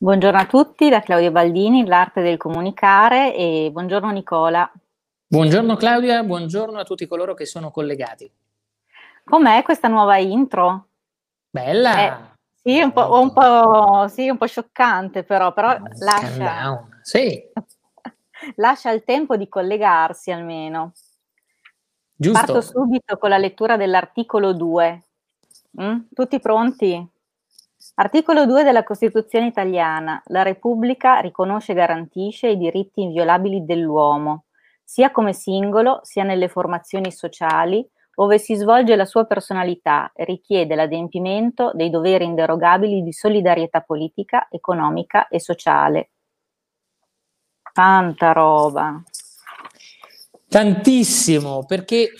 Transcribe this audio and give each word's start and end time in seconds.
Buongiorno 0.00 0.38
a 0.38 0.46
tutti 0.46 0.88
da 0.88 1.00
Claudia 1.00 1.32
Baldini, 1.32 1.84
l'arte 1.84 2.22
del 2.22 2.36
comunicare 2.36 3.34
e 3.34 3.68
buongiorno 3.72 4.10
Nicola. 4.10 4.70
Buongiorno 5.26 5.74
Claudia, 5.74 6.22
buongiorno 6.22 6.78
a 6.78 6.84
tutti 6.84 7.08
coloro 7.08 7.34
che 7.34 7.46
sono 7.46 7.72
collegati. 7.72 8.30
Com'è 9.24 9.64
questa 9.64 9.88
nuova 9.88 10.16
intro? 10.18 10.90
Bella! 11.50 11.98
Eh, 11.98 12.16
sì, 12.62 12.80
un 12.80 12.92
po', 12.92 13.20
un, 13.20 13.32
po', 13.32 14.06
sì, 14.06 14.28
un 14.28 14.38
po' 14.38 14.46
scioccante 14.46 15.24
però, 15.24 15.52
però 15.52 15.76
lascia, 15.98 16.88
sì. 17.02 17.42
lascia 18.54 18.92
il 18.92 19.02
tempo 19.02 19.36
di 19.36 19.48
collegarsi 19.48 20.30
almeno. 20.30 20.92
Giusto. 22.14 22.38
Parto 22.38 22.60
subito 22.60 23.18
con 23.18 23.30
la 23.30 23.38
lettura 23.38 23.76
dell'articolo 23.76 24.52
2. 24.52 25.02
Mm? 25.82 25.98
Tutti 26.14 26.38
pronti? 26.38 27.04
Articolo 27.94 28.46
2 28.46 28.62
della 28.62 28.84
Costituzione 28.84 29.46
italiana. 29.46 30.22
La 30.26 30.42
Repubblica 30.42 31.18
riconosce 31.18 31.72
e 31.72 31.74
garantisce 31.74 32.48
i 32.48 32.56
diritti 32.56 33.02
inviolabili 33.02 33.64
dell'uomo, 33.64 34.44
sia 34.84 35.10
come 35.10 35.32
singolo, 35.32 36.00
sia 36.02 36.22
nelle 36.22 36.48
formazioni 36.48 37.10
sociali, 37.12 37.86
ove 38.20 38.38
si 38.38 38.54
svolge 38.54 38.96
la 38.96 39.04
sua 39.04 39.24
personalità 39.24 40.12
e 40.14 40.24
richiede 40.24 40.74
l'adempimento 40.74 41.70
dei 41.74 41.90
doveri 41.90 42.24
inderogabili 42.24 43.02
di 43.02 43.12
solidarietà 43.12 43.80
politica, 43.80 44.48
economica 44.50 45.28
e 45.28 45.40
sociale. 45.40 46.10
Tanta 47.72 48.32
roba. 48.32 49.00
Tantissimo, 50.48 51.64
perché 51.64 52.10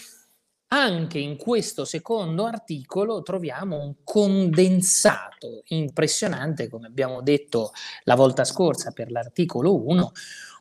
anche 0.69 1.19
in 1.19 1.37
questo 1.37 1.85
secondo 1.85 2.45
articolo 2.45 3.23
troviamo 3.23 3.79
un 3.79 3.95
condensato 4.05 5.63
impressionante, 5.69 6.69
come 6.69 6.87
abbiamo 6.87 7.23
detto 7.23 7.73
la 8.05 8.15
volta 8.15 8.45
scorsa 8.45 8.91
per 8.91 9.11
l'articolo 9.11 9.87
1, 9.87 10.13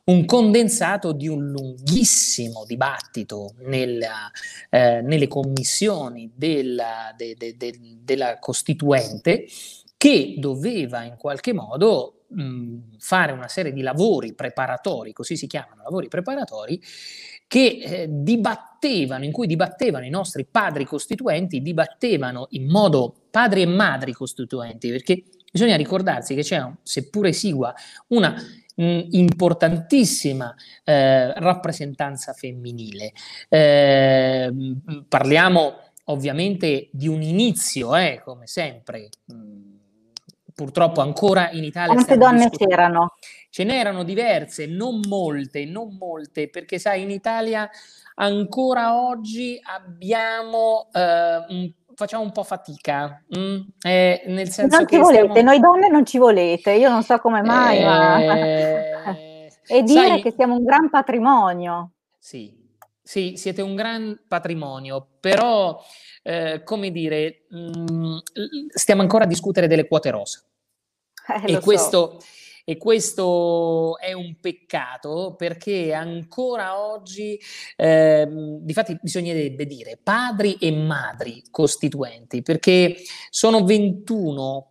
un 0.04 0.24
condensato 0.24 1.12
di 1.12 1.28
un 1.28 1.48
lunghissimo 1.48 2.64
dibattito 2.64 3.54
nella, 3.58 4.30
eh, 4.70 5.02
nelle 5.02 5.28
commissioni 5.28 6.32
della, 6.34 7.12
de, 7.14 7.34
de, 7.36 7.56
de, 7.58 7.78
della 8.02 8.38
Costituente 8.38 9.46
che 9.98 10.36
doveva 10.38 11.02
in 11.02 11.16
qualche 11.18 11.52
modo 11.52 12.24
mh, 12.28 12.96
fare 12.98 13.32
una 13.32 13.48
serie 13.48 13.72
di 13.72 13.82
lavori 13.82 14.32
preparatori, 14.34 15.12
così 15.12 15.36
si 15.36 15.46
chiamano 15.46 15.82
lavori 15.82 16.08
preparatori, 16.08 16.80
che 17.48 17.78
eh, 17.82 18.06
dibattevano, 18.08 19.24
in 19.24 19.32
cui 19.32 19.48
dibattevano 19.48 20.04
i 20.04 20.10
nostri 20.10 20.46
padri 20.48 20.84
costituenti, 20.84 21.62
dibattevano 21.62 22.46
in 22.50 22.68
modo 22.68 23.14
padri 23.30 23.62
e 23.62 23.66
madri 23.66 24.12
costituenti, 24.12 24.90
perché 24.90 25.24
bisogna 25.50 25.74
ricordarsi 25.74 26.34
che 26.34 26.42
c'è, 26.42 26.64
seppur 26.82 27.26
esigua, 27.26 27.74
una 28.08 28.34
mh, 28.76 29.06
importantissima 29.10 30.54
eh, 30.84 31.32
rappresentanza 31.40 32.34
femminile. 32.34 33.12
Eh, 33.48 34.52
parliamo 35.08 35.78
ovviamente 36.04 36.88
di 36.92 37.08
un 37.08 37.22
inizio, 37.22 37.96
eh, 37.96 38.20
come 38.22 38.46
sempre. 38.46 39.08
Mh, 39.24 39.67
purtroppo 40.58 41.00
ancora 41.00 41.50
in 41.52 41.62
Italia. 41.62 41.92
Quante 41.92 42.16
donne 42.16 42.50
c'erano? 42.50 43.14
Ce 43.48 43.62
n'erano 43.62 44.02
diverse, 44.02 44.66
non 44.66 45.00
molte, 45.06 45.64
non 45.64 45.96
molte, 45.96 46.50
perché 46.50 46.80
sai, 46.80 47.02
in 47.02 47.12
Italia 47.12 47.70
ancora 48.16 49.00
oggi 49.00 49.56
abbiamo 49.62 50.88
eh, 50.92 51.44
un 51.48 51.72
facciamo 51.94 52.22
un 52.22 52.30
po' 52.30 52.44
fatica, 52.44 53.24
mm? 53.36 53.60
eh, 53.84 54.22
nel 54.26 54.48
senso 54.50 54.76
non 54.76 54.86
ci 54.88 54.98
volete, 54.98 55.30
stiamo... 55.30 55.50
noi 55.50 55.58
donne 55.58 55.88
non 55.88 56.06
ci 56.06 56.18
volete, 56.18 56.72
io 56.72 56.88
non 56.90 57.02
so 57.02 57.18
come 57.18 57.42
mai, 57.42 57.78
eh... 57.78 57.84
ma... 57.84 58.18
e 59.66 59.82
dire 59.82 60.06
Sai... 60.06 60.22
che 60.22 60.32
siamo 60.32 60.54
un 60.54 60.62
gran 60.62 60.90
patrimonio. 60.90 61.90
Sì, 62.16 62.52
sì, 63.02 63.34
siete 63.36 63.62
un 63.62 63.74
gran 63.74 64.20
patrimonio, 64.28 65.08
però, 65.18 65.80
eh, 66.22 66.62
come 66.62 66.90
dire, 66.92 67.46
mh, 67.48 67.92
mm, 67.92 68.16
stiamo 68.68 69.02
ancora 69.02 69.24
a 69.24 69.26
discutere 69.26 69.66
delle 69.66 69.88
quote 69.88 70.10
rosa. 70.10 70.42
Eh, 71.44 71.54
e 71.54 71.60
questo... 71.60 72.20
So 72.20 72.26
e 72.68 72.76
questo 72.76 73.96
è 73.96 74.12
un 74.12 74.36
peccato 74.38 75.34
perché 75.38 75.94
ancora 75.94 76.78
oggi, 76.78 77.40
eh, 77.76 78.28
difatti 78.60 78.98
bisognerebbe 79.00 79.64
dire 79.64 79.96
padri 79.96 80.58
e 80.60 80.70
madri 80.72 81.44
costituenti, 81.50 82.42
perché 82.42 82.96
sono 83.30 83.64
21, 83.64 84.70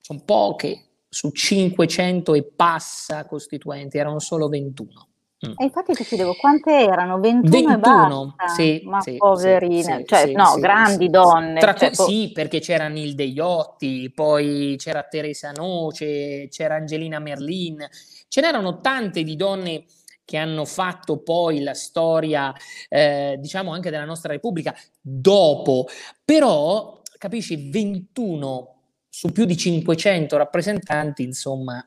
sono 0.00 0.22
poche, 0.24 0.90
su 1.08 1.32
500 1.32 2.34
e 2.34 2.44
passa 2.44 3.26
costituenti, 3.26 3.98
erano 3.98 4.20
solo 4.20 4.46
21. 4.46 5.09
Mm. 5.46 5.52
E 5.56 5.64
infatti 5.64 5.94
ti 5.94 6.04
chiedevo 6.04 6.34
quante 6.34 6.70
erano? 6.70 7.18
21, 7.18 7.50
21 7.50 7.72
e 7.72 7.78
basta? 7.78 8.54
Sì, 8.54 8.82
ma 8.84 9.00
sì, 9.00 9.16
poverine, 9.16 9.98
sì, 10.00 10.04
cioè 10.04 10.32
no, 10.32 10.56
grandi 10.58 11.08
donne. 11.08 11.60
Tra 11.60 11.74
cioè, 11.74 11.92
cui, 11.92 12.04
sì, 12.04 12.32
perché 12.32 12.60
c'era 12.60 12.88
Nilde 12.88 13.24
Iotti, 13.24 14.12
poi 14.14 14.74
c'era 14.76 15.02
Teresa 15.04 15.50
Noce, 15.52 16.48
c'era 16.50 16.74
Angelina 16.74 17.18
Merlin, 17.20 17.86
ce 18.28 18.40
n'erano 18.42 18.80
tante 18.80 19.22
di 19.22 19.34
donne 19.34 19.84
che 20.26 20.36
hanno 20.36 20.66
fatto 20.66 21.22
poi 21.22 21.62
la 21.62 21.74
storia, 21.74 22.54
eh, 22.88 23.36
diciamo 23.40 23.72
anche 23.72 23.90
della 23.90 24.04
nostra 24.04 24.32
Repubblica 24.32 24.74
dopo, 25.00 25.86
però 26.22 27.00
capisci 27.16 27.70
21 27.70 28.74
su 29.08 29.32
più 29.32 29.46
di 29.46 29.56
500 29.56 30.36
rappresentanti, 30.36 31.22
insomma, 31.22 31.84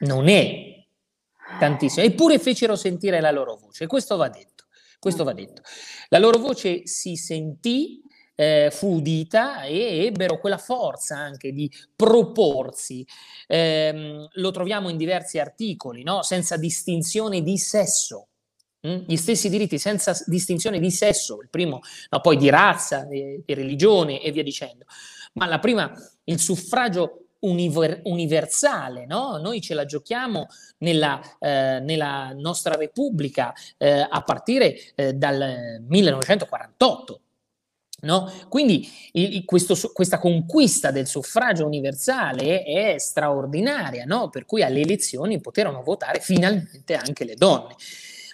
non 0.00 0.28
è 0.28 0.77
tantissimo, 1.58 2.06
eppure 2.06 2.38
fecero 2.38 2.76
sentire 2.76 3.20
la 3.20 3.30
loro 3.30 3.56
voce, 3.56 3.86
questo 3.86 4.16
va 4.16 4.28
detto, 4.28 4.66
questo 4.98 5.24
va 5.24 5.32
detto. 5.32 5.62
La 6.08 6.18
loro 6.18 6.38
voce 6.38 6.86
si 6.86 7.16
sentì, 7.16 8.02
eh, 8.34 8.70
fu 8.70 8.94
udita 8.94 9.64
e 9.64 10.06
ebbero 10.06 10.38
quella 10.38 10.58
forza 10.58 11.16
anche 11.16 11.52
di 11.52 11.70
proporsi. 11.96 13.04
Eh, 13.46 14.28
lo 14.30 14.50
troviamo 14.52 14.88
in 14.88 14.96
diversi 14.96 15.38
articoli, 15.40 16.04
no? 16.04 16.22
senza 16.22 16.56
distinzione 16.56 17.42
di 17.42 17.58
sesso. 17.58 18.28
Mm? 18.86 19.02
Gli 19.06 19.16
stessi 19.16 19.48
diritti 19.48 19.76
senza 19.76 20.16
distinzione 20.26 20.78
di 20.78 20.92
sesso, 20.92 21.40
il 21.42 21.48
primo, 21.50 21.80
no, 22.10 22.20
poi 22.20 22.36
di 22.36 22.48
razza, 22.48 23.04
di, 23.04 23.42
di 23.44 23.54
religione 23.54 24.22
e 24.22 24.30
via 24.30 24.44
dicendo. 24.44 24.84
Ma 25.32 25.46
la 25.46 25.58
prima, 25.58 25.92
il 26.24 26.38
suffragio 26.38 27.27
univer- 27.40 28.00
universale, 28.04 29.06
no? 29.06 29.36
Noi 29.38 29.60
ce 29.60 29.74
la 29.74 29.84
giochiamo 29.84 30.46
nella, 30.78 31.20
eh, 31.38 31.80
nella 31.80 32.32
nostra 32.34 32.74
Repubblica 32.74 33.52
eh, 33.76 34.06
a 34.08 34.22
partire 34.22 34.78
eh, 34.94 35.12
dal 35.14 35.82
1948. 35.86 37.20
No? 38.00 38.32
Quindi 38.48 38.88
il, 39.12 39.44
questo, 39.44 39.74
questa 39.92 40.18
conquista 40.18 40.92
del 40.92 41.08
suffragio 41.08 41.66
universale 41.66 42.62
è, 42.62 42.94
straordinaria, 42.96 44.04
no? 44.04 44.28
per 44.28 44.44
cui 44.44 44.62
alle 44.62 44.82
elezioni 44.82 45.40
poterono 45.40 45.82
votare 45.82 46.20
finalmente 46.20 46.94
anche 46.94 47.24
le 47.24 47.34
donne. 47.34 47.74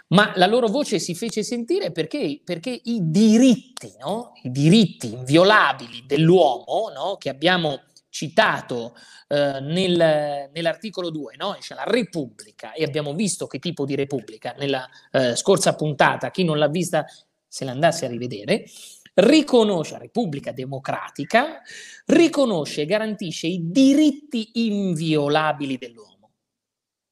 Ma 0.08 0.32
la 0.36 0.46
loro 0.46 0.68
voce 0.68 0.98
si 0.98 1.14
fece 1.14 1.42
sentire 1.42 1.92
perché, 1.92 2.40
perché 2.44 2.78
i 2.84 3.00
diritti, 3.04 3.94
no? 4.00 4.32
i 4.42 4.50
diritti 4.50 5.14
inviolabili 5.14 6.04
dell'uomo 6.06 7.16
che 7.16 7.30
abbiamo 7.30 7.80
citato 8.14 8.94
eh, 9.26 9.58
nel, 9.60 10.48
nell'articolo 10.52 11.10
2, 11.10 11.34
no? 11.36 11.56
c'è 11.58 11.74
la 11.74 11.82
Repubblica 11.84 12.72
e 12.72 12.84
abbiamo 12.84 13.12
visto 13.12 13.48
che 13.48 13.58
tipo 13.58 13.84
di 13.84 13.96
Repubblica 13.96 14.54
nella 14.56 14.88
eh, 15.10 15.34
scorsa 15.34 15.74
puntata, 15.74 16.30
chi 16.30 16.44
non 16.44 16.58
l'ha 16.58 16.68
vista 16.68 17.04
se 17.48 17.64
l'andasse 17.64 18.04
a 18.04 18.08
rivedere, 18.08 18.66
riconosce 19.14 19.94
la 19.94 19.98
Repubblica 19.98 20.52
Democratica, 20.52 21.60
riconosce 22.06 22.82
e 22.82 22.86
garantisce 22.86 23.48
i 23.48 23.58
diritti 23.64 24.50
inviolabili 24.66 25.76
dell'uomo 25.76 26.13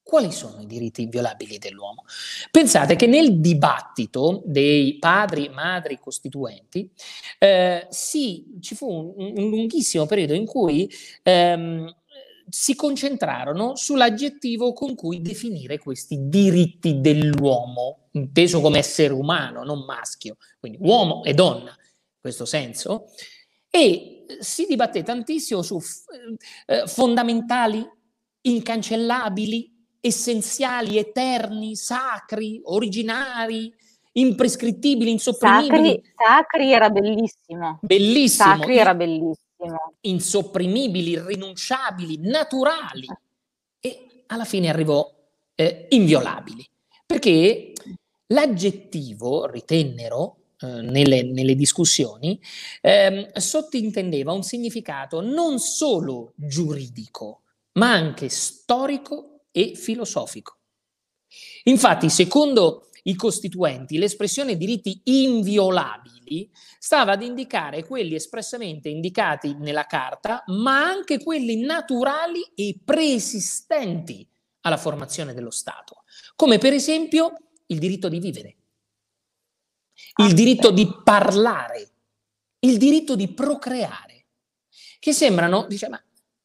quali 0.03 0.33
sono 0.33 0.61
i 0.61 0.67
diritti 0.67 1.03
inviolabili 1.03 1.59
dell'uomo? 1.59 2.05
Pensate 2.51 2.97
che 2.97 3.07
nel 3.07 3.41
dibattito 3.41 4.43
dei 4.45 4.99
padri 4.99 5.49
madri 5.49 5.99
costituenti 5.99 6.91
eh, 7.39 7.87
sì, 7.91 8.57
ci 8.61 8.75
fu 8.75 8.91
un, 8.91 9.15
un, 9.17 9.49
lunghissimo 9.49 10.07
periodo 10.07 10.35
in 10.35 10.45
cui 10.45 10.91
ehm, 11.23 11.95
si 12.49 12.75
concentrarono 12.75 13.77
sull'aggettivo 13.77 14.73
con 14.73 14.95
cui 14.95 15.23
definire 15.23 15.79
questi 15.79 16.29
diritti 16.29 17.01
dell'uomo, 17.01 18.09
inteso 18.13 18.61
come 18.61 18.79
essere 18.79 19.13
umano, 19.13 19.65
non 19.65 19.85
maschio, 19.85 20.37
quindi 20.61 20.79
uomo 20.81 21.25
e 21.25 21.33
donna, 21.33 21.71
in 21.71 22.21
questo 22.21 22.45
senso, 22.45 23.07
e 23.71 24.27
si 24.41 24.67
dibatté 24.67 25.03
tantissimo 25.03 25.63
su 25.63 25.81
eh, 26.67 26.87
fondamentali, 26.87 27.89
incancellabili, 28.43 29.72
essenziali, 30.03 30.99
eterni, 30.99 31.77
sacri, 31.77 32.61
originari, 32.65 33.73
imprescrittibili, 34.15 35.13
insopprimibili. 35.13 35.91
Sacri, 35.91 36.13
sacri 36.17 36.73
era 36.73 36.91
bellissimo. 36.91 37.79
Bellissimo. 37.83 38.57
Sacri 38.57 38.77
era 38.77 38.95
bellissimo. 38.95 39.39
insopprimibili, 40.01 41.11
irrinunciabili, 41.13 42.19
naturali 42.19 43.07
e 43.79 44.25
alla 44.27 44.45
fine 44.45 44.69
arrivò 44.69 45.09
eh, 45.55 45.87
inviolabili. 45.91 46.69
Perché 47.07 47.73
l'aggettivo, 48.27 49.47
ritennero, 49.47 50.37
eh, 50.59 50.67
nelle, 50.67 51.23
nelle, 51.23 51.55
discussioni, 51.55 52.41
eh, 52.81 53.31
sottintendeva 53.35 54.33
un 54.33 54.43
significato 54.43 55.21
non 55.21 55.61
solo 55.61 56.33
giuridico, 56.35 57.43
ma 57.75 57.93
anche 57.93 58.29
storico 58.29 59.32
e 59.53 59.75
filosofico. 59.77 60.59
Infatti, 61.65 62.11
secondo 62.11 62.89
i 63.05 63.15
costituenti, 63.15 63.99
l'espressione 63.99 64.57
diritti 64.57 65.01
inviolabili 65.05 66.51
stava 66.79 67.13
ad 67.13 67.23
indicare 67.23 67.85
quelli 67.85 68.15
espressamente 68.15 68.89
indicati 68.89 69.55
nella 69.55 69.87
Carta, 69.87 70.43
ma 70.49 70.83
anche 70.83 71.23
quelli 71.23 71.61
naturali 71.61 72.43
e 72.55 72.79
preesistenti 72.85 74.27
alla 74.63 74.77
formazione 74.77 75.35
dello 75.35 75.51
Stato, 75.51 76.05
come 76.37 76.59
per 76.59 76.73
esempio 76.73 77.33
il 77.67 77.79
diritto 77.79 78.09
di 78.09 78.19
vivere, 78.21 78.57
il 80.17 80.31
ah, 80.31 80.35
diritto 80.35 80.71
di 80.71 80.89
parlare, 81.03 81.91
il 82.61 82.77
diritto 82.79 83.17
di 83.17 83.29
procreare, 83.29 84.27
che 85.01 85.13
sembrano, 85.13 85.67
dice, 85.67 85.89
ma 85.89 86.01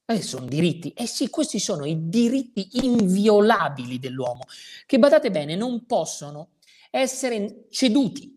eh, 0.10 0.22
sono 0.22 0.46
diritti. 0.46 0.92
Eh 0.92 1.06
sì, 1.06 1.30
questi 1.30 1.60
sono 1.60 1.86
i 1.86 2.08
diritti 2.08 2.70
inviolabili 2.84 4.00
dell'uomo, 4.00 4.46
che 4.86 5.00
badate 5.00 5.30
bene, 5.32 5.56
non 5.56 5.86
possono 5.86 6.52
essere 6.90 7.66
ceduti. 7.70 8.36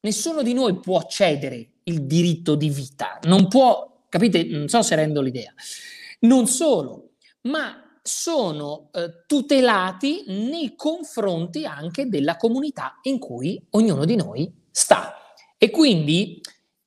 Nessuno 0.00 0.42
di 0.42 0.52
noi 0.52 0.78
può 0.80 1.06
cedere 1.06 1.70
il 1.84 2.02
diritto 2.02 2.54
di 2.54 2.68
vita, 2.68 3.18
non 3.22 3.48
può, 3.48 4.04
capite? 4.08 4.44
Non 4.44 4.68
so 4.68 4.82
se 4.82 4.94
rendo 4.94 5.22
l'idea. 5.22 5.52
Non 6.20 6.46
solo, 6.46 7.12
ma 7.42 7.98
sono 8.02 8.90
eh, 8.92 9.24
tutelati 9.26 10.24
nei 10.26 10.74
confronti 10.76 11.64
anche 11.64 12.06
della 12.08 12.36
comunità 12.36 12.98
in 13.04 13.18
cui 13.18 13.58
ognuno 13.70 14.04
di 14.04 14.16
noi 14.16 14.52
sta. 14.70 15.14
E 15.56 15.70
quindi 15.70 16.42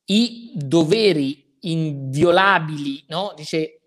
i 0.06 0.52
doveri 0.54 1.47
inviolabili, 1.62 3.04
no? 3.08 3.34
Dice, 3.36 3.82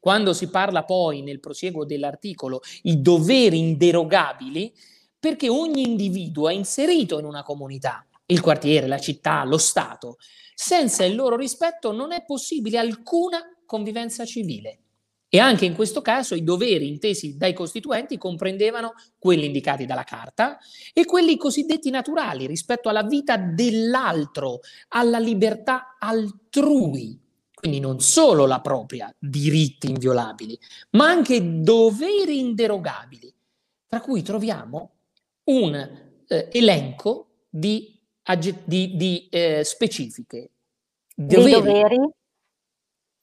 quando 0.00 0.32
si 0.32 0.48
parla 0.48 0.84
poi 0.84 1.22
nel 1.22 1.40
prosieguo 1.40 1.84
dell'articolo, 1.84 2.60
i 2.82 3.00
doveri 3.00 3.58
inderogabili, 3.58 4.72
perché 5.18 5.48
ogni 5.48 5.82
individuo 5.82 6.48
è 6.48 6.52
inserito 6.52 7.18
in 7.18 7.24
una 7.24 7.42
comunità, 7.42 8.06
il 8.26 8.40
quartiere, 8.40 8.86
la 8.86 8.98
città, 8.98 9.44
lo 9.44 9.58
Stato. 9.58 10.16
Senza 10.54 11.04
il 11.04 11.14
loro 11.14 11.36
rispetto 11.36 11.92
non 11.92 12.12
è 12.12 12.24
possibile 12.24 12.78
alcuna 12.78 13.40
convivenza 13.66 14.24
civile. 14.24 14.78
E 15.34 15.38
anche 15.38 15.64
in 15.64 15.74
questo 15.74 16.02
caso 16.02 16.34
i 16.34 16.44
doveri 16.44 16.86
intesi 16.86 17.38
dai 17.38 17.54
costituenti 17.54 18.18
comprendevano 18.18 18.92
quelli 19.18 19.46
indicati 19.46 19.86
dalla 19.86 20.04
Carta 20.04 20.58
e 20.92 21.06
quelli 21.06 21.38
cosiddetti 21.38 21.88
naturali 21.88 22.46
rispetto 22.46 22.90
alla 22.90 23.02
vita 23.02 23.38
dell'altro, 23.38 24.60
alla 24.88 25.18
libertà 25.18 25.96
altrui. 25.98 27.18
Quindi 27.54 27.80
non 27.80 28.00
solo 28.00 28.44
la 28.44 28.60
propria, 28.60 29.10
diritti 29.18 29.88
inviolabili, 29.88 30.58
ma 30.90 31.06
anche 31.06 31.62
doveri 31.62 32.38
inderogabili, 32.38 33.34
tra 33.88 34.02
cui 34.02 34.20
troviamo 34.20 34.96
un 35.44 35.74
eh, 36.26 36.48
elenco 36.52 37.46
di, 37.48 37.98
di, 38.66 38.96
di 38.96 39.28
eh, 39.30 39.64
specifiche. 39.64 40.50
Doveri. 41.14 41.52
doveri? 41.52 42.10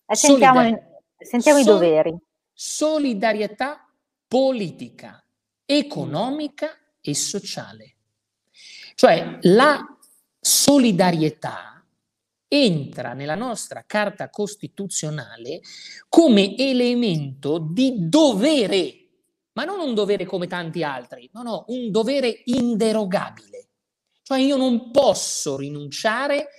Eh, 0.08 0.16
sentiamo, 0.16 0.89
Sentiamo 1.20 1.62
Sol- 1.62 1.68
i 1.68 1.80
doveri. 1.80 2.18
Solidarietà 2.54 3.88
politica, 4.28 5.24
economica 5.66 6.78
e 7.02 7.16
sociale. 7.16 7.96
Cioè 8.96 9.40
la 9.44 9.80
solidarietà 10.40 11.84
entra 12.48 13.14
nella 13.14 13.36
nostra 13.36 13.84
Carta 13.86 14.30
Costituzionale 14.30 15.62
come 16.10 16.56
elemento 16.58 17.60
di 17.60 18.10
dovere, 18.10 19.08
ma 19.54 19.64
non 19.64 19.80
un 19.80 19.94
dovere 19.94 20.26
come 20.26 20.48
tanti 20.48 20.84
altri, 20.84 21.30
no, 21.34 21.44
no, 21.44 21.66
un 21.68 21.92
dovere 21.92 22.42
inderogabile. 22.46 23.68
Cioè 24.24 24.40
io 24.40 24.58
non 24.58 24.92
posso 24.92 25.58
rinunciare 25.58 26.50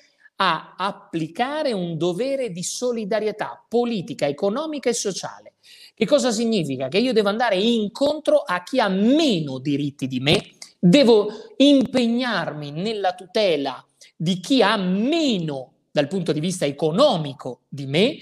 a 0.42 0.74
applicare 0.76 1.72
un 1.72 1.98
dovere 1.98 2.50
di 2.50 2.62
solidarietà 2.62 3.62
politica, 3.68 4.26
economica 4.26 4.88
e 4.88 4.94
sociale. 4.94 5.54
Che 5.94 6.06
cosa 6.06 6.30
significa? 6.30 6.88
Che 6.88 6.96
io 6.96 7.12
devo 7.12 7.28
andare 7.28 7.56
incontro 7.56 8.38
a 8.38 8.62
chi 8.62 8.80
ha 8.80 8.88
meno 8.88 9.58
diritti 9.58 10.06
di 10.06 10.18
me, 10.18 10.52
devo 10.78 11.28
impegnarmi 11.56 12.70
nella 12.70 13.14
tutela 13.14 13.84
di 14.16 14.40
chi 14.40 14.62
ha 14.62 14.76
meno 14.78 15.74
dal 15.90 16.08
punto 16.08 16.32
di 16.32 16.40
vista 16.40 16.64
economico 16.64 17.64
di 17.68 17.84
me 17.84 18.16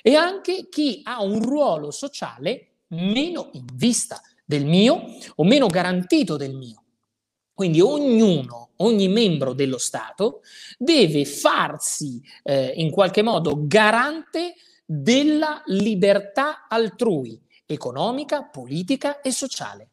e 0.00 0.14
anche 0.14 0.68
chi 0.68 1.00
ha 1.02 1.22
un 1.22 1.42
ruolo 1.42 1.90
sociale 1.90 2.68
meno 2.88 3.50
in 3.54 3.64
vista 3.74 4.20
del 4.44 4.64
mio 4.64 5.02
o 5.34 5.42
meno 5.42 5.66
garantito 5.66 6.36
del 6.36 6.54
mio. 6.54 6.83
Quindi 7.54 7.80
ognuno, 7.80 8.70
ogni 8.78 9.06
membro 9.06 9.52
dello 9.52 9.78
Stato 9.78 10.42
deve 10.76 11.24
farsi 11.24 12.20
eh, 12.42 12.72
in 12.76 12.90
qualche 12.90 13.22
modo 13.22 13.66
garante 13.66 14.54
della 14.84 15.62
libertà 15.66 16.66
altrui, 16.68 17.40
economica, 17.64 18.42
politica 18.42 19.20
e 19.20 19.30
sociale. 19.30 19.90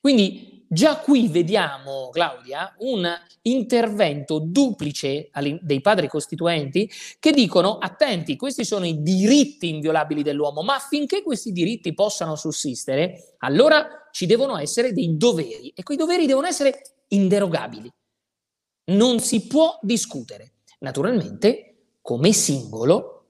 Quindi 0.00 0.66
già 0.68 0.98
qui 0.98 1.28
vediamo, 1.28 2.10
Claudia, 2.10 2.74
un 2.78 3.08
intervento 3.42 4.40
duplice 4.40 5.30
dei 5.60 5.80
padri 5.80 6.08
costituenti 6.08 6.90
che 7.20 7.30
dicono 7.30 7.78
attenti, 7.78 8.36
questi 8.36 8.64
sono 8.64 8.84
i 8.84 9.02
diritti 9.02 9.68
inviolabili 9.68 10.22
dell'uomo, 10.22 10.62
ma 10.62 10.74
affinché 10.74 11.22
questi 11.22 11.52
diritti 11.52 11.94
possano 11.94 12.34
sussistere, 12.34 13.36
allora 13.38 14.07
ci 14.18 14.26
devono 14.26 14.58
essere 14.58 14.92
dei 14.92 15.16
doveri 15.16 15.72
e 15.76 15.84
quei 15.84 15.96
doveri 15.96 16.26
devono 16.26 16.48
essere 16.48 16.82
inderogabili. 17.10 17.88
Non 18.86 19.20
si 19.20 19.46
può 19.46 19.78
discutere, 19.80 20.54
naturalmente 20.80 21.92
come 22.02 22.32
singolo 22.32 23.26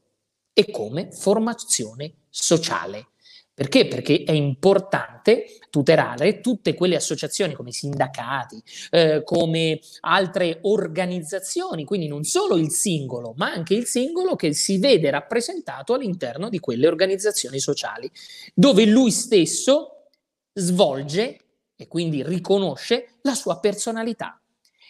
e 0.54 0.70
come 0.70 1.12
formazione 1.12 2.20
sociale. 2.30 3.08
Perché? 3.52 3.86
Perché 3.86 4.22
è 4.24 4.32
importante 4.32 5.58
tutelare 5.68 6.40
tutte 6.40 6.72
quelle 6.72 6.96
associazioni 6.96 7.52
come 7.52 7.70
sindacati, 7.70 8.62
eh, 8.90 9.20
come 9.24 9.80
altre 10.00 10.60
organizzazioni, 10.62 11.84
quindi 11.84 12.08
non 12.08 12.24
solo 12.24 12.56
il 12.56 12.70
singolo, 12.70 13.34
ma 13.36 13.52
anche 13.52 13.74
il 13.74 13.84
singolo 13.84 14.36
che 14.36 14.54
si 14.54 14.78
vede 14.78 15.10
rappresentato 15.10 15.92
all'interno 15.92 16.48
di 16.48 16.60
quelle 16.60 16.86
organizzazioni 16.86 17.58
sociali, 17.58 18.10
dove 18.54 18.86
lui 18.86 19.10
stesso 19.10 19.97
svolge 20.58 21.40
e 21.76 21.86
quindi 21.86 22.22
riconosce 22.22 23.18
la 23.22 23.34
sua 23.34 23.58
personalità. 23.60 24.40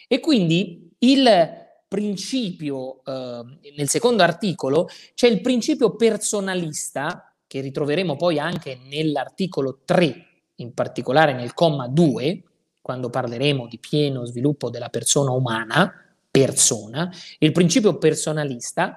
E 0.07 0.19
quindi 0.19 0.89
il 0.99 1.67
principio, 1.87 3.03
eh, 3.03 3.43
nel 3.75 3.89
secondo 3.89 4.23
articolo, 4.23 4.87
c'è 5.13 5.27
il 5.27 5.41
principio 5.41 5.95
personalista 5.95 7.33
che 7.45 7.61
ritroveremo 7.61 8.15
poi 8.15 8.39
anche 8.39 8.79
nell'articolo 8.85 9.81
3, 9.85 10.25
in 10.55 10.73
particolare 10.73 11.33
nel 11.33 11.53
comma 11.53 11.87
2, 11.87 12.43
quando 12.81 13.09
parleremo 13.09 13.67
di 13.67 13.79
pieno 13.79 14.25
sviluppo 14.25 14.69
della 14.69 14.89
persona 14.89 15.31
umana, 15.31 15.91
persona, 16.29 17.11
il 17.39 17.51
principio 17.51 17.97
personalista 17.97 18.95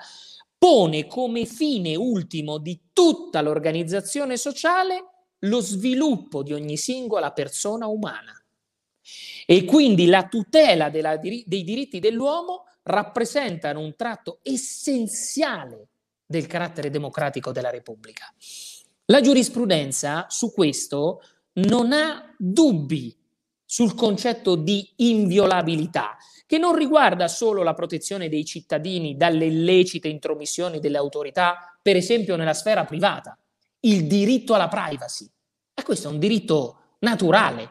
pone 0.57 1.07
come 1.07 1.45
fine 1.45 1.97
ultimo 1.97 2.59
di 2.59 2.79
tutta 2.93 3.41
l'organizzazione 3.41 4.37
sociale 4.37 5.12
lo 5.45 5.61
sviluppo 5.61 6.43
di 6.43 6.53
ogni 6.53 6.77
singola 6.77 7.33
persona 7.33 7.87
umana. 7.87 8.37
E 9.47 9.65
quindi 9.65 10.07
la 10.07 10.29
tutela 10.29 10.89
della, 10.89 11.17
dei 11.17 11.45
diritti 11.47 11.99
dell'uomo 11.99 12.65
rappresentano 12.85 13.81
un 13.81 13.95
tratto 13.97 14.41
essenziale 14.43 15.89
del 16.27 16.47
carattere 16.47 16.91
democratico 16.91 17.53
della 17.53 17.71
Repubblica. 17.71 18.33
La 19.07 19.21
giurisprudenza 19.21 20.27
su 20.29 20.53
questo 20.53 21.21
non 21.55 21.93
ha 21.93 22.35
dubbi 22.39 23.15
sul 23.65 23.95
concetto 23.95 24.55
di 24.55 24.89
inviolabilità, 24.97 26.17
che 26.47 26.59
non 26.59 26.77
riguarda 26.77 27.29
solo 27.29 27.63
la 27.63 27.75
protezione 27.75 28.29
dei 28.29 28.45
cittadini 28.45 29.17
dalle 29.17 29.47
illecite 29.47 30.09
intromissioni 30.09 30.79
delle 30.79 30.99
autorità, 30.99 31.77
per 31.81 31.97
esempio 31.97 32.37
nella 32.37 32.55
sfera 32.55 32.85
privata, 32.85 33.37
il 33.83 34.07
diritto 34.07 34.55
alla 34.55 34.69
privacy. 34.69 35.29
E 35.75 35.83
questo 35.83 36.09
è 36.09 36.11
un 36.11 36.19
diritto 36.19 36.97
naturale. 37.01 37.71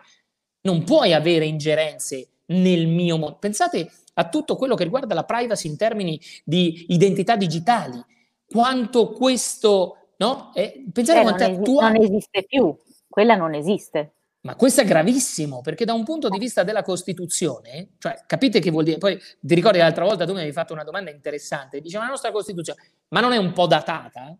Non 0.62 0.84
puoi 0.84 1.14
avere 1.14 1.46
ingerenze 1.46 2.30
nel 2.48 2.88
mio 2.88 3.18
mondo. 3.18 3.38
Pensate 3.38 3.92
a 4.16 4.30
tutto 4.30 4.56
quello 4.56 4.76
che 4.76 4.84
riguarda 4.84 5.14
la 5.14 5.24
privacy 5.24 5.68
in 5.68 5.78
termini 5.78 6.20
di 6.44 6.86
identità 6.90 7.36
digitali 7.36 8.04
quanto 8.52 9.12
questo, 9.12 10.10
no? 10.18 10.52
Eh, 10.54 10.86
pensate 10.92 11.20
eh, 11.20 11.24
quanto 11.24 11.44
non, 11.44 11.52
esi- 11.52 11.62
attuale. 11.62 11.98
non 11.98 12.08
esiste 12.08 12.44
più, 12.44 12.78
quella 13.08 13.36
non 13.36 13.54
esiste. 13.54 14.14
Ma 14.42 14.56
questo 14.56 14.82
è 14.82 14.86
gravissimo, 14.86 15.62
perché 15.62 15.86
da 15.86 15.94
un 15.94 16.04
punto 16.04 16.28
di 16.28 16.40
vista 16.40 16.64
della 16.64 16.82
Costituzione, 16.82 17.92
cioè 18.00 18.24
capite 18.26 18.60
che 18.60 18.72
vuol 18.72 18.84
dire, 18.84 18.98
poi 18.98 19.18
ti 19.40 19.54
ricordi 19.54 19.78
l'altra 19.78 20.04
volta 20.04 20.26
tu 20.26 20.32
mi 20.32 20.40
avevi 20.40 20.52
fatto 20.52 20.74
una 20.74 20.84
domanda 20.84 21.12
interessante, 21.12 21.80
diceva 21.80 22.06
la 22.06 22.10
nostra 22.10 22.32
Costituzione, 22.32 22.82
ma 23.10 23.20
non 23.20 23.34
è 23.34 23.38
un 23.38 23.54
po' 23.54 23.68
datata? 23.68 24.36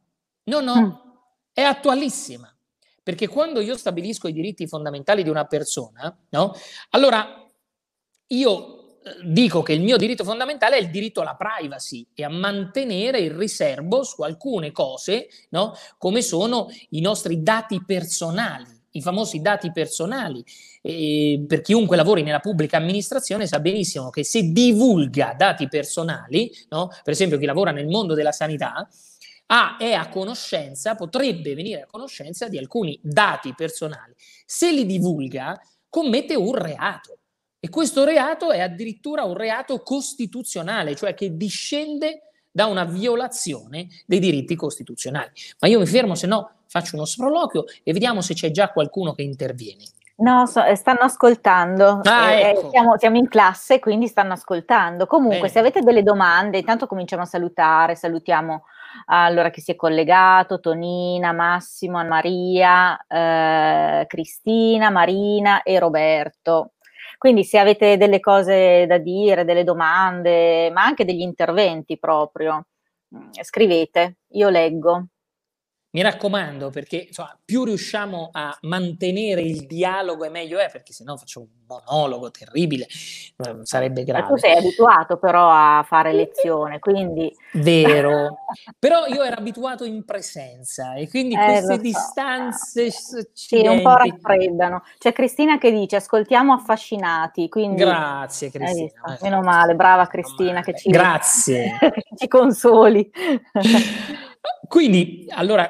No, 0.46 0.60
no, 0.60 0.76
mm. 0.82 1.11
È 1.54 1.62
attualissima, 1.62 2.54
perché 3.04 3.28
quando 3.28 3.60
io 3.60 3.78
stabilisco 3.78 4.28
i 4.28 4.34
diritti 4.34 4.68
fondamentali 4.68 5.24
di 5.24 5.30
una 5.30 5.46
persona, 5.46 6.16
no? 6.30 6.54
Allora 6.92 7.46
io 8.28 9.00
eh, 9.04 9.16
dico 9.24 9.62
che 9.62 9.74
il 9.74 9.82
mio 9.82 9.98
diritto 9.98 10.24
fondamentale 10.24 10.78
è 10.78 10.82
il 10.82 10.90
diritto 10.90 11.22
alla 11.22 11.36
privacy 11.36 12.08
e 12.14 12.24
a 12.24 12.30
mantenere 12.30 13.20
il 13.20 13.32
riservo 13.32 14.04
su 14.04 14.22
alcune 14.22 14.72
cose, 14.72 15.28
no? 15.50 15.74
come 15.98 16.22
sono 16.22 16.70
i 16.90 17.02
nostri 17.02 17.42
dati 17.42 17.84
personali 17.84 18.80
i 18.92 19.02
famosi 19.02 19.40
dati 19.40 19.72
personali. 19.72 20.44
E 20.82 21.44
per 21.48 21.62
chiunque 21.62 21.96
lavori 21.96 22.24
nella 22.24 22.40
pubblica 22.40 22.78
amministrazione 22.78 23.48
sa 23.48 23.60
benissimo 23.60 24.10
che 24.10 24.24
se 24.24 24.52
divulga 24.52 25.34
dati 25.38 25.68
personali, 25.68 26.52
no? 26.70 26.90
per 27.04 27.14
esempio 27.14 27.38
chi 27.38 27.46
lavora 27.46 27.72
nel 27.72 27.88
mondo 27.88 28.14
della 28.14 28.32
sanità, 28.32 28.88
ha, 29.54 29.76
è 29.78 29.92
a 29.94 30.08
conoscenza, 30.08 30.96
potrebbe 30.96 31.54
venire 31.56 31.82
a 31.82 31.86
conoscenza 31.86 32.48
di 32.48 32.58
alcuni 32.58 32.98
dati 33.04 33.54
personali. 33.54 34.14
Se 34.46 34.72
li 34.72 34.86
divulga, 34.86 35.60
commette 35.90 36.36
un 36.36 36.56
reato. 36.56 37.18
E 37.60 37.70
questo 37.70 38.06
reato 38.06 38.52
è 38.52 38.60
addirittura 38.60 39.24
un 39.24 39.36
reato 39.36 39.82
costituzionale, 39.82 40.96
cioè 40.96 41.14
che 41.14 41.36
discende 41.36 42.24
da 42.50 42.66
una 42.66 42.86
violazione 42.86 43.88
dei 44.06 44.20
diritti 44.20 44.56
costituzionali. 44.56 45.30
Ma 45.60 45.68
io 45.68 45.80
mi 45.80 45.86
fermo, 45.86 46.16
se 46.16 46.28
no 46.28 46.52
faccio 46.68 46.96
uno 46.96 47.06
sproloquio 47.06 47.66
e 47.84 47.92
vediamo 47.92 48.22
se 48.22 48.34
c'è 48.34 48.52
già 48.52 48.72
qualcuno 48.72 49.14
che 49.14 49.22
interviene. 49.22 49.84
No, 50.22 50.46
so, 50.46 50.64
eh, 50.64 50.76
stanno 50.76 51.02
ascoltando. 51.02 52.00
Ah, 52.04 52.32
eh, 52.32 52.50
ecco. 52.52 52.70
siamo, 52.70 52.98
siamo, 52.98 53.18
in 53.18 53.28
classe, 53.28 53.80
quindi 53.80 54.08
stanno 54.08 54.34
ascoltando. 54.34 55.08
Comunque, 55.08 55.40
Bene. 55.40 55.50
se 55.50 55.60
avete 55.60 55.82
delle 55.82 56.04
domande, 56.04 56.60
intanto 56.60 56.88
cominciamo 56.88 57.24
a 57.24 57.26
salutare. 57.26 57.96
Salutiamo 57.96 58.66
allora 59.06 59.50
chi 59.50 59.62
si 59.62 59.72
è 59.72 59.76
collegato: 59.76 60.60
Tonina, 60.60 61.32
Massimo, 61.34 61.98
Anna 61.98 62.10
Maria, 62.10 62.98
eh, 63.08 64.06
Cristina, 64.08 64.90
Marina 64.90 65.64
e 65.64 65.80
Roberto. 65.80 66.74
Quindi 67.18 67.44
se 67.44 67.60
avete 67.60 67.98
delle 67.98 68.20
cose 68.20 68.86
da 68.88 68.98
dire, 68.98 69.46
delle 69.46 69.64
domande, 69.64 70.72
ma 70.72 70.84
anche 70.84 71.06
degli 71.06 71.22
interventi 71.22 72.00
proprio, 72.00 72.66
mm, 73.16 73.30
scrivete, 73.42 74.18
io 74.30 74.50
leggo. 74.50 75.08
Mi 75.94 76.02
raccomando, 76.02 76.70
perché 76.70 77.08
insomma, 77.08 77.38
più 77.44 77.66
riusciamo 77.66 78.30
a 78.32 78.58
mantenere 78.62 79.42
il 79.42 79.66
dialogo 79.68 80.24
e 80.24 80.30
meglio 80.30 80.58
è, 80.58 80.70
perché 80.72 80.94
sennò 80.94 81.18
faccio 81.18 81.42
un 81.42 81.48
monologo 81.68 82.32
terribile, 82.32 82.86
eh, 82.86 83.58
sarebbe 83.64 84.06
grave. 84.06 84.28
tu 84.28 84.38
sei 84.38 84.56
abituato 84.56 85.18
però 85.18 85.50
a 85.50 85.84
fare 85.86 86.14
lezione, 86.14 86.80
quindi... 86.80 87.30
Vero, 87.52 88.38
però 88.80 89.06
io 89.08 89.22
ero 89.22 89.36
abituato 89.36 89.84
in 89.84 90.06
presenza 90.06 90.94
e 90.94 91.10
quindi 91.10 91.36
eh, 91.36 91.44
queste 91.44 91.76
so. 91.76 91.82
distanze... 91.82 92.90
Sì, 93.34 93.68
un 93.68 93.82
po' 93.82 93.98
raffreddano. 93.98 94.84
C'è 94.98 95.12
Cristina 95.12 95.58
che 95.58 95.72
dice, 95.74 95.98
ascoltiamo 95.98 96.54
affascinati, 96.54 97.50
quindi... 97.50 97.84
Grazie 97.84 98.50
Cristina. 98.50 99.18
Meno 99.22 99.42
male, 99.42 99.76
brava 99.76 100.08
Cristina 100.08 100.62
che 100.62 100.74
ci... 100.74 100.90
Grazie. 100.90 101.78
ci 102.16 102.30
consoli. 102.30 103.12
Quindi, 104.68 105.26
allora, 105.30 105.70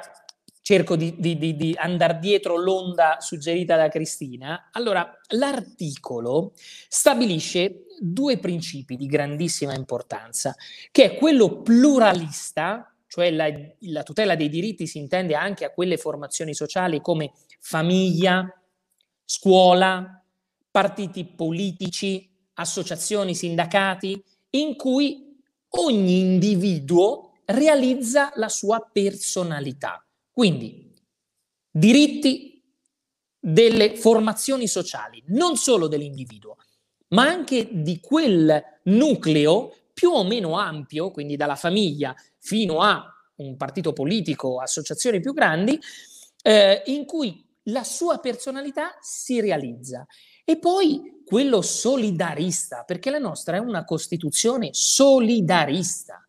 cerco 0.62 0.96
di, 0.96 1.16
di, 1.18 1.38
di, 1.38 1.56
di 1.56 1.76
andare 1.78 2.20
dietro 2.20 2.56
l'onda 2.56 3.18
suggerita 3.20 3.76
da 3.76 3.90
Cristina. 3.90 4.70
Allora, 4.72 5.12
l'articolo 5.30 6.54
stabilisce 6.56 7.86
due 8.00 8.38
principi 8.38 8.96
di 8.96 9.08
grandissima 9.08 9.74
importanza, 9.74 10.56
che 10.92 11.04
è 11.04 11.16
quello 11.18 11.62
pluralista, 11.62 12.94
cioè 13.08 13.32
la, 13.32 13.52
la 13.80 14.04
tutela 14.04 14.36
dei 14.36 14.50
diritti 14.50 14.88
si 14.88 14.98
intende 14.98 15.36
anche 15.36 15.66
a 15.66 15.72
quelle 15.72 15.98
formazioni 15.98 16.54
sociali 16.54 17.02
come 17.02 17.34
famiglia, 17.60 18.48
scuola, 19.26 20.24
partiti 20.70 21.26
politici, 21.26 22.30
associazioni, 22.54 23.36
sindacati, 23.36 24.24
in 24.52 24.76
cui 24.76 25.38
ogni 25.70 26.20
individuo 26.20 27.31
realizza 27.52 28.32
la 28.36 28.50
sua 28.50 28.90
personalità. 28.92 30.06
Quindi 30.32 30.94
diritti 31.70 32.64
delle 33.40 33.96
formazioni 33.96 34.68
sociali, 34.68 35.24
non 35.28 35.58
solo 35.58 35.88
dell'individuo, 35.88 36.58
ma 37.10 37.28
anche 37.28 37.68
di 37.72 38.00
quel 38.00 38.80
nucleo 38.84 39.76
più 39.94 40.12
o 40.12 40.24
meno 40.24 40.58
ampio, 40.58 41.12
quindi 41.12 41.36
dalla 41.36 41.56
famiglia 41.56 42.16
fino 42.38 42.80
a 42.80 43.06
un 43.38 43.58
partito 43.58 43.94
politico, 43.94 44.60
associazioni 44.60 45.20
più 45.20 45.34
grandi, 45.34 45.80
eh, 46.44 46.84
in 46.88 47.06
cui 47.06 47.44
la 47.66 47.84
sua 47.84 48.20
personalità 48.20 48.98
si 49.02 49.40
realizza. 49.42 50.06
E 50.44 50.58
poi 50.58 51.22
quello 51.26 51.62
solidarista, 51.62 52.84
perché 52.84 53.10
la 53.10 53.20
nostra 53.20 53.58
è 53.58 53.60
una 53.60 53.86
Costituzione 53.86 54.70
solidarista. 54.72 56.26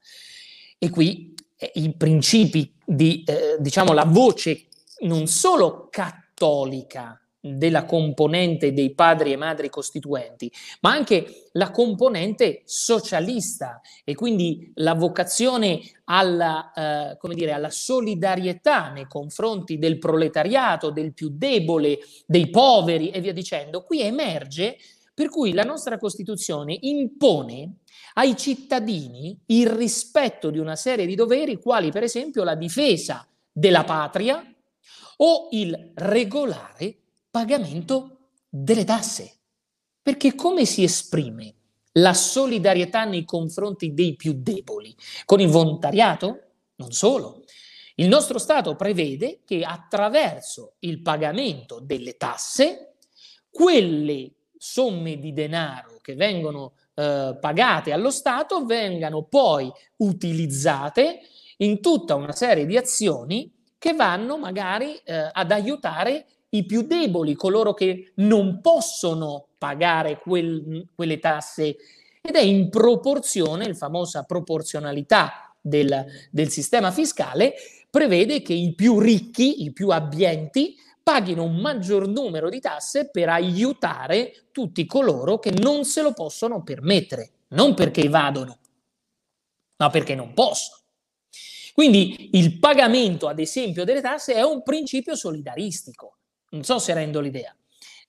E 0.84 0.90
qui 0.90 1.32
eh, 1.58 1.70
i 1.74 1.94
principi 1.94 2.74
di, 2.84 3.22
eh, 3.24 3.56
diciamo, 3.60 3.92
la 3.92 4.04
voce 4.04 4.64
non 5.02 5.28
solo 5.28 5.86
cattolica 5.88 7.16
della 7.38 7.84
componente 7.84 8.72
dei 8.72 8.92
padri 8.92 9.30
e 9.30 9.36
madri 9.36 9.68
costituenti, 9.68 10.50
ma 10.80 10.90
anche 10.90 11.50
la 11.52 11.70
componente 11.70 12.62
socialista 12.64 13.80
e 14.02 14.16
quindi 14.16 14.72
la 14.74 14.94
vocazione 14.94 15.78
alla, 16.06 16.72
eh, 16.72 17.34
dire, 17.34 17.52
alla 17.52 17.70
solidarietà 17.70 18.90
nei 18.90 19.06
confronti 19.06 19.78
del 19.78 19.98
proletariato, 19.98 20.90
del 20.90 21.14
più 21.14 21.28
debole, 21.32 22.00
dei 22.26 22.50
poveri 22.50 23.10
e 23.10 23.20
via 23.20 23.32
dicendo. 23.32 23.84
Qui 23.84 24.00
emerge 24.00 24.78
per 25.14 25.28
cui 25.28 25.52
la 25.52 25.62
nostra 25.62 25.98
Costituzione 25.98 26.76
impone 26.80 27.78
ai 28.14 28.36
cittadini 28.36 29.38
il 29.46 29.68
rispetto 29.68 30.50
di 30.50 30.58
una 30.58 30.76
serie 30.76 31.06
di 31.06 31.14
doveri, 31.14 31.60
quali 31.60 31.90
per 31.90 32.02
esempio 32.02 32.44
la 32.44 32.54
difesa 32.54 33.26
della 33.50 33.84
patria 33.84 34.42
o 35.18 35.48
il 35.50 35.92
regolare 35.94 36.98
pagamento 37.30 38.30
delle 38.48 38.84
tasse. 38.84 39.38
Perché 40.02 40.34
come 40.34 40.64
si 40.64 40.82
esprime 40.82 41.54
la 41.92 42.14
solidarietà 42.14 43.04
nei 43.04 43.24
confronti 43.24 43.94
dei 43.94 44.16
più 44.16 44.34
deboli? 44.36 44.94
Con 45.24 45.40
il 45.40 45.48
volontariato? 45.48 46.40
Non 46.76 46.90
solo. 46.90 47.44
Il 47.96 48.08
nostro 48.08 48.38
Stato 48.38 48.74
prevede 48.74 49.42
che 49.44 49.62
attraverso 49.62 50.76
il 50.80 51.02
pagamento 51.02 51.78
delle 51.78 52.16
tasse, 52.16 52.96
quelle 53.50 54.32
somme 54.64 55.18
di 55.18 55.32
denaro 55.32 55.98
che 56.00 56.14
vengono 56.14 56.74
eh, 56.94 57.36
pagate 57.40 57.90
allo 57.90 58.12
Stato 58.12 58.64
vengano 58.64 59.24
poi 59.24 59.68
utilizzate 59.96 61.18
in 61.56 61.80
tutta 61.80 62.14
una 62.14 62.30
serie 62.30 62.64
di 62.64 62.76
azioni 62.76 63.52
che 63.76 63.92
vanno 63.94 64.38
magari 64.38 64.94
eh, 65.02 65.28
ad 65.32 65.50
aiutare 65.50 66.26
i 66.50 66.64
più 66.64 66.82
deboli, 66.82 67.34
coloro 67.34 67.74
che 67.74 68.12
non 68.16 68.60
possono 68.60 69.48
pagare 69.58 70.20
quel, 70.20 70.86
quelle 70.94 71.18
tasse. 71.18 71.74
Ed 72.20 72.36
è 72.36 72.42
in 72.42 72.68
proporzione, 72.68 73.66
la 73.66 73.74
famosa 73.74 74.22
proporzionalità 74.22 75.52
del, 75.60 76.04
del 76.30 76.50
sistema 76.50 76.92
fiscale, 76.92 77.54
prevede 77.90 78.42
che 78.42 78.52
i 78.52 78.74
più 78.74 79.00
ricchi, 79.00 79.64
i 79.64 79.72
più 79.72 79.88
abbienti, 79.88 80.76
paghino 81.02 81.42
un 81.42 81.56
maggior 81.56 82.06
numero 82.06 82.48
di 82.48 82.60
tasse 82.60 83.10
per 83.10 83.28
aiutare 83.28 84.46
tutti 84.52 84.86
coloro 84.86 85.38
che 85.38 85.50
non 85.50 85.84
se 85.84 86.02
lo 86.02 86.12
possono 86.12 86.62
permettere, 86.62 87.30
non 87.48 87.74
perché 87.74 88.02
evadono, 88.02 88.58
ma 89.78 89.90
perché 89.90 90.14
non 90.14 90.32
possono. 90.34 90.80
Quindi 91.72 92.30
il 92.36 92.58
pagamento, 92.58 93.28
ad 93.28 93.38
esempio, 93.38 93.84
delle 93.84 94.02
tasse 94.02 94.34
è 94.34 94.42
un 94.42 94.62
principio 94.62 95.16
solidaristico. 95.16 96.18
Non 96.50 96.64
so 96.64 96.78
se 96.78 96.92
rendo 96.92 97.20
l'idea. 97.20 97.54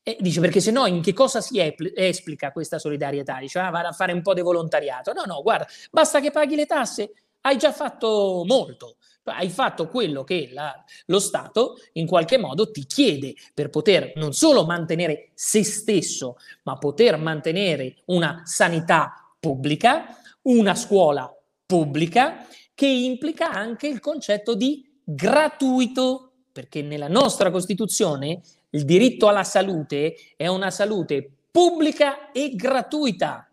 E 0.05 0.17
dice 0.19 0.41
perché 0.41 0.59
se 0.59 0.71
no 0.71 0.85
in 0.85 1.01
che 1.01 1.13
cosa 1.13 1.39
si 1.39 1.59
esplica 1.95 2.51
questa 2.51 2.77
solidarietà? 2.77 3.39
Dice 3.39 3.59
ah, 3.59 3.69
vado 3.69 3.87
a 3.87 3.93
fare 3.93 4.11
un 4.11 4.21
po' 4.21 4.33
di 4.33 4.41
volontariato. 4.41 5.13
No, 5.13 5.23
no, 5.25 5.41
guarda, 5.41 5.65
basta 5.91 6.19
che 6.19 6.29
paghi 6.29 6.55
le 6.55 6.65
tasse, 6.65 7.13
hai 7.41 7.57
già 7.57 7.71
fatto 7.71 8.43
molto 8.45 8.97
hai 9.25 9.49
fatto 9.49 9.87
quello 9.87 10.23
che 10.23 10.49
la, 10.51 10.73
lo 11.05 11.19
Stato 11.19 11.77
in 11.93 12.07
qualche 12.07 12.37
modo 12.37 12.71
ti 12.71 12.85
chiede 12.85 13.35
per 13.53 13.69
poter 13.69 14.13
non 14.15 14.33
solo 14.33 14.65
mantenere 14.65 15.29
se 15.33 15.63
stesso, 15.63 16.37
ma 16.63 16.77
poter 16.77 17.17
mantenere 17.17 17.95
una 18.05 18.41
sanità 18.45 19.33
pubblica, 19.39 20.17
una 20.43 20.75
scuola 20.75 21.33
pubblica 21.65 22.45
che 22.73 22.87
implica 22.87 23.51
anche 23.51 23.87
il 23.87 23.99
concetto 23.99 24.55
di 24.55 24.99
gratuito, 25.03 26.31
perché 26.51 26.81
nella 26.81 27.07
nostra 27.07 27.51
Costituzione 27.51 28.41
il 28.71 28.85
diritto 28.85 29.27
alla 29.27 29.43
salute 29.43 30.15
è 30.35 30.47
una 30.47 30.71
salute 30.71 31.29
pubblica 31.51 32.31
e 32.31 32.55
gratuita. 32.55 33.47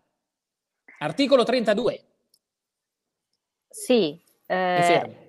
Articolo 0.99 1.43
32. 1.43 2.03
Sì. 3.69 4.19
Eh, 4.45 5.20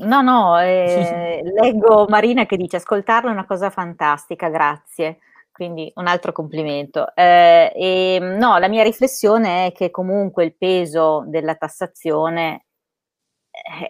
no, 0.00 0.22
no, 0.22 0.60
eh, 0.60 1.40
leggo 1.60 2.06
Marina 2.08 2.46
che 2.46 2.56
dice 2.56 2.76
ascoltarlo 2.76 3.30
è 3.30 3.32
una 3.32 3.46
cosa 3.46 3.70
fantastica, 3.70 4.48
grazie. 4.48 5.18
Quindi 5.52 5.92
un 5.96 6.06
altro 6.06 6.32
complimento. 6.32 7.14
Eh, 7.14 7.70
e, 7.74 8.18
no, 8.18 8.56
la 8.58 8.68
mia 8.68 8.82
riflessione 8.82 9.66
è 9.66 9.72
che 9.72 9.90
comunque 9.90 10.44
il 10.44 10.56
peso 10.56 11.24
della 11.26 11.54
tassazione 11.54 12.64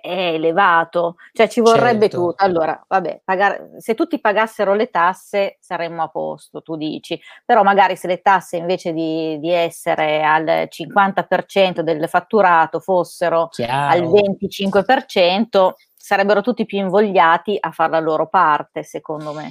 è 0.00 0.32
elevato, 0.34 1.16
cioè 1.32 1.48
ci 1.48 1.60
vorrebbe 1.60 2.08
certo. 2.08 2.28
tutto. 2.28 2.44
Allora, 2.44 2.82
vabbè, 2.86 3.22
pagare, 3.24 3.72
se 3.78 3.94
tutti 3.94 4.20
pagassero 4.20 4.74
le 4.74 4.90
tasse 4.90 5.58
saremmo 5.60 6.02
a 6.02 6.08
posto, 6.08 6.62
tu 6.62 6.76
dici, 6.76 7.20
però 7.44 7.62
magari 7.62 7.96
se 7.96 8.06
le 8.06 8.20
tasse 8.20 8.56
invece 8.56 8.92
di, 8.92 9.38
di 9.38 9.50
essere 9.50 10.22
al 10.22 10.68
50% 10.70 11.80
del 11.80 12.08
fatturato 12.08 12.80
fossero 12.80 13.48
Chiaro. 13.48 13.92
al 13.92 14.02
25%, 14.08 15.72
sarebbero 15.96 16.40
tutti 16.40 16.64
più 16.64 16.78
invogliati 16.78 17.56
a 17.60 17.70
fare 17.70 17.90
la 17.90 18.00
loro 18.00 18.28
parte, 18.28 18.82
secondo 18.82 19.32
me. 19.32 19.50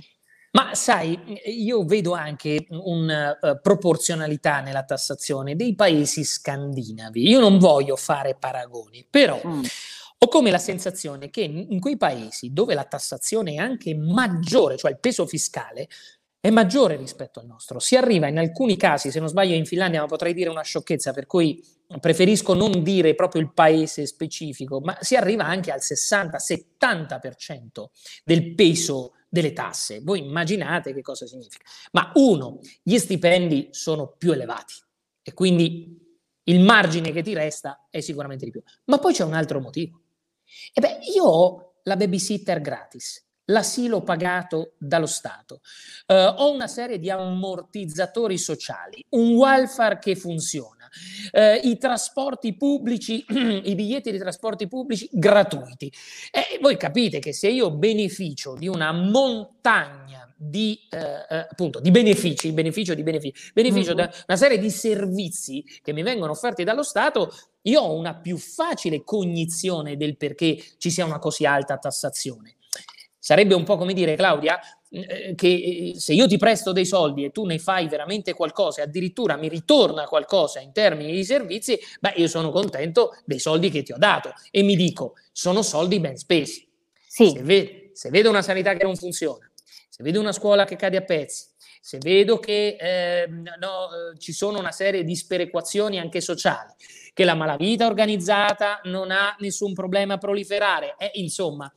Ma 0.52 0.74
sai, 0.74 1.40
io 1.46 1.86
vedo 1.86 2.14
anche 2.14 2.66
una 2.70 3.38
uh, 3.40 3.46
eh, 3.46 3.60
proporzionalità 3.60 4.62
nella 4.62 4.84
tassazione 4.84 5.56
dei 5.56 5.76
paesi 5.76 6.24
scandinavi. 6.24 7.30
Io 7.30 7.40
non 7.40 7.60
voglio 7.60 7.96
fare 7.96 8.36
paragoni, 8.36 9.06
però 9.08 9.40
mm. 9.46 9.62
Ho 10.22 10.28
come 10.28 10.52
la 10.52 10.58
sensazione 10.58 11.30
che 11.30 11.42
in 11.42 11.80
quei 11.80 11.96
paesi 11.96 12.52
dove 12.52 12.74
la 12.74 12.84
tassazione 12.84 13.54
è 13.54 13.58
anche 13.58 13.96
maggiore, 13.96 14.76
cioè 14.76 14.92
il 14.92 15.00
peso 15.00 15.26
fiscale 15.26 15.88
è 16.42 16.50
maggiore 16.50 16.98
rispetto 16.98 17.40
al 17.40 17.46
nostro. 17.46 17.80
Si 17.80 17.96
arriva 17.96 18.28
in 18.28 18.38
alcuni 18.38 18.76
casi, 18.78 19.12
se 19.12 19.20
non 19.20 19.30
sbaglio 19.30 19.56
in 19.56 19.66
Finlandia, 19.66 20.02
ma 20.02 20.08
potrei 20.08 20.34
dire 20.34 20.50
una 20.50 20.62
sciocchezza, 20.62 21.14
per 21.14 21.26
cui 21.26 21.64
preferisco 22.00 22.54
non 22.54 22.84
dire 22.84 23.16
proprio 23.16 23.42
il 23.42 23.52
paese 23.54 24.06
specifico, 24.06 24.80
ma 24.80 24.98
si 25.02 25.16
arriva 25.16 25.46
anche 25.46 25.72
al 25.72 25.80
60-70% 25.82 27.86
del 28.24 28.56
peso 28.56 29.14
delle 29.30 29.54
tasse. 29.54 30.02
Voi 30.02 30.20
immaginate 30.20 30.94
che 30.94 31.02
cosa 31.02 31.26
significa. 31.26 31.64
Ma 31.92 32.12
uno, 32.16 32.60
gli 32.84 32.98
stipendi 32.98 33.70
sono 33.72 34.16
più 34.18 34.32
elevati 34.32 34.74
e 35.22 35.34
quindi 35.34 35.98
il 36.44 36.62
margine 36.62 37.12
che 37.12 37.22
ti 37.22 37.34
resta 37.34 37.88
è 37.90 38.00
sicuramente 38.00 38.46
di 38.46 38.52
più. 38.52 38.62
Ma 38.86 38.98
poi 38.98 39.14
c'è 39.14 39.24
un 39.24 39.34
altro 39.34 39.60
motivo. 39.60 40.02
E 40.74 40.82
beh, 40.82 41.00
io 41.16 41.26
ho 41.26 41.48
la 41.84 41.96
babysitter 41.96 42.62
gratis 42.62 43.29
l'asilo 43.50 44.02
pagato 44.02 44.74
dallo 44.78 45.06
Stato, 45.06 45.62
uh, 46.08 46.14
ho 46.14 46.52
una 46.52 46.68
serie 46.68 47.00
di 47.00 47.10
ammortizzatori 47.10 48.38
sociali, 48.38 49.04
un 49.10 49.34
welfare 49.34 50.00
che 50.00 50.16
funziona, 50.16 50.90
uh, 51.32 51.68
i 51.68 51.78
trasporti 51.78 52.56
pubblici, 52.56 53.26
i 53.30 53.76
biglietti 53.76 54.12
di 54.12 54.18
trasporti 54.18 54.68
pubblici 54.68 55.08
gratuiti. 55.12 55.92
E 56.32 56.60
voi 56.62 56.78
capite 56.78 57.20
che 57.20 57.34
se 57.34 57.50
io 57.50 57.72
beneficio 57.72 58.56
di 58.56 58.68
una 58.68 58.92
montagna 58.92 60.32
di, 60.42 60.80
uh, 60.92 61.34
appunto, 61.50 61.80
di 61.80 61.92
benefici, 61.92 62.52
beneficio 62.52 62.94
di 62.94 63.04
benefici, 63.04 63.52
beneficio 63.54 63.94
mm-hmm. 63.94 64.06
da 64.06 64.24
una 64.28 64.38
serie 64.38 64.58
di 64.58 64.70
servizi 64.70 65.66
che 65.82 65.92
mi 65.92 66.04
vengono 66.04 66.32
offerti 66.32 66.64
dallo 66.64 66.84
Stato, 66.84 67.34
io 67.64 67.82
ho 67.82 67.94
una 67.94 68.16
più 68.16 68.38
facile 68.38 69.04
cognizione 69.04 69.98
del 69.98 70.16
perché 70.16 70.58
ci 70.78 70.90
sia 70.90 71.04
una 71.04 71.20
così 71.20 71.46
alta 71.46 71.78
tassazione. 71.78 72.56
Sarebbe 73.20 73.54
un 73.54 73.66
po' 73.66 73.76
come 73.76 73.94
dire, 73.94 74.16
Claudia, 74.16 74.58
eh, 74.90 75.34
che 75.36 75.48
eh, 75.94 76.00
se 76.00 76.14
io 76.14 76.26
ti 76.26 76.38
presto 76.38 76.72
dei 76.72 76.86
soldi 76.86 77.26
e 77.26 77.32
tu 77.32 77.46
ne 77.46 77.60
fai 77.60 77.90
veramente 77.90 78.34
qualcosa 78.34 78.80
e 78.80 78.86
addirittura 78.86 79.36
mi 79.36 79.50
ritorna 79.50 80.06
qualcosa 80.06 80.62
in 80.62 80.72
termini 80.72 81.12
di 81.12 81.26
servizi, 81.26 81.78
beh, 82.00 82.14
io 82.16 82.28
sono 82.28 82.50
contento 82.50 83.18
dei 83.26 83.40
soldi 83.40 83.70
che 83.70 83.84
ti 83.84 83.92
ho 83.92 83.98
dato 83.98 84.32
e 84.50 84.64
mi 84.64 84.76
dico, 84.76 85.16
sono 85.34 85.62
soldi 85.62 86.00
ben 86.00 86.16
spesi. 86.16 86.66
Sì. 87.08 87.30
Se, 87.30 87.44
ve- 87.44 87.92
se 87.94 88.10
vedo 88.10 88.30
una 88.30 88.42
sanità 88.42 88.74
che 88.74 88.86
non 88.86 88.96
funziona, 88.96 89.52
se 89.90 90.02
vedo 90.02 90.20
una 90.20 90.32
scuola 90.32 90.64
che 90.64 90.78
cade 90.78 90.98
a 90.98 91.02
pezzi, 91.02 91.48
se 91.82 91.98
vedo 91.98 92.40
che 92.40 92.78
eh, 92.80 93.28
no, 93.28 93.90
ci 94.18 94.32
sono 94.32 94.60
una 94.60 94.72
serie 94.72 95.04
di 95.04 95.16
sperequazioni 95.16 96.00
anche 96.00 96.22
sociali, 96.22 96.74
che 97.14 97.24
la 97.26 97.36
malavita 97.36 97.86
organizzata 97.86 98.80
non 98.86 99.12
ha 99.12 99.36
nessun 99.40 99.74
problema 99.74 100.16
a 100.16 100.18
proliferare, 100.18 100.96
eh, 100.98 101.12
insomma, 101.16 101.72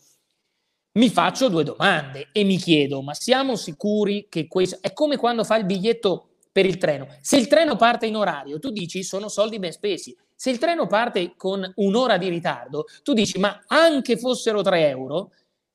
mi 0.92 1.08
faccio 1.08 1.48
due 1.48 1.64
domande 1.64 2.28
e 2.32 2.44
mi 2.44 2.58
chiedo, 2.58 3.00
ma 3.02 3.14
siamo 3.14 3.56
sicuri 3.56 4.26
che 4.28 4.46
questo 4.46 4.78
è 4.80 4.92
come 4.92 5.16
quando 5.16 5.44
fai 5.44 5.60
il 5.60 5.66
biglietto 5.66 6.28
per 6.52 6.66
il 6.66 6.76
treno? 6.76 7.08
Se 7.20 7.36
il 7.36 7.46
treno 7.46 7.76
parte 7.76 8.06
in 8.06 8.16
orario, 8.16 8.58
tu 8.58 8.70
dici 8.70 9.02
sono 9.02 9.28
soldi 9.28 9.58
ben 9.58 9.72
spesi. 9.72 10.16
Se 10.34 10.50
il 10.50 10.58
treno 10.58 10.86
parte 10.86 11.34
con 11.36 11.70
un'ora 11.76 12.18
di 12.18 12.28
ritardo, 12.28 12.84
tu 13.02 13.14
dici 13.14 13.38
ma 13.38 13.62
anche 13.68 14.18
fossero 14.18 14.60
3 14.60 14.88
euro, 14.88 15.30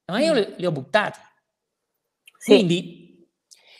ma 0.06 0.20
io 0.20 0.34
li, 0.34 0.54
li 0.58 0.66
ho 0.66 0.72
buttati. 0.72 1.20
Sì. 2.38 2.52
Quindi 2.52 3.28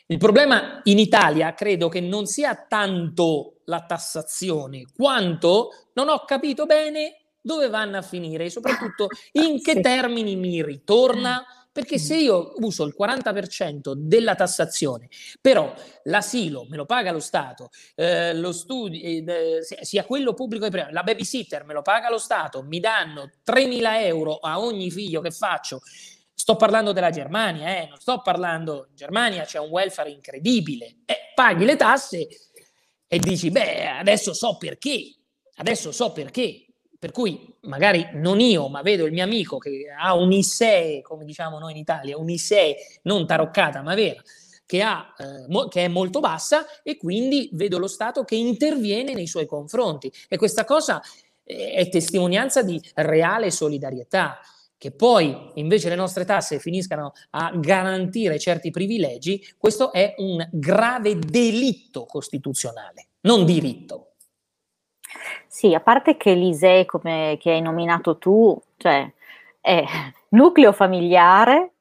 il 0.08 0.18
problema 0.18 0.80
in 0.86 0.98
Italia 0.98 1.54
credo 1.54 1.90
che 1.90 2.00
non 2.00 2.26
sia 2.26 2.56
tanto 2.56 3.58
la 3.66 3.86
tassazione, 3.86 4.86
quanto 4.96 5.90
non 5.94 6.08
ho 6.10 6.24
capito 6.24 6.66
bene 6.66 7.27
dove 7.48 7.70
vanno 7.70 7.98
a 7.98 8.02
finire? 8.02 8.46
E 8.46 8.50
soprattutto 8.50 9.08
in 9.34 9.62
che 9.64 9.80
termini 9.80 10.36
mi 10.36 10.62
ritorna. 10.62 11.44
Perché 11.72 12.00
se 12.00 12.16
io 12.16 12.54
uso 12.58 12.86
il 12.86 12.96
40% 13.00 13.94
della 13.94 14.34
tassazione, 14.34 15.10
però 15.40 15.72
l'asilo 16.06 16.66
me 16.68 16.76
lo 16.76 16.88
paga 16.88 17.12
lo 17.12 17.20
Stato, 17.20 17.70
eh, 17.94 18.34
lo 18.34 18.52
studio, 18.52 19.00
eh, 19.00 19.60
sia 19.82 20.04
quello 20.04 20.34
pubblico 20.34 20.64
che 20.66 20.72
privato, 20.72 20.92
la 20.92 21.04
babysitter 21.04 21.66
me 21.66 21.76
lo 21.76 21.84
paga 21.84 22.10
lo 22.10 22.18
Stato, 22.18 22.64
mi 22.64 22.80
danno 22.80 23.30
3.000 23.46 24.06
euro 24.06 24.38
a 24.38 24.60
ogni 24.60 24.90
figlio 24.90 25.22
che 25.22 25.30
faccio, 25.30 25.82
sto 26.34 26.56
parlando 26.56 26.94
della 26.94 27.12
Germania, 27.12 27.68
eh, 27.68 27.88
non 27.90 28.00
sto 28.00 28.22
parlando, 28.24 28.88
in 28.90 28.96
Germania 28.96 29.44
c'è 29.44 29.60
un 29.60 29.70
welfare 29.70 30.10
incredibile, 30.10 31.02
eh, 31.06 31.32
paghi 31.36 31.64
le 31.64 31.76
tasse 31.76 32.28
e 33.06 33.20
dici, 33.20 33.52
beh, 33.52 33.88
adesso 34.00 34.34
so 34.34 34.58
perché, 34.58 35.16
adesso 35.56 35.92
so 35.92 36.12
perché, 36.12 36.67
per 37.00 37.12
cui 37.12 37.56
magari 37.62 38.08
non 38.14 38.40
io, 38.40 38.68
ma 38.70 38.82
vedo 38.82 39.06
il 39.06 39.12
mio 39.12 39.24
amico 39.24 39.58
che 39.58 39.86
ha 39.98 40.16
un 40.16 40.32
ISEE, 40.32 41.02
come 41.02 41.26
diciamo 41.26 41.60
noi 41.60 41.72
in 41.72 41.78
Italia, 41.78 42.18
un 42.18 42.30
ISEE 42.30 42.76
non 43.04 43.28
taroccata 43.28 43.82
ma 43.82 43.94
vera, 43.94 44.22
che, 44.66 44.82
ha, 44.82 45.14
eh, 45.18 45.46
mo- 45.48 45.68
che 45.68 45.86
è 45.86 45.88
molto 45.88 46.20
bassa 46.20 46.66
e 46.84 46.98
quindi 46.98 47.50
vedo 47.54 47.78
lo 47.78 47.88
Stato 47.88 48.24
che 48.24 48.36
interviene 48.36 49.14
nei 49.14 49.28
suoi 49.28 49.46
confronti. 49.46 50.12
E 50.28 50.38
questa 50.38 50.66
cosa 50.66 51.02
eh, 51.44 51.72
è 51.72 51.90
testimonianza 51.90 52.62
di 52.62 52.80
reale 52.96 53.50
solidarietà. 53.50 54.40
Che 54.80 54.92
poi 54.92 55.54
invece 55.56 55.90
le 55.90 55.96
nostre 55.96 56.24
tasse 56.24 56.60
finiscano 56.60 57.14
a 57.32 57.52
garantire 57.56 58.38
certi 58.38 58.70
privilegi, 58.70 59.44
questo 59.58 59.92
è 59.92 60.14
un 60.18 60.48
grave 60.52 61.18
delitto 61.18 62.06
costituzionale, 62.06 63.08
non 63.22 63.44
diritto. 63.44 64.17
Sì, 65.48 65.74
a 65.74 65.80
parte 65.80 66.18
che 66.18 66.34
l'ISEE, 66.34 66.86
come 66.86 67.38
che 67.40 67.52
hai 67.52 67.62
nominato 67.62 68.18
tu, 68.18 68.60
cioè 68.78 69.12
è 69.60 69.84
nucleo 70.30 70.72
familiare 70.72 71.72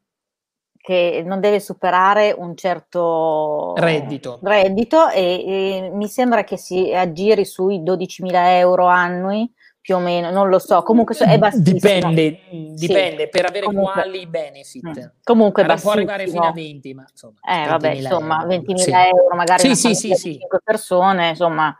che 0.86 1.22
non 1.26 1.40
deve 1.40 1.58
superare 1.58 2.32
un 2.36 2.56
certo 2.56 3.74
reddito, 3.76 4.38
reddito 4.42 5.08
e, 5.08 5.44
e 5.44 5.90
mi 5.92 6.06
sembra 6.06 6.44
che 6.44 6.56
si 6.56 6.94
aggiri 6.94 7.44
sui 7.44 7.82
12.000 7.82 8.30
euro 8.58 8.86
annui 8.86 9.52
più 9.86 9.94
o 9.94 9.98
meno, 10.00 10.32
non 10.32 10.48
lo 10.48 10.58
so, 10.58 10.82
comunque 10.82 11.14
è 11.16 11.38
bassissimo. 11.38 11.74
Dipende, 11.74 12.40
dipende 12.74 13.22
sì. 13.22 13.28
per 13.28 13.46
avere 13.46 13.66
comunque, 13.66 13.92
quali 13.92 14.26
benefit. 14.26 14.98
Mm. 14.98 15.04
Comunque 15.22 15.62
allora, 15.62 15.78
può 15.78 15.92
arrivare 15.92 16.26
fino 16.26 16.42
a 16.42 16.52
20, 16.52 16.94
ma 16.94 17.06
insomma. 17.08 17.38
Eh, 17.48 17.68
vabbè, 17.68 17.90
insomma, 17.90 18.44
20.000 18.46 18.74
sì. 18.74 18.90
euro, 18.90 19.36
magari 19.36 19.76
sì, 19.76 19.94
sì, 19.94 20.14
sì, 20.14 20.16
5 20.16 20.60
persone, 20.64 21.28
insomma, 21.28 21.76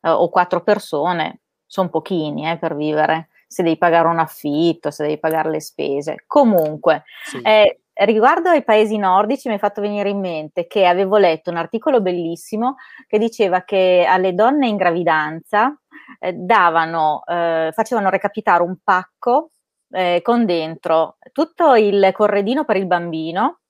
eh, 0.00 0.10
o 0.10 0.28
4 0.28 0.62
persone, 0.62 1.40
sono 1.66 1.88
pochini 1.88 2.50
eh, 2.50 2.58
per 2.58 2.74
vivere, 2.76 3.28
se 3.46 3.62
devi 3.62 3.78
pagare 3.78 4.08
un 4.08 4.18
affitto, 4.18 4.90
se 4.90 5.04
devi 5.04 5.18
pagare 5.18 5.50
le 5.50 5.60
spese. 5.60 6.24
Comunque, 6.26 7.04
sì. 7.24 7.40
eh, 7.42 7.80
riguardo 8.04 8.48
ai 8.48 8.64
paesi 8.64 8.96
nordici 8.96 9.48
mi 9.48 9.56
è 9.56 9.58
fatto 9.58 9.80
venire 9.80 10.08
in 10.08 10.20
mente 10.20 10.66
che 10.66 10.86
avevo 10.86 11.16
letto 11.16 11.50
un 11.50 11.56
articolo 11.56 12.00
bellissimo 12.00 12.76
che 13.06 13.18
diceva 13.18 13.62
che 13.62 14.06
alle 14.08 14.34
donne 14.34 14.68
in 14.68 14.76
gravidanza 14.76 15.78
eh, 16.18 16.32
davano, 16.32 17.22
eh, 17.26 17.70
facevano 17.72 18.08
recapitare 18.08 18.62
un 18.62 18.76
pacco 18.82 19.50
eh, 19.90 20.20
con 20.22 20.44
dentro 20.46 21.16
tutto 21.32 21.74
il 21.74 22.10
corredino 22.12 22.64
per 22.64 22.76
il 22.76 22.86
bambino, 22.86 23.60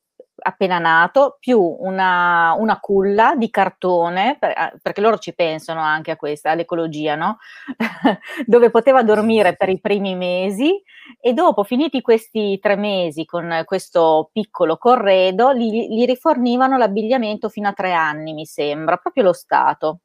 appena 0.40 0.78
nato, 0.78 1.36
più 1.38 1.60
una, 1.60 2.54
una 2.58 2.80
culla 2.80 3.34
di 3.36 3.50
cartone, 3.50 4.36
per, 4.38 4.52
ah, 4.56 4.72
perché 4.80 5.00
loro 5.00 5.18
ci 5.18 5.34
pensano 5.34 5.80
anche 5.80 6.10
a 6.10 6.16
questa, 6.16 6.50
all'ecologia, 6.50 7.14
no? 7.14 7.38
dove 8.46 8.70
poteva 8.70 9.02
dormire 9.02 9.56
per 9.56 9.68
i 9.68 9.80
primi 9.80 10.14
mesi 10.14 10.82
e 11.20 11.32
dopo, 11.32 11.64
finiti 11.64 12.00
questi 12.00 12.58
tre 12.60 12.76
mesi 12.76 13.24
con 13.24 13.62
questo 13.64 14.30
piccolo 14.32 14.76
corredo, 14.76 15.52
gli, 15.54 15.88
gli 15.88 16.04
rifornivano 16.04 16.76
l'abbigliamento 16.76 17.48
fino 17.48 17.68
a 17.68 17.72
tre 17.72 17.92
anni, 17.92 18.32
mi 18.32 18.46
sembra, 18.46 18.96
proprio 18.96 19.24
lo 19.24 19.32
Stato. 19.32 20.00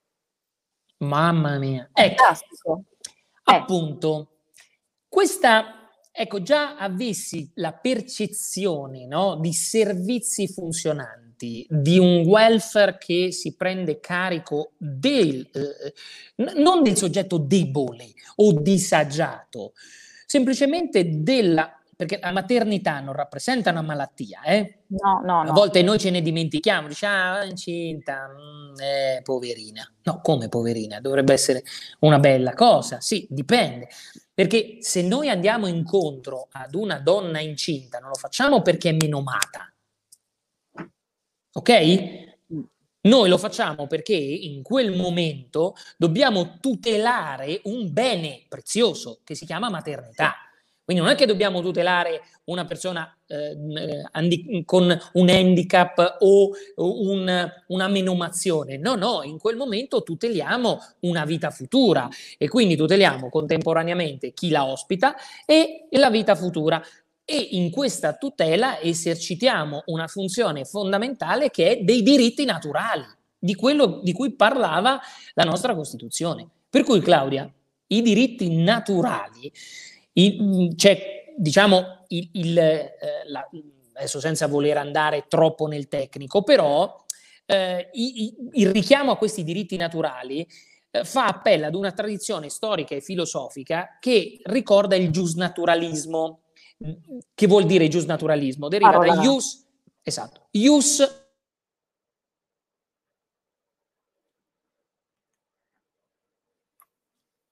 Mamma 0.97 1.57
mia. 1.57 1.89
Ecco, 1.91 2.23
Fantastico. 2.23 2.83
Eh. 3.43 3.55
appunto, 3.55 4.27
questa 5.07 5.84
ecco, 6.17 6.41
già 6.41 6.77
avessi 6.77 7.51
la 7.55 7.73
percezione 7.73 9.05
no, 9.05 9.35
di 9.35 9.51
servizi 9.51 10.47
funzionanti, 10.47 11.67
di 11.69 11.99
un 11.99 12.23
welfare 12.25 12.97
che 12.97 13.33
si 13.33 13.55
prende 13.55 13.99
carico 13.99 14.71
del, 14.77 15.47
eh, 15.51 16.53
non 16.55 16.83
del 16.83 16.95
soggetto 16.95 17.37
debole 17.37 18.13
o 18.37 18.53
disagiato, 18.53 19.73
semplicemente 20.25 21.21
della 21.21 21.77
perché 21.95 22.19
la 22.21 22.31
maternità 22.31 22.99
non 22.99 23.13
rappresenta 23.13 23.71
una 23.71 23.81
malattia, 23.81 24.41
eh? 24.43 24.79
No, 24.87 25.21
no, 25.23 25.43
no. 25.43 25.49
A 25.49 25.53
volte 25.53 25.81
noi 25.81 25.97
ce 25.97 26.09
ne 26.09 26.21
dimentichiamo, 26.21 26.89
diciamo, 26.89 27.37
ah, 27.37 27.45
incinta, 27.45 28.27
mm, 28.27 28.79
eh, 28.81 29.21
poverina. 29.23 29.89
No, 30.03 30.19
come 30.21 30.49
poverina? 30.49 30.99
Dovrebbe 30.99 31.31
essere 31.31 31.63
una 31.99 32.19
bella 32.19 32.53
cosa. 32.53 32.99
Sì, 32.99 33.25
dipende. 33.29 33.87
Perché 34.35 34.79
se 34.81 35.01
noi 35.01 35.29
andiamo 35.29 35.65
incontro 35.65 36.49
ad 36.51 36.75
una 36.75 36.99
donna 36.99 37.39
incinta, 37.39 37.99
non 37.99 38.09
lo 38.09 38.15
facciamo 38.15 38.61
perché 38.61 38.89
è 38.89 38.91
menomata. 38.93 39.73
Ok? 41.53 42.33
Noi 43.05 43.29
lo 43.29 43.37
facciamo 43.37 43.87
perché 43.87 44.13
in 44.13 44.61
quel 44.61 44.93
momento 44.93 45.75
dobbiamo 45.95 46.57
tutelare 46.59 47.61
un 47.63 47.93
bene 47.93 48.45
prezioso 48.49 49.21
che 49.23 49.35
si 49.35 49.45
chiama 49.45 49.69
maternità. 49.69 50.44
Quindi 50.85 51.01
non 51.01 51.11
è 51.11 51.15
che 51.15 51.25
dobbiamo 51.25 51.61
tutelare 51.61 52.21
una 52.45 52.63
persona 52.65 53.11
eh, 53.25 53.57
eh 54.13 54.63
con 54.65 54.95
un 55.13 55.29
handicap 55.29 56.17
o 56.19 56.51
un, 56.75 57.51
una 57.67 57.87
menomazione, 57.87 58.77
no, 58.77 58.93
no, 58.93 59.23
in 59.23 59.39
quel 59.39 59.57
momento 59.57 60.03
tuteliamo 60.03 60.79
una 61.01 61.25
vita 61.25 61.49
futura 61.49 62.07
e 62.37 62.47
quindi 62.47 62.75
tuteliamo 62.75 63.29
contemporaneamente 63.29 64.31
chi 64.33 64.49
la 64.49 64.67
ospita 64.67 65.15
e 65.47 65.87
la 65.89 66.11
vita 66.11 66.35
futura 66.35 66.79
e 67.25 67.35
in 67.53 67.71
questa 67.71 68.13
tutela 68.13 68.79
esercitiamo 68.79 69.83
una 69.87 70.05
funzione 70.05 70.65
fondamentale 70.65 71.49
che 71.49 71.71
è 71.71 71.83
dei 71.83 72.03
diritti 72.03 72.45
naturali, 72.45 73.05
di 73.39 73.55
quello 73.55 74.01
di 74.03 74.13
cui 74.13 74.35
parlava 74.35 75.01
la 75.33 75.43
nostra 75.43 75.73
Costituzione. 75.73 76.47
Per 76.69 76.83
cui 76.83 77.01
Claudia, 77.01 77.51
i 77.87 78.01
diritti 78.03 78.55
naturali 78.55 79.51
il, 80.17 80.73
c'è, 80.75 81.33
diciamo, 81.35 82.05
il, 82.07 82.29
il, 82.33 82.57
eh, 82.57 82.93
la, 83.27 83.47
adesso 83.93 84.19
senza 84.19 84.47
voler 84.47 84.77
andare 84.77 85.25
troppo 85.27 85.67
nel 85.67 85.87
tecnico, 85.87 86.43
però 86.43 87.03
eh, 87.45 87.89
il, 87.93 88.33
il, 88.53 88.71
richiamo 88.71 89.11
a 89.11 89.17
questi 89.17 89.43
diritti 89.43 89.77
naturali 89.77 90.47
eh, 90.91 91.03
fa 91.03 91.27
appello 91.27 91.65
ad 91.65 91.75
una 91.75 91.91
tradizione 91.91 92.49
storica 92.49 92.95
e 92.95 93.01
filosofica 93.01 93.97
che 93.99 94.39
ricorda 94.43 94.95
il 94.95 95.11
giusnaturalismo. 95.11 96.41
Che 97.33 97.47
vuol 97.47 97.65
dire 97.65 97.87
giusnaturalismo? 97.87 98.67
Deriva 98.67 98.91
Parola. 98.91 99.15
da 99.15 99.23
ius, 99.23 99.65
esatto, 100.03 100.47
ius 100.51 101.23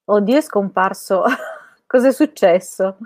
Oddio, 0.06 0.38
è 0.38 0.41
scomparso. 0.41 1.23
Cos'è 1.94 2.12
successo? 2.12 2.98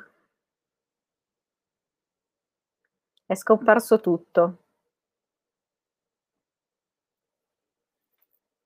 È 3.25 3.35
scomparso 3.35 3.99
tutto. 3.99 4.57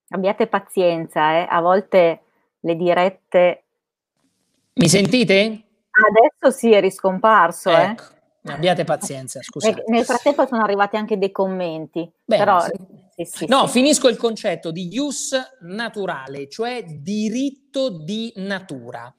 Abbiate 0.10 0.46
pazienza, 0.46 1.40
eh? 1.40 1.48
a 1.50 1.60
volte 1.60 2.22
le 2.60 2.76
dirette... 2.76 3.64
Mi 4.74 4.88
sentite? 4.88 5.64
Adesso 5.90 6.56
sì, 6.56 6.72
è 6.72 6.80
riscomparso. 6.80 7.72
Eh. 7.72 7.82
Ecco. 7.82 8.04
Eh? 8.44 8.52
Abbiate 8.52 8.84
pazienza, 8.84 9.42
scusate. 9.42 9.86
Nel 9.88 10.06
frattempo 10.06 10.46
sono 10.46 10.62
arrivati 10.62 10.98
anche 10.98 11.18
dei 11.18 11.32
commenti. 11.32 12.08
Bene, 12.24 12.44
però, 12.44 12.60
sì. 12.60 12.72
Sì, 13.16 13.26
sì, 13.26 13.46
no, 13.48 13.66
finisco 13.66 14.08
il 14.08 14.18
concetto 14.18 14.72
di 14.72 14.88
ius 14.94 15.36
naturale, 15.62 16.48
cioè 16.48 16.84
diritto 16.84 17.90
di 17.90 18.32
natura 18.36 19.12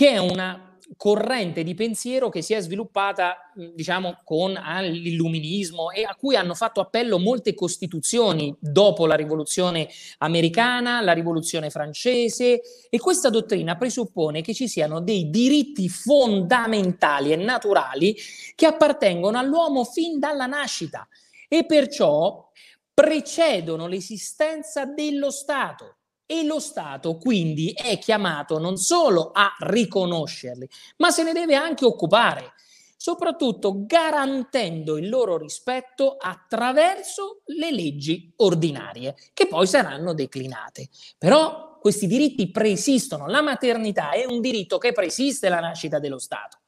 che 0.00 0.12
è 0.12 0.16
una 0.16 0.78
corrente 0.96 1.62
di 1.62 1.74
pensiero 1.74 2.30
che 2.30 2.40
si 2.40 2.54
è 2.54 2.60
sviluppata, 2.60 3.52
diciamo, 3.54 4.22
con 4.24 4.52
l'illuminismo 4.52 5.90
e 5.90 6.04
a 6.04 6.14
cui 6.14 6.36
hanno 6.36 6.54
fatto 6.54 6.80
appello 6.80 7.18
molte 7.18 7.52
costituzioni 7.52 8.56
dopo 8.58 9.04
la 9.04 9.14
rivoluzione 9.14 9.90
americana, 10.16 11.02
la 11.02 11.12
rivoluzione 11.12 11.68
francese 11.68 12.62
e 12.88 12.98
questa 12.98 13.28
dottrina 13.28 13.76
presuppone 13.76 14.40
che 14.40 14.54
ci 14.54 14.68
siano 14.68 15.02
dei 15.02 15.28
diritti 15.28 15.86
fondamentali 15.90 17.32
e 17.32 17.36
naturali 17.36 18.16
che 18.54 18.64
appartengono 18.64 19.36
all'uomo 19.36 19.84
fin 19.84 20.18
dalla 20.18 20.46
nascita 20.46 21.06
e 21.46 21.66
perciò 21.66 22.48
precedono 22.94 23.86
l'esistenza 23.86 24.86
dello 24.86 25.30
Stato 25.30 25.96
e 26.30 26.44
lo 26.44 26.60
Stato 26.60 27.16
quindi 27.16 27.72
è 27.72 27.98
chiamato 27.98 28.60
non 28.60 28.76
solo 28.76 29.32
a 29.32 29.52
riconoscerli, 29.58 30.68
ma 30.98 31.10
se 31.10 31.24
ne 31.24 31.32
deve 31.32 31.56
anche 31.56 31.84
occupare, 31.84 32.52
soprattutto 32.96 33.84
garantendo 33.84 34.96
il 34.96 35.08
loro 35.08 35.36
rispetto 35.36 36.16
attraverso 36.16 37.40
le 37.46 37.72
leggi 37.72 38.32
ordinarie, 38.36 39.16
che 39.34 39.48
poi 39.48 39.66
saranno 39.66 40.14
declinate. 40.14 40.88
Però 41.18 41.78
questi 41.80 42.06
diritti 42.06 42.48
preesistono, 42.52 43.26
la 43.26 43.42
maternità 43.42 44.12
è 44.12 44.24
un 44.24 44.40
diritto 44.40 44.78
che 44.78 44.92
preesiste 44.92 45.48
la 45.48 45.58
nascita 45.58 45.98
dello 45.98 46.20
Stato. 46.20 46.58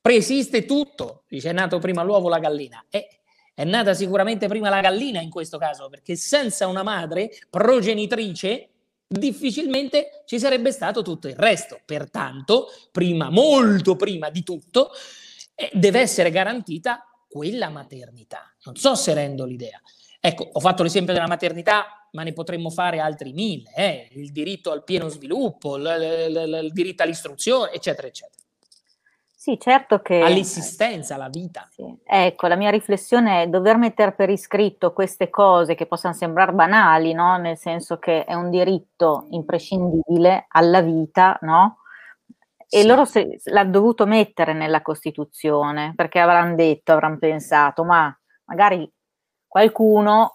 Preesiste 0.00 0.64
tutto, 0.64 1.24
dice 1.28 1.50
è 1.50 1.52
nato 1.52 1.78
prima 1.78 2.02
l'uovo 2.02 2.30
la 2.30 2.38
gallina. 2.38 2.86
E 2.88 3.20
è 3.52 3.64
nata 3.64 3.92
sicuramente 3.92 4.48
prima 4.48 4.70
la 4.70 4.80
gallina 4.80 5.20
in 5.20 5.28
questo 5.28 5.58
caso, 5.58 5.90
perché 5.90 6.16
senza 6.16 6.66
una 6.66 6.82
madre 6.82 7.30
progenitrice 7.50 8.70
difficilmente 9.06 10.22
ci 10.26 10.38
sarebbe 10.38 10.72
stato 10.72 11.02
tutto 11.02 11.28
il 11.28 11.36
resto. 11.36 11.80
Pertanto, 11.84 12.68
prima, 12.90 13.30
molto 13.30 13.96
prima 13.96 14.30
di 14.30 14.42
tutto, 14.42 14.90
eh, 15.54 15.70
deve 15.72 16.00
essere 16.00 16.30
garantita 16.30 17.04
quella 17.28 17.68
maternità. 17.68 18.52
Non 18.64 18.76
so 18.76 18.94
se 18.94 19.14
rendo 19.14 19.44
l'idea. 19.44 19.80
Ecco, 20.20 20.48
ho 20.52 20.60
fatto 20.60 20.82
l'esempio 20.82 21.12
della 21.12 21.26
maternità, 21.26 22.08
ma 22.12 22.22
ne 22.22 22.32
potremmo 22.32 22.70
fare 22.70 22.98
altri 22.98 23.32
mille, 23.32 23.70
eh? 23.74 24.08
il 24.12 24.32
diritto 24.32 24.70
al 24.70 24.84
pieno 24.84 25.08
sviluppo, 25.08 25.76
l- 25.76 25.82
l- 25.82 26.32
l- 26.32 26.64
il 26.64 26.72
diritto 26.72 27.02
all'istruzione, 27.02 27.72
eccetera, 27.72 28.06
eccetera. 28.06 28.42
Sì, 29.44 29.58
certo 29.60 30.00
che... 30.00 30.20
All'esistenza, 30.20 31.16
alla 31.16 31.28
vita. 31.28 31.68
Sì. 31.70 31.84
Ecco, 32.02 32.46
la 32.46 32.56
mia 32.56 32.70
riflessione 32.70 33.42
è 33.42 33.46
dover 33.46 33.76
mettere 33.76 34.14
per 34.14 34.30
iscritto 34.30 34.94
queste 34.94 35.28
cose 35.28 35.74
che 35.74 35.84
possano 35.84 36.14
sembrare 36.14 36.52
banali, 36.52 37.12
no? 37.12 37.36
Nel 37.36 37.58
senso 37.58 37.98
che 37.98 38.24
è 38.24 38.32
un 38.32 38.48
diritto 38.48 39.26
imprescindibile 39.32 40.46
alla 40.48 40.80
vita, 40.80 41.36
no? 41.42 41.80
E 42.66 42.80
sì. 42.80 42.86
loro 42.86 43.04
se, 43.04 43.38
l'hanno 43.50 43.70
dovuto 43.70 44.06
mettere 44.06 44.54
nella 44.54 44.80
Costituzione, 44.80 45.92
perché 45.94 46.20
avranno 46.20 46.54
detto, 46.54 46.92
avranno 46.92 47.18
pensato, 47.18 47.84
ma 47.84 48.18
magari 48.46 48.90
qualcuno 49.46 50.32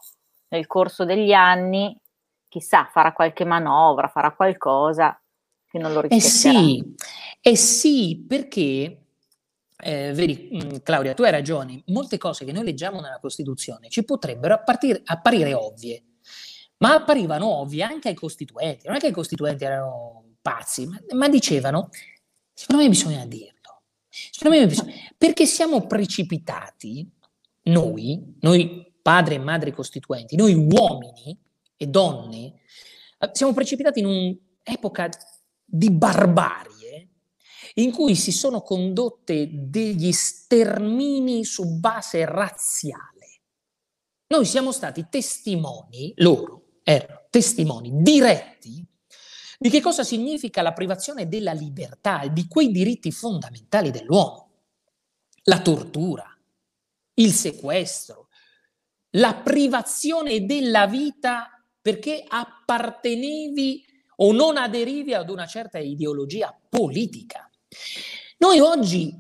nel 0.50 0.68
corso 0.68 1.04
degli 1.04 1.32
anni, 1.32 2.00
chissà, 2.48 2.88
farà 2.92 3.12
qualche 3.14 3.44
manovra, 3.44 4.08
farà 4.08 4.36
qualcosa 4.36 5.20
che 5.68 5.80
non 5.80 5.94
lo 5.94 6.02
rispetterà. 6.02 6.60
Eh 6.60 6.64
sì, 6.64 6.96
eh 7.42 7.56
sì 7.56 8.26
perché, 8.28 8.99
eh, 9.82 10.12
vedi 10.14 10.50
mm, 10.54 10.78
Claudia, 10.84 11.14
tu 11.14 11.24
hai 11.24 11.32
ragione, 11.32 11.82
molte 11.88 12.18
cose 12.18 12.46
che 12.46 12.52
noi 12.52 12.64
leggiamo 12.64 13.00
nella 13.00 13.20
Costituzione 13.20 13.90
ci 13.90 14.04
potrebbero 14.04 14.54
apparire, 14.54 15.02
apparire 15.06 15.54
ovvie, 15.54 16.04
ma 16.78 16.96
apparivano 16.96 17.46
ovvie 17.46 17.84
anche 17.84 18.10
ai 18.10 18.16
costituenti, 18.16 18.88
non 18.88 18.98
è 18.98 19.00
che 19.00 19.08
i 19.08 19.14
costituenti 19.14 19.64
erano 19.64 20.36
pazzi, 20.42 20.86
ma, 20.86 21.00
ma 21.14 21.30
dicevano, 21.30 21.90
secondo 22.54 22.84
me 22.84 22.90
bisogna 22.90 23.26
dirlo, 23.26 23.82
me 24.50 24.68
bisogna, 24.68 24.94
perché 25.18 25.46
siamo 25.46 25.88
precipitati, 25.88 27.10
noi, 27.64 28.36
noi 28.42 28.92
padri 29.02 29.36
e 29.36 29.40
madri 29.40 29.72
costituenti, 29.72 30.36
noi 30.36 30.54
uomini 30.54 31.38
e 31.78 31.88
donne, 31.88 32.54
eh, 33.18 33.30
siamo 33.32 33.54
precipitati 33.54 34.00
in 34.00 34.06
un'epoca 34.06 35.10
di 35.64 35.92
barbarie 35.92 36.79
in 37.80 37.92
cui 37.92 38.16
si 38.16 38.32
sono 38.32 38.62
condotte 38.62 39.50
degli 39.52 40.12
stermini 40.12 41.46
su 41.46 41.80
base 41.80 42.26
razziale. 42.26 43.42
Noi 44.28 44.46
siamo 44.46 44.72
stati 44.72 45.08
testimoni, 45.10 46.14
loro 46.18 46.80
erano 46.84 47.26
testimoni 47.30 47.92
diretti 48.02 48.86
di 49.58 49.70
che 49.70 49.82
cosa 49.82 50.04
significa 50.04 50.62
la 50.62 50.74
privazione 50.74 51.28
della 51.28 51.52
libertà 51.52 52.22
e 52.22 52.32
di 52.32 52.48
quei 52.48 52.72
diritti 52.72 53.12
fondamentali 53.12 53.92
dell'uomo. 53.92 54.52
La 55.44 55.62
tortura, 55.62 56.26
il 57.16 57.32
sequestro, 57.32 58.28
la 59.12 59.36
privazione 59.36 60.46
della 60.46 60.86
vita 60.86 61.50
perché 61.82 62.24
appartenevi 62.26 63.86
o 64.18 64.32
non 64.32 64.58
aderivi 64.58 65.14
ad 65.14 65.30
una 65.30 65.46
certa 65.46 65.80
ideologia 65.80 66.58
politica. 66.70 67.49
Noi 68.38 68.60
oggi 68.60 69.18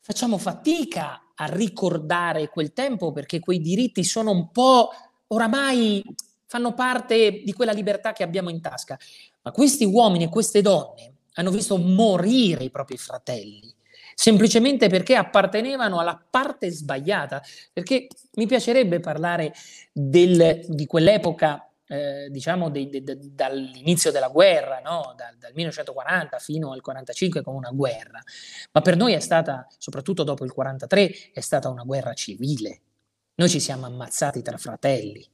facciamo 0.00 0.38
fatica 0.38 1.32
a 1.34 1.46
ricordare 1.46 2.48
quel 2.48 2.72
tempo 2.72 3.12
perché 3.12 3.40
quei 3.40 3.60
diritti 3.60 4.04
sono 4.04 4.30
un 4.30 4.50
po' 4.50 4.90
oramai 5.28 6.02
fanno 6.48 6.72
parte 6.72 7.42
di 7.44 7.52
quella 7.52 7.72
libertà 7.72 8.12
che 8.12 8.22
abbiamo 8.22 8.48
in 8.48 8.60
tasca. 8.60 8.98
Ma 9.42 9.52
questi 9.52 9.84
uomini 9.84 10.24
e 10.24 10.28
queste 10.28 10.62
donne 10.62 11.14
hanno 11.34 11.50
visto 11.50 11.76
morire 11.76 12.64
i 12.64 12.70
propri 12.70 12.96
fratelli, 12.96 13.72
semplicemente 14.14 14.88
perché 14.88 15.14
appartenevano 15.14 16.00
alla 16.00 16.20
parte 16.28 16.70
sbagliata. 16.70 17.42
Perché 17.72 18.08
mi 18.34 18.46
piacerebbe 18.46 18.98
parlare 18.98 19.52
del, 19.92 20.64
di 20.66 20.86
quell'epoca 20.86 21.67
eh, 21.88 22.28
diciamo 22.30 22.68
de, 22.68 22.88
de, 22.88 23.02
de, 23.02 23.18
dall'inizio 23.32 24.12
della 24.12 24.28
guerra, 24.28 24.80
no? 24.80 25.14
dal, 25.16 25.36
dal, 25.38 25.52
1940 25.54 26.38
fino 26.38 26.72
al 26.72 26.80
45 26.80 27.42
come 27.42 27.56
una 27.56 27.70
guerra, 27.70 28.20
ma 28.72 28.80
per 28.80 28.96
noi 28.96 29.14
è 29.14 29.20
stata, 29.20 29.66
soprattutto 29.78 30.22
dopo 30.22 30.44
il 30.44 30.52
43, 30.52 31.30
è 31.32 31.40
stata 31.40 31.68
una 31.68 31.84
guerra 31.84 32.12
civile. 32.12 32.80
Noi 33.36 33.48
ci 33.48 33.60
siamo 33.60 33.86
ammazzati 33.86 34.42
tra 34.42 34.58
fratelli 34.58 35.26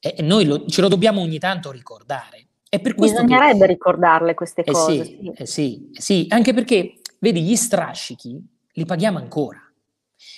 e, 0.00 0.14
e 0.16 0.22
noi 0.22 0.44
lo, 0.44 0.66
ce 0.66 0.80
lo 0.80 0.88
dobbiamo 0.88 1.20
ogni 1.20 1.38
tanto 1.38 1.70
ricordare. 1.70 2.46
Bisognerebbe 2.70 3.60
che, 3.60 3.66
ricordarle 3.66 4.34
queste 4.34 4.62
eh 4.62 4.72
cose. 4.72 5.04
Sì, 5.04 5.18
sì. 5.20 5.32
Eh 5.34 5.46
sì, 5.46 5.90
sì, 5.92 6.26
anche 6.28 6.52
perché, 6.52 7.00
vedi, 7.20 7.42
gli 7.42 7.56
strascichi 7.56 8.44
li 8.72 8.84
paghiamo 8.84 9.16
ancora. 9.16 9.62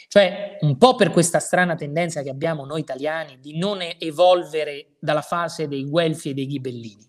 Cioè, 0.08 0.58
un 0.60 0.76
po' 0.76 0.94
per 0.94 1.10
questa 1.10 1.38
strana 1.38 1.74
tendenza 1.74 2.22
che 2.22 2.30
abbiamo 2.30 2.64
noi 2.64 2.80
italiani 2.80 3.38
di 3.40 3.56
non 3.56 3.78
evolvere 3.98 4.96
dalla 4.98 5.22
fase 5.22 5.68
dei 5.68 5.88
guelfi 5.88 6.30
e 6.30 6.34
dei 6.34 6.46
ghibellini, 6.46 7.08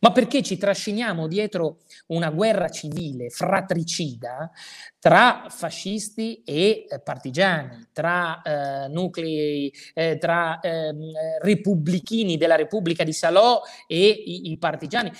ma 0.00 0.12
perché 0.12 0.42
ci 0.42 0.56
trasciniamo 0.56 1.26
dietro 1.26 1.78
una 2.08 2.30
guerra 2.30 2.68
civile 2.68 3.30
fratricida 3.30 4.50
tra 4.98 5.46
fascisti 5.48 6.42
e 6.44 6.86
eh, 6.88 7.00
partigiani, 7.00 7.88
tra 7.92 8.42
eh, 8.42 8.88
nuclei, 8.88 9.72
eh, 9.94 10.18
tra 10.18 10.60
ehm, 10.60 11.12
repubblichini 11.40 12.36
della 12.36 12.56
Repubblica 12.56 13.04
di 13.04 13.12
Salò 13.12 13.62
e 13.86 14.08
i, 14.08 14.50
i 14.50 14.58
partigiani. 14.58 15.10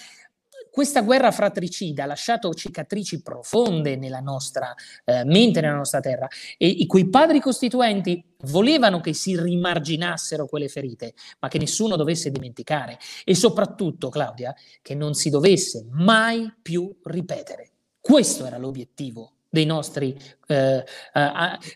Questa 0.77 1.01
guerra 1.01 1.31
fratricida 1.31 2.03
ha 2.03 2.07
lasciato 2.07 2.53
cicatrici 2.53 3.23
profonde 3.23 3.97
nella 3.97 4.21
nostra 4.21 4.75
eh, 5.07 5.25
mente, 5.25 5.63
nella 5.63 5.77
nostra 5.77 6.01
terra 6.01 6.29
e, 6.59 6.83
e 6.83 6.87
quei 6.87 7.09
padri 7.09 7.41
costituenti 7.41 8.23
volevano 8.43 9.01
che 9.01 9.15
si 9.15 9.41
rimarginassero 9.41 10.45
quelle 10.45 10.69
ferite, 10.69 11.15
ma 11.39 11.49
che 11.49 11.57
nessuno 11.57 11.97
dovesse 11.97 12.31
dimenticare 12.31 12.99
e 13.25 13.35
soprattutto, 13.35 14.11
Claudia, 14.11 14.55
che 14.83 14.95
non 14.95 15.15
si 15.15 15.31
dovesse 15.31 15.87
mai 15.93 16.53
più 16.61 16.95
ripetere. 17.05 17.71
Questo 17.99 18.45
era 18.45 18.59
l'obiettivo 18.59 19.33
dei 19.49 19.65
nostri, 19.65 20.15
eh, 20.47 20.85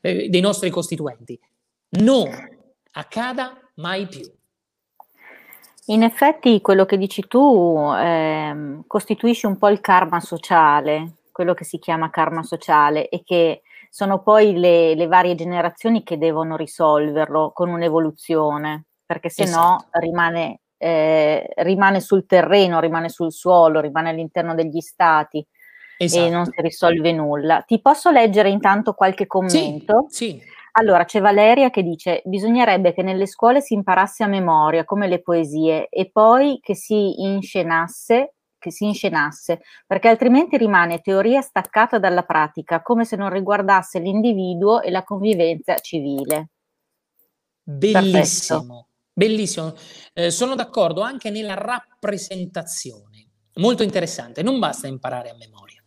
eh, 0.03 0.29
dei 0.29 0.41
nostri 0.43 0.69
costituenti. 0.69 1.41
Non 2.01 2.29
accada 2.91 3.59
mai 3.77 4.07
più. 4.07 4.31
In 5.87 6.03
effetti 6.03 6.61
quello 6.61 6.85
che 6.85 6.97
dici 6.97 7.27
tu 7.27 7.93
eh, 7.97 8.81
costituisce 8.87 9.47
un 9.47 9.59
po' 9.59 9.69
il 9.69 9.81
karma 9.81 10.21
sociale, 10.21 11.15
quello 11.33 11.55
che 11.55 11.65
si 11.65 11.79
chiama 11.79 12.11
karma 12.11 12.43
sociale 12.43 13.09
e 13.09 13.23
che 13.25 13.63
sono 13.91 14.23
poi 14.23 14.57
le, 14.57 14.95
le 14.95 15.07
varie 15.09 15.35
generazioni 15.35 16.05
che 16.05 16.17
devono 16.17 16.57
risolverlo 16.57 17.51
con 17.53 17.71
un'evoluzione, 17.71 18.85
perché 19.05 19.31
se 19.31 19.43
esatto. 19.43 19.67
no 19.67 20.01
rimane, 20.01 20.61
eh, 20.77 21.51
rimane 21.57 22.01
sul 22.01 22.25
terreno, 22.25 22.79
rimane 22.79 23.09
sul 23.09 23.33
suolo, 23.33 23.81
rimane 23.81 24.11
all'interno 24.11 24.55
degli 24.55 24.81
stati 24.81 25.45
esatto. 25.97 26.25
e 26.25 26.31
non 26.31 26.45
si 26.45 26.61
risolve 26.61 27.11
nulla. 27.13 27.63
Ti 27.67 27.81
posso 27.81 28.11
leggere 28.11 28.49
intanto 28.49 28.93
qualche 28.95 29.27
commento? 29.27 30.07
Sì, 30.09 30.39
sì. 30.39 30.43
Allora, 30.73 31.05
c'è 31.05 31.21
Valeria 31.21 31.71
che 31.71 31.83
dice: 31.83 32.23
bisognerebbe 32.25 32.93
che 32.93 33.03
nelle 33.03 33.27
scuole 33.27 33.61
si 33.61 33.75
imparasse 33.75 34.23
a 34.23 34.29
memoria 34.29 34.85
come 34.85 35.09
le 35.09 35.21
poesie 35.21 35.89
e 35.89 36.11
poi 36.11 36.59
che 36.61 36.75
si 36.75 37.23
inscenasse, 37.23 38.35
che 38.59 38.71
si 38.71 38.85
inscenasse, 38.85 39.63
perché 39.87 40.09
altrimenti 40.09 40.57
rimane 40.57 41.01
teoria 41.01 41.41
staccata 41.41 41.99
dalla 41.99 42.23
pratica, 42.23 42.83
come 42.83 43.05
se 43.05 43.17
non 43.17 43.31
riguardasse 43.31 43.99
l'individuo 43.99 44.83
e 44.83 44.91
la 44.91 45.03
convivenza 45.03 45.77
civile. 45.79 46.51
Bellissimo, 47.63 48.09
Perfetto. 48.13 48.87
bellissimo. 49.13 49.75
Eh, 50.13 50.31
sono 50.31 50.55
d'accordo 50.55 51.01
anche 51.01 51.31
nella 51.31 51.55
rappresentazione, 51.55 53.27
molto 53.55 53.83
interessante. 53.83 54.43
Non 54.43 54.59
basta 54.59 54.87
imparare 54.87 55.31
a 55.31 55.37
memoria, 55.37 55.83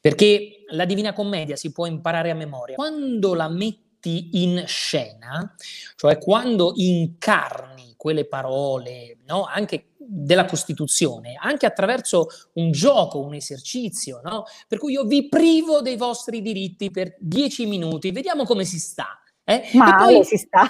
perché 0.00 0.64
la 0.70 0.84
Divina 0.84 1.12
Commedia 1.12 1.56
si 1.56 1.72
può 1.72 1.86
imparare 1.86 2.30
a 2.30 2.34
memoria. 2.34 2.74
Quando 2.74 3.34
la 3.34 3.48
metti 3.48 3.89
metti 4.00 4.42
in 4.42 4.64
scena, 4.66 5.54
cioè 5.96 6.18
quando 6.18 6.72
incarni 6.76 7.94
quelle 7.96 8.26
parole, 8.26 9.18
no? 9.26 9.44
anche 9.44 9.90
della 9.98 10.46
Costituzione, 10.46 11.36
anche 11.38 11.66
attraverso 11.66 12.28
un 12.54 12.72
gioco, 12.72 13.20
un 13.20 13.34
esercizio, 13.34 14.20
no? 14.24 14.44
per 14.66 14.78
cui 14.78 14.92
io 14.92 15.04
vi 15.04 15.28
privo 15.28 15.82
dei 15.82 15.96
vostri 15.96 16.40
diritti 16.40 16.90
per 16.90 17.14
dieci 17.18 17.66
minuti, 17.66 18.10
vediamo 18.10 18.44
come 18.44 18.64
si 18.64 18.78
sta. 18.78 19.20
Eh? 19.44 19.70
Male 19.74 20.14
poi, 20.14 20.24
si 20.24 20.36
sta. 20.38 20.68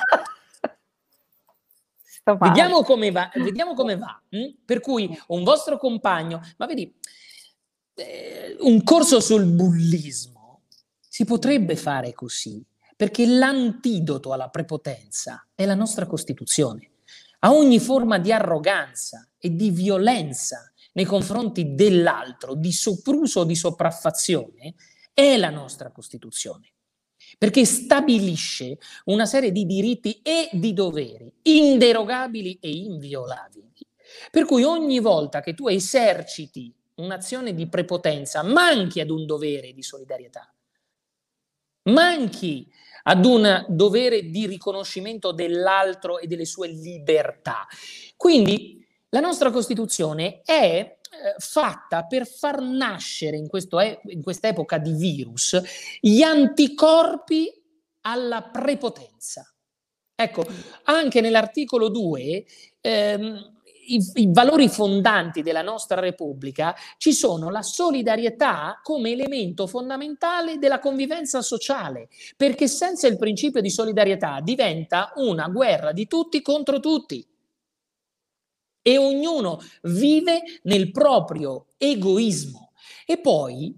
vediamo 2.40 2.82
come 2.82 3.10
va. 3.12 3.30
Vediamo 3.34 3.74
come 3.74 3.96
va 3.96 4.20
hm? 4.28 4.62
Per 4.64 4.80
cui 4.80 5.08
un 5.28 5.44
vostro 5.44 5.78
compagno, 5.78 6.40
ma 6.58 6.66
vedi, 6.66 6.92
eh, 7.94 8.56
un 8.60 8.82
corso 8.82 9.20
sul 9.20 9.44
bullismo 9.44 10.62
si 11.08 11.24
potrebbe 11.24 11.76
fare 11.76 12.12
così, 12.12 12.64
perché 13.00 13.24
l'antidoto 13.24 14.30
alla 14.34 14.50
prepotenza 14.50 15.48
è 15.54 15.64
la 15.64 15.74
nostra 15.74 16.04
Costituzione. 16.04 16.90
A 17.38 17.50
ogni 17.50 17.80
forma 17.80 18.18
di 18.18 18.30
arroganza 18.30 19.26
e 19.38 19.56
di 19.56 19.70
violenza 19.70 20.70
nei 20.92 21.06
confronti 21.06 21.74
dell'altro, 21.74 22.54
di 22.54 22.70
sopruso 22.72 23.40
o 23.40 23.44
di 23.44 23.54
sopraffazione, 23.54 24.74
è 25.14 25.38
la 25.38 25.48
nostra 25.48 25.90
Costituzione, 25.90 26.74
perché 27.38 27.64
stabilisce 27.64 28.76
una 29.06 29.24
serie 29.24 29.50
di 29.50 29.64
diritti 29.64 30.20
e 30.22 30.50
di 30.52 30.74
doveri 30.74 31.32
inderogabili 31.40 32.58
e 32.60 32.68
inviolabili. 32.68 33.72
Per 34.30 34.44
cui 34.44 34.62
ogni 34.62 35.00
volta 35.00 35.40
che 35.40 35.54
tu 35.54 35.68
eserciti 35.68 36.70
un'azione 36.96 37.54
di 37.54 37.66
prepotenza, 37.66 38.42
manchi 38.42 39.00
ad 39.00 39.08
un 39.08 39.24
dovere 39.24 39.72
di 39.72 39.82
solidarietà, 39.82 40.52
manchi 41.84 42.70
ad 43.04 43.24
un 43.24 43.64
dovere 43.68 44.30
di 44.30 44.46
riconoscimento 44.46 45.32
dell'altro 45.32 46.18
e 46.18 46.26
delle 46.26 46.44
sue 46.44 46.68
libertà. 46.68 47.66
Quindi 48.16 48.84
la 49.10 49.20
nostra 49.20 49.50
Costituzione 49.50 50.40
è 50.44 50.98
eh, 51.12 51.34
fatta 51.38 52.04
per 52.04 52.26
far 52.26 52.60
nascere 52.60 53.36
in, 53.36 53.48
questo, 53.48 53.80
in 53.80 54.22
quest'epoca 54.22 54.78
di 54.78 54.92
virus 54.92 55.60
gli 56.00 56.22
anticorpi 56.22 57.52
alla 58.02 58.42
prepotenza. 58.42 59.44
Ecco, 60.14 60.44
anche 60.84 61.20
nell'articolo 61.20 61.88
2 61.88 62.44
ehm, 62.80 63.59
i, 63.94 64.10
i, 64.14 64.28
valori 64.32 64.68
fondanti 64.68 65.42
della 65.42 65.62
nostra 65.62 66.00
Repubblica 66.00 66.74
ci 66.96 67.12
sono 67.12 67.50
la 67.50 67.62
solidarietà 67.62 68.80
come 68.82 69.10
elemento 69.10 69.66
fondamentale 69.66 70.58
della 70.58 70.78
convivenza 70.78 71.42
sociale, 71.42 72.08
perché 72.36 72.68
senza 72.68 73.06
il 73.06 73.18
principio 73.18 73.60
di 73.60 73.70
solidarietà 73.70 74.40
diventa 74.42 75.12
una 75.16 75.48
guerra 75.48 75.92
di 75.92 76.06
tutti 76.06 76.42
contro 76.42 76.80
tutti. 76.80 77.26
E 78.82 78.96
ognuno 78.96 79.60
vive 79.82 80.42
nel 80.62 80.90
proprio 80.90 81.66
egoismo. 81.76 82.72
E 83.04 83.18
poi 83.18 83.74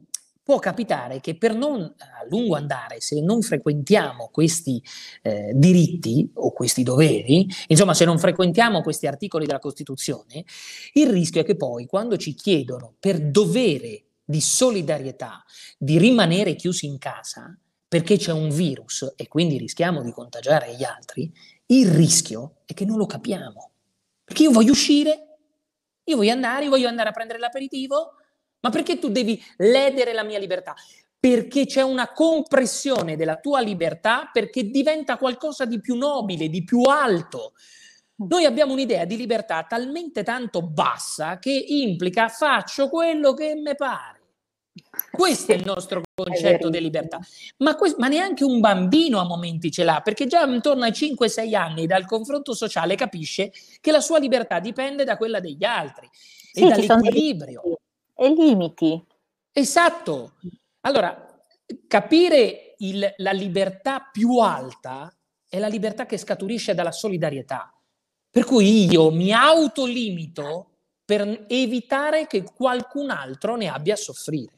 può 0.52 0.60
capitare 0.60 1.20
che 1.20 1.34
per 1.34 1.54
non 1.54 1.80
a 1.80 2.26
lungo 2.28 2.56
andare, 2.56 3.00
se 3.00 3.22
non 3.22 3.40
frequentiamo 3.40 4.28
questi 4.30 4.82
eh, 5.22 5.52
diritti 5.54 6.30
o 6.34 6.52
questi 6.52 6.82
doveri, 6.82 7.48
insomma 7.68 7.94
se 7.94 8.04
non 8.04 8.18
frequentiamo 8.18 8.82
questi 8.82 9.06
articoli 9.06 9.46
della 9.46 9.58
Costituzione, 9.58 10.44
il 10.92 11.08
rischio 11.08 11.40
è 11.40 11.44
che 11.44 11.56
poi 11.56 11.86
quando 11.86 12.18
ci 12.18 12.34
chiedono 12.34 12.92
per 13.00 13.18
dovere 13.18 14.02
di 14.22 14.42
solidarietà 14.42 15.42
di 15.78 15.96
rimanere 15.96 16.54
chiusi 16.54 16.84
in 16.84 16.98
casa, 16.98 17.56
perché 17.88 18.18
c'è 18.18 18.32
un 18.32 18.50
virus 18.50 19.10
e 19.16 19.28
quindi 19.28 19.56
rischiamo 19.56 20.02
di 20.02 20.12
contagiare 20.12 20.76
gli 20.76 20.84
altri, 20.84 21.32
il 21.66 21.88
rischio 21.88 22.56
è 22.66 22.74
che 22.74 22.84
non 22.84 22.98
lo 22.98 23.06
capiamo. 23.06 23.70
Perché 24.22 24.42
io 24.42 24.50
voglio 24.50 24.72
uscire, 24.72 25.28
io 26.04 26.16
voglio 26.16 26.32
andare, 26.32 26.64
io 26.64 26.70
voglio 26.70 26.88
andare 26.88 27.08
a 27.08 27.12
prendere 27.12 27.38
l'aperitivo, 27.38 28.16
ma 28.62 28.70
perché 28.70 28.98
tu 28.98 29.08
devi 29.08 29.42
ledere 29.58 30.12
la 30.12 30.22
mia 30.22 30.38
libertà? 30.38 30.74
Perché 31.18 31.66
c'è 31.66 31.82
una 31.82 32.12
compressione 32.12 33.16
della 33.16 33.36
tua 33.36 33.60
libertà 33.60 34.30
perché 34.32 34.70
diventa 34.70 35.16
qualcosa 35.16 35.64
di 35.64 35.80
più 35.80 35.96
nobile, 35.96 36.48
di 36.48 36.64
più 36.64 36.82
alto. 36.82 37.52
Noi 38.28 38.44
abbiamo 38.44 38.72
un'idea 38.72 39.04
di 39.04 39.16
libertà 39.16 39.64
talmente 39.68 40.22
tanto 40.22 40.62
bassa 40.62 41.38
che 41.38 41.52
implica 41.52 42.28
faccio 42.28 42.88
quello 42.88 43.34
che 43.34 43.54
mi 43.54 43.74
pare. 43.74 44.20
Questo 45.10 45.52
è 45.52 45.56
il 45.56 45.64
nostro 45.64 46.02
concetto 46.14 46.70
di 46.70 46.80
libertà. 46.80 47.18
Ma, 47.58 47.74
questo, 47.74 47.98
ma, 47.98 48.08
neanche 48.08 48.44
un 48.44 48.60
bambino 48.60 49.18
a 49.18 49.24
momenti 49.24 49.70
ce 49.70 49.84
l'ha, 49.84 50.00
perché 50.02 50.26
già 50.26 50.44
intorno 50.44 50.84
ai 50.84 50.92
5-6 50.92 51.54
anni 51.54 51.86
dal 51.86 52.06
confronto 52.06 52.54
sociale 52.54 52.94
capisce 52.94 53.52
che 53.80 53.90
la 53.90 54.00
sua 54.00 54.18
libertà 54.18 54.60
dipende 54.60 55.04
da 55.04 55.16
quella 55.16 55.40
degli 55.40 55.64
altri 55.64 56.08
sì, 56.12 56.62
e 56.62 56.68
dall'equilibrio. 56.68 57.81
E 58.22 58.28
limiti. 58.28 59.04
Esatto. 59.50 60.34
Allora, 60.82 61.26
capire 61.88 62.76
il, 62.78 63.14
la 63.16 63.32
libertà 63.32 64.08
più 64.12 64.38
alta 64.38 65.12
è 65.48 65.58
la 65.58 65.66
libertà 65.66 66.06
che 66.06 66.16
scaturisce 66.16 66.72
dalla 66.72 66.92
solidarietà. 66.92 67.74
Per 68.30 68.44
cui 68.44 68.88
io 68.88 69.10
mi 69.10 69.32
autolimito 69.32 70.68
per 71.04 71.46
evitare 71.48 72.28
che 72.28 72.44
qualcun 72.44 73.10
altro 73.10 73.56
ne 73.56 73.66
abbia 73.66 73.94
a 73.94 73.96
soffrire. 73.96 74.52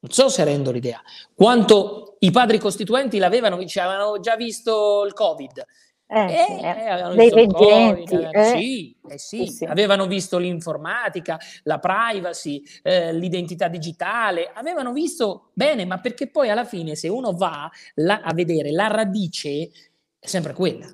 Non 0.00 0.10
so 0.10 0.28
se 0.28 0.42
rendo 0.42 0.72
l'idea. 0.72 1.00
Quanto 1.32 2.16
i 2.18 2.32
padri 2.32 2.58
costituenti 2.58 3.18
l'avevano, 3.18 3.64
cioè, 3.64 3.84
avevano 3.84 4.18
già 4.18 4.34
visto 4.34 5.04
il 5.06 5.12
Covid. 5.12 5.64
Eh, 6.06 6.26
eh, 6.26 7.10
eh, 7.10 7.14
dei 7.14 7.30
veggenti. 7.30 8.14
Eh. 8.14 8.28
eh. 8.32 8.44
Sì, 8.44 8.96
eh 9.08 9.18
sì. 9.18 9.46
sì, 9.46 9.64
avevano 9.64 10.06
visto 10.06 10.36
l'informatica, 10.36 11.38
la 11.62 11.78
privacy, 11.78 12.62
eh, 12.82 13.14
l'identità 13.14 13.68
digitale, 13.68 14.50
avevano 14.52 14.92
visto 14.92 15.50
bene, 15.54 15.86
ma 15.86 15.98
perché 16.00 16.28
poi 16.28 16.50
alla 16.50 16.64
fine 16.66 16.96
se 16.96 17.08
uno 17.08 17.32
va 17.32 17.70
la, 17.94 18.20
a 18.22 18.34
vedere 18.34 18.72
la 18.72 18.88
radice 18.88 19.70
è 20.18 20.26
sempre 20.26 20.52
quella. 20.52 20.86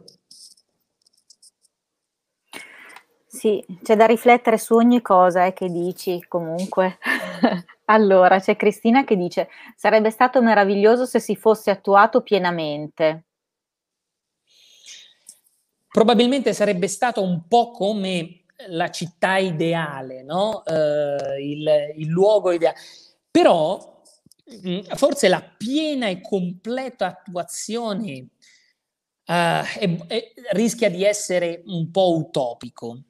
Sì, 3.26 3.64
c'è 3.82 3.94
da 3.94 4.06
riflettere 4.06 4.56
su 4.56 4.74
ogni 4.74 5.02
cosa 5.02 5.44
eh, 5.44 5.52
che 5.52 5.68
dici 5.68 6.24
comunque. 6.28 6.98
allora, 7.86 8.40
c'è 8.40 8.56
Cristina 8.56 9.04
che 9.04 9.16
dice, 9.16 9.48
sarebbe 9.76 10.10
stato 10.10 10.40
meraviglioso 10.42 11.04
se 11.06 11.20
si 11.20 11.36
fosse 11.36 11.70
attuato 11.70 12.22
pienamente. 12.22 13.24
Probabilmente 15.90 16.52
sarebbe 16.52 16.88
stato 16.88 17.22
un 17.22 17.46
po' 17.48 17.70
come 17.70 18.44
la 18.68 18.90
città 18.90 19.36
ideale, 19.36 20.22
no? 20.22 20.62
Uh, 20.66 21.38
il, 21.40 21.94
il 21.96 22.08
luogo 22.08 22.50
ideale. 22.50 22.76
Però 23.30 24.02
mm, 24.66 24.80
forse 24.94 25.28
la 25.28 25.40
piena 25.40 26.08
e 26.08 26.20
completa 26.20 27.06
attuazione 27.06 28.18
uh, 28.20 28.28
è, 29.24 29.96
è, 30.06 30.32
rischia 30.52 30.90
di 30.90 31.04
essere 31.04 31.62
un 31.66 31.90
po' 31.90 32.16
utopico. 32.16 33.02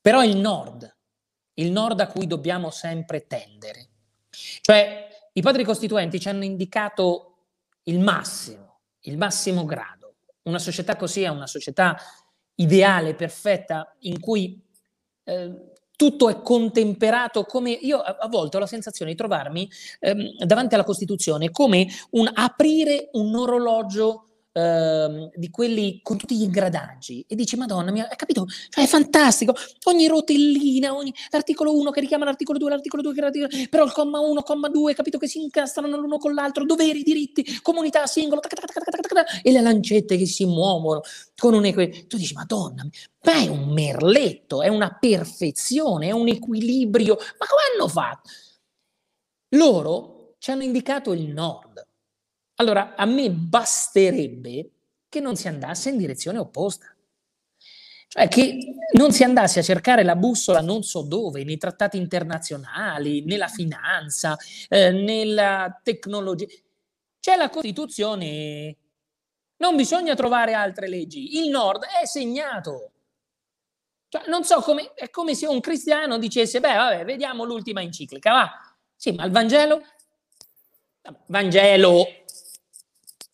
Però 0.00 0.22
il 0.22 0.36
nord, 0.36 0.96
il 1.54 1.70
nord 1.70 2.00
a 2.00 2.06
cui 2.06 2.26
dobbiamo 2.26 2.70
sempre 2.70 3.26
tendere. 3.26 3.88
Cioè, 4.30 5.08
i 5.32 5.42
padri 5.42 5.64
costituenti 5.64 6.18
ci 6.18 6.28
hanno 6.28 6.44
indicato 6.44 7.26
il 7.84 7.98
massimo, 7.98 8.80
il 9.00 9.18
massimo 9.18 9.64
grado. 9.64 9.99
Una 10.42 10.58
società 10.58 10.96
così 10.96 11.22
è 11.22 11.28
una 11.28 11.46
società 11.46 11.96
ideale, 12.56 13.14
perfetta, 13.14 13.96
in 14.00 14.20
cui 14.20 14.62
eh, 15.24 15.70
tutto 15.96 16.30
è 16.30 16.40
contemperato 16.40 17.44
come 17.44 17.72
io 17.72 17.98
a, 17.98 18.26
volte 18.28 18.56
ho 18.56 18.60
la 18.60 18.66
sensazione 18.66 19.10
di 19.10 19.16
trovarmi 19.18 19.68
ehm, 19.98 20.44
davanti 20.46 20.74
alla 20.74 20.84
Costituzione 20.84 21.50
come 21.50 21.86
un 22.12 22.30
aprire 22.32 23.10
un 23.12 23.34
orologio 23.34 24.29
Ehm, 24.52 25.30
di 25.36 25.48
quelli 25.48 26.00
con 26.02 26.16
tutti 26.16 26.36
gli 26.36 26.42
ingradaggi 26.42 27.24
e 27.28 27.36
dici 27.36 27.54
madonna 27.56 27.92
mia, 27.92 28.08
hai 28.08 28.16
capito? 28.16 28.46
Cioè 28.68 28.82
è 28.82 28.86
fantastico, 28.88 29.54
ogni 29.84 30.08
rotellina, 30.08 30.92
ogni, 30.92 31.14
l'articolo 31.30 31.72
1 31.76 31.90
che 31.92 32.00
richiama 32.00 32.24
l'articolo 32.24 32.58
2, 32.58 32.70
l'articolo 32.70 33.02
2 33.02 33.14
che 33.14 33.30
richiama, 33.30 33.68
però 33.68 33.84
il 33.84 33.92
comma 33.92 34.18
1, 34.18 34.42
comma 34.42 34.68
2, 34.68 34.94
capito 34.94 35.18
che 35.18 35.28
si 35.28 35.40
incastrano 35.40 35.96
l'uno 35.96 36.18
con 36.18 36.34
l'altro, 36.34 36.64
doveri, 36.64 37.02
diritti, 37.02 37.60
comunità, 37.62 38.06
singolo, 38.06 38.40
tac, 38.40 38.54
tac, 38.54 38.72
tac, 38.72 39.40
e 39.42 39.52
le 39.52 39.60
lancette 39.60 40.16
che 40.16 40.26
si 40.26 40.44
muovono 40.44 41.02
con 41.36 41.54
un 41.54 41.64
equilibrio. 41.64 42.06
Tu 42.08 42.16
dici 42.16 42.34
madonna, 42.34 42.84
ma 43.22 43.32
è 43.32 43.46
un 43.46 43.68
merletto, 43.72 44.62
è 44.62 44.68
una 44.68 44.96
perfezione, 44.98 46.08
è 46.08 46.10
un 46.10 46.26
equilibrio, 46.26 47.14
ma 47.14 47.46
come 47.46 47.62
hanno 47.72 47.88
fatto? 47.88 48.30
Loro 49.50 50.34
ci 50.38 50.50
hanno 50.50 50.62
indicato 50.64 51.12
il 51.12 51.28
nord 51.28 51.86
allora 52.60 52.94
a 52.94 53.06
me 53.06 53.30
basterebbe 53.30 54.70
che 55.08 55.20
non 55.20 55.34
si 55.34 55.48
andasse 55.48 55.88
in 55.88 55.96
direzione 55.96 56.38
opposta. 56.38 56.94
Cioè 58.06 58.28
che 58.28 58.74
non 58.92 59.12
si 59.12 59.24
andasse 59.24 59.60
a 59.60 59.62
cercare 59.62 60.02
la 60.02 60.16
bussola 60.16 60.60
non 60.60 60.82
so 60.82 61.02
dove, 61.02 61.42
nei 61.42 61.56
trattati 61.56 61.96
internazionali, 61.96 63.24
nella 63.24 63.48
finanza, 63.48 64.36
eh, 64.68 64.90
nella 64.90 65.80
tecnologia. 65.82 66.46
C'è 67.18 67.36
la 67.36 67.48
Costituzione, 67.48 68.76
non 69.56 69.76
bisogna 69.76 70.14
trovare 70.14 70.52
altre 70.52 70.88
leggi. 70.88 71.38
Il 71.38 71.48
Nord 71.50 71.84
è 71.84 72.04
segnato. 72.04 72.90
Cioè, 74.08 74.24
non 74.26 74.44
so 74.44 74.60
come, 74.60 74.92
è 74.94 75.08
come 75.08 75.34
se 75.34 75.46
un 75.46 75.60
cristiano 75.60 76.18
dicesse, 76.18 76.60
beh, 76.60 76.74
vabbè, 76.74 77.04
vediamo 77.04 77.44
l'ultima 77.44 77.80
enciclica, 77.80 78.32
va. 78.32 78.50
Sì, 78.96 79.12
ma 79.12 79.24
il 79.24 79.30
Vangelo? 79.30 79.82
Vangelo 81.26 82.19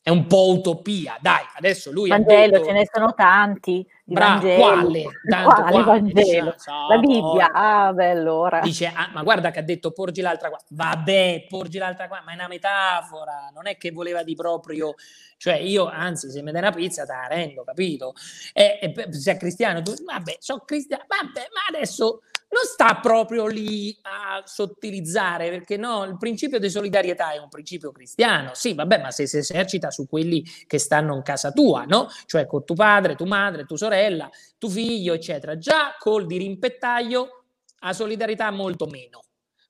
è 0.07 0.11
un 0.11 0.29
po' 0.29 0.53
utopia. 0.53 1.17
Dai, 1.21 1.45
adesso 1.57 1.91
lui 1.91 2.09
Vangelo, 2.09 2.59
detto... 2.59 2.67
ce 2.67 2.73
ne 2.73 2.89
sono 2.93 3.13
tanti. 3.13 3.85
Di 4.05 4.15
Bra-. 4.15 4.39
Quale? 4.39 5.03
Tanto, 5.29 5.63
quale, 5.63 5.83
quale 5.83 5.83
Vangelo? 5.83 6.55
So, 6.57 6.87
la 6.89 6.99
Bibbia, 6.99 7.51
ah 7.53 7.93
beh 7.93 8.11
allora. 8.11 8.61
Dice, 8.61 8.87
ah, 8.87 9.11
ma 9.13 9.25
guarda 9.25 9.51
che 9.51 9.59
ha 9.59 9.63
detto 9.63 9.91
porgi 9.91 10.21
l'altra 10.21 10.49
qua. 10.49 10.61
Vabbè, 10.69 11.47
porgi 11.49 11.79
l'altra 11.79 12.07
qua, 12.07 12.23
ma 12.25 12.31
è 12.31 12.35
una 12.35 12.47
metafora, 12.47 13.51
non 13.53 13.67
è 13.67 13.77
che 13.77 13.91
voleva 13.91 14.23
di 14.23 14.37
proprio... 14.37 14.95
Cioè 15.39 15.57
io, 15.57 15.89
anzi, 15.89 16.31
se 16.31 16.41
mi 16.41 16.53
dai 16.53 16.63
una 16.63 16.71
pizza 16.71 17.05
te 17.05 17.13
la 17.13 17.27
rendo, 17.27 17.65
capito? 17.65 18.15
E, 18.53 18.79
e 18.81 19.13
se 19.13 19.33
è 19.33 19.37
cristiano, 19.37 19.83
tu, 19.83 19.93
vabbè, 20.05 20.37
sono 20.39 20.63
cristiano, 20.65 21.03
vabbè, 21.09 21.49
ma 21.53 21.77
adesso 21.77 22.21
non 22.49 22.65
sta 22.65 23.01
proprio 23.01 23.47
lì 23.47 23.97
a 24.03 24.43
sottilizzare, 24.45 25.51
perché 25.51 25.77
no, 25.77 26.05
il 26.05 26.17
principio 26.17 26.59
di 26.59 26.71
solidarietà 26.71 27.33
è 27.33 27.39
un 27.39 27.49
principio 27.49 27.91
cristiano, 27.91 28.53
sì, 28.55 28.75
vabbè, 28.75 29.01
ma 29.01 29.11
se 29.11 29.27
si 29.27 29.39
esercita 29.39 29.91
su 29.91 30.07
quelli 30.07 30.45
che 30.67 30.79
stanno 30.79 31.15
in 31.15 31.23
casa 31.23 31.51
tua, 31.51 31.85
no? 31.85 32.09
Cioè 32.25 32.47
con 32.47 32.65
tuo 32.65 32.75
padre, 32.75 33.17
tua 33.17 33.27
madre, 33.27 33.65
tua 33.65 33.77
sorella, 33.77 34.31
tuo 34.59 34.69
figlio, 34.69 35.15
eccetera. 35.15 35.59
Già 35.59 35.97
col 35.99 36.27
dirimpettaio 36.27 37.45
a 37.81 37.93
solidarietà 37.93 38.51
molto 38.51 38.87
meno. 38.87 39.25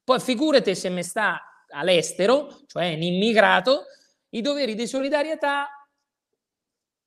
Poi 0.05 0.21
figurate 0.21 0.75
se 0.75 0.89
mi 0.91 1.03
sta 1.03 1.65
all'estero, 1.71 2.61
cioè 2.67 2.95
un 2.95 3.03
immigrato, 3.03 3.85
i 4.31 4.43
doveri 4.43 4.75
di 4.75 4.87
solidarietà... 4.87 5.69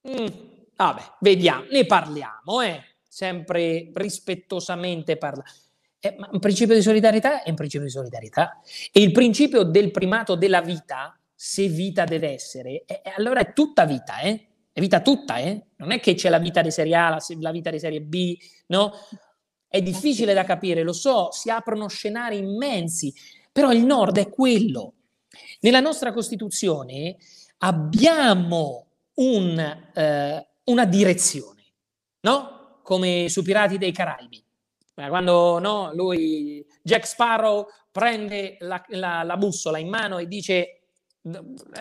Mm, 0.09 0.27
vabbè, 0.75 1.17
vediamo, 1.19 1.65
ne 1.69 1.85
parliamo, 1.85 2.61
eh 2.61 2.88
sempre 3.19 3.91
rispettosamente 3.93 5.17
parlare. 5.17 5.49
Eh, 5.99 6.15
ma 6.17 6.29
un 6.31 6.39
principio 6.39 6.73
di 6.73 6.81
solidarietà 6.81 7.43
è 7.43 7.49
un 7.49 7.55
principio 7.57 7.85
di 7.85 7.91
solidarietà. 7.91 8.61
E 8.93 9.01
il 9.01 9.11
principio 9.11 9.63
del 9.63 9.91
primato 9.91 10.35
della 10.35 10.61
vita, 10.61 11.19
se 11.35 11.67
vita 11.67 12.05
deve 12.05 12.29
essere, 12.29 12.85
eh, 12.85 13.01
allora 13.17 13.41
è 13.41 13.51
tutta 13.51 13.83
vita, 13.83 14.19
eh? 14.21 14.47
È 14.71 14.79
vita 14.79 15.01
tutta, 15.01 15.39
eh? 15.39 15.65
Non 15.75 15.91
è 15.91 15.99
che 15.99 16.13
c'è 16.13 16.29
la 16.29 16.39
vita 16.39 16.61
di 16.61 16.71
serie 16.71 16.95
A, 16.95 17.09
la, 17.09 17.21
la 17.41 17.51
vita 17.51 17.69
di 17.69 17.79
serie 17.79 17.99
B, 17.99 18.37
no? 18.67 18.93
È 19.67 19.81
difficile 19.81 20.33
da 20.33 20.45
capire, 20.45 20.81
lo 20.83 20.93
so, 20.93 21.29
si 21.31 21.49
aprono 21.49 21.89
scenari 21.89 22.37
immensi, 22.37 23.13
però 23.51 23.73
il 23.73 23.83
nord 23.83 24.17
è 24.17 24.29
quello. 24.29 24.93
Nella 25.59 25.81
nostra 25.81 26.13
Costituzione 26.13 27.17
abbiamo 27.57 28.87
un, 29.15 29.59
eh, 29.93 30.47
una 30.63 30.85
direzione, 30.85 31.63
no? 32.21 32.58
Come 32.89 33.29
su 33.29 33.43
Pirati 33.43 33.77
dei 33.77 33.91
Caraibi. 33.91 34.43
Quando 34.95 35.59
no, 35.59 35.93
lui, 35.93 36.65
Jack 36.81 37.05
Sparrow, 37.05 37.67
prende 37.91 38.57
la, 38.61 38.83
la, 38.87 39.21
la 39.21 39.37
bussola 39.37 39.77
in 39.77 39.89
mano 39.89 40.17
e 40.17 40.25
dice 40.25 40.79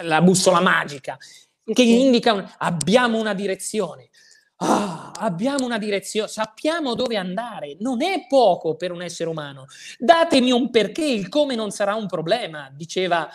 la 0.02 0.20
bussola 0.20 0.60
magica, 0.60 1.16
che 1.64 1.82
indica 1.82 2.34
un, 2.34 2.46
abbiamo 2.58 3.18
una 3.18 3.32
direzione. 3.32 4.10
Ah, 4.56 5.12
abbiamo 5.14 5.64
una 5.64 5.78
direzione, 5.78 6.28
sappiamo 6.28 6.94
dove 6.94 7.16
andare, 7.16 7.76
non 7.80 8.02
è 8.02 8.26
poco 8.28 8.76
per 8.76 8.92
un 8.92 9.00
essere 9.00 9.30
umano. 9.30 9.64
Datemi 9.96 10.50
un 10.50 10.68
perché, 10.68 11.06
il 11.06 11.30
come 11.30 11.54
non 11.54 11.70
sarà 11.70 11.94
un 11.94 12.06
problema, 12.06 12.70
diceva 12.70 13.30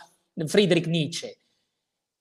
Friedrich 0.45 0.85
Nietzsche. 0.85 1.39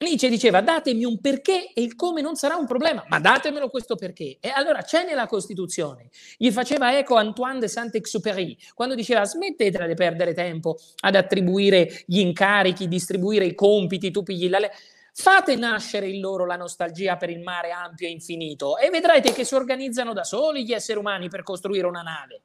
Nietzsche 0.03 0.29
diceva 0.29 0.61
datemi 0.61 1.05
un 1.05 1.21
perché 1.21 1.73
e 1.73 1.83
il 1.83 1.97
come 1.97 2.21
non 2.21 2.35
sarà 2.37 2.57
un 2.57 2.67
problema, 2.67 3.05
ma 3.09 3.19
datemelo 3.19 3.71
questo 3.71 3.97
perché. 3.97 4.39
E 4.41 4.49
allora 4.49 4.83
c'è 4.83 5.05
nella 5.05 5.27
Costituzione. 5.27 6.11
Gli 6.37 6.51
faceva 6.51 6.97
eco 6.97 7.17
Antoine 7.17 7.59
de 7.59 7.69
Saint-Exupéry 7.69 8.57
quando 8.75 8.95
diceva 8.95 9.25
smettetela 9.25 9.87
di 9.87 9.95
perdere 9.95 10.35
tempo 10.35 10.79
ad 11.01 11.15
attribuire 11.15 12.05
gli 12.07 12.19
incarichi, 12.19 12.89
distribuire 12.89 13.45
i 13.45 13.55
compiti, 13.55 14.11
tu 14.11 14.23
pigli 14.23 14.49
la 14.49 14.59
legge. 14.59 14.75
Fate 15.15 15.57
nascere 15.57 16.09
in 16.09 16.21
loro 16.21 16.47
la 16.47 16.57
nostalgia 16.57 17.17
per 17.17 17.29
il 17.29 17.41
mare 17.41 17.71
ampio 17.71 18.07
e 18.07 18.11
infinito 18.11 18.79
e 18.79 18.89
vedrete 18.89 19.33
che 19.33 19.45
si 19.45 19.55
organizzano 19.55 20.15
da 20.15 20.25
soli 20.25 20.65
gli 20.65 20.73
esseri 20.73 20.99
umani 20.99 21.29
per 21.29 21.43
costruire 21.43 21.87
una 21.87 22.01
nave. 22.01 22.43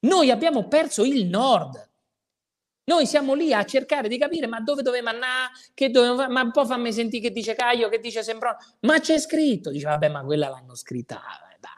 Noi 0.00 0.30
abbiamo 0.30 0.66
perso 0.66 1.04
il 1.04 1.26
nord. 1.26 1.92
Noi 2.86 3.06
siamo 3.06 3.34
lì 3.34 3.52
a 3.52 3.64
cercare 3.64 4.08
di 4.08 4.18
capire 4.18 4.46
ma 4.46 4.60
dove 4.60 4.82
doveva 4.82 5.10
andare, 5.10 5.52
che 5.72 5.90
dove, 5.90 6.28
ma 6.28 6.42
un 6.42 6.50
po' 6.50 6.66
fammi 6.66 6.92
sentire 6.92 7.28
che 7.28 7.32
dice 7.32 7.54
Caio, 7.54 7.88
che 7.88 7.98
dice 7.98 8.22
Sembron, 8.22 8.54
ma 8.80 9.00
c'è 9.00 9.18
scritto, 9.18 9.70
dice 9.70 9.86
vabbè 9.86 10.08
ma 10.08 10.22
quella 10.22 10.48
l'hanno 10.48 10.74
scritta, 10.74 11.22
dai. 11.60 11.72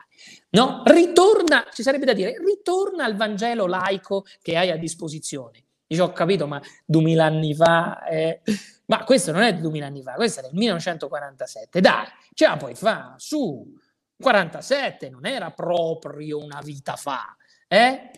No, 0.50 0.82
ritorna, 0.84 1.66
ci 1.72 1.82
sarebbe 1.82 2.06
da 2.06 2.12
dire, 2.12 2.36
ritorna 2.38 3.04
al 3.04 3.14
Vangelo 3.14 3.66
laico 3.66 4.24
che 4.42 4.56
hai 4.56 4.70
a 4.70 4.76
disposizione. 4.76 5.64
Dice 5.86 6.02
ho 6.02 6.10
capito 6.12 6.48
ma 6.48 6.60
duemila 6.84 7.26
anni 7.26 7.54
fa, 7.54 8.04
eh, 8.06 8.40
ma 8.86 9.04
questo 9.04 9.30
non 9.30 9.42
è 9.42 9.54
duemila 9.54 9.86
anni 9.86 10.02
fa, 10.02 10.14
questo 10.14 10.40
è 10.40 10.42
del 10.42 10.54
1947, 10.54 11.80
dai, 11.80 12.06
ce 12.34 12.46
la 12.46 12.56
puoi 12.56 12.74
fare, 12.74 13.14
su, 13.18 13.72
47 14.18 15.10
non 15.10 15.26
era 15.26 15.50
proprio 15.52 16.42
una 16.42 16.60
vita 16.60 16.96
fa, 16.96 17.36
eh? 17.68 18.10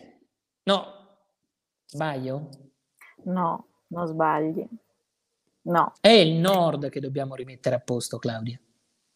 No, 0.63 1.17
sbaglio? 1.85 2.68
No, 3.23 3.67
non 3.87 4.07
sbagli. 4.07 4.65
No. 5.61 5.93
È 5.99 6.09
il 6.09 6.35
nord 6.35 6.89
che 6.89 6.99
dobbiamo 6.99 7.35
rimettere 7.35 7.75
a 7.75 7.79
posto, 7.79 8.17
Claudia. 8.17 8.59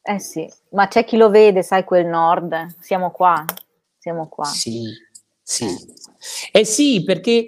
Eh 0.02 0.20
sì, 0.20 0.48
ma 0.72 0.88
c'è 0.88 1.06
chi 1.06 1.16
lo 1.16 1.30
vede, 1.30 1.64
sai 1.64 1.86
quel 1.86 2.06
nord? 2.06 2.76
Siamo 2.80 3.12
qua, 3.12 3.46
siamo 3.98 4.28
qua. 4.28 4.46
Sì, 4.46 4.84
sì. 5.42 5.66
Eh 6.52 6.66
sì, 6.66 7.04
perché, 7.04 7.48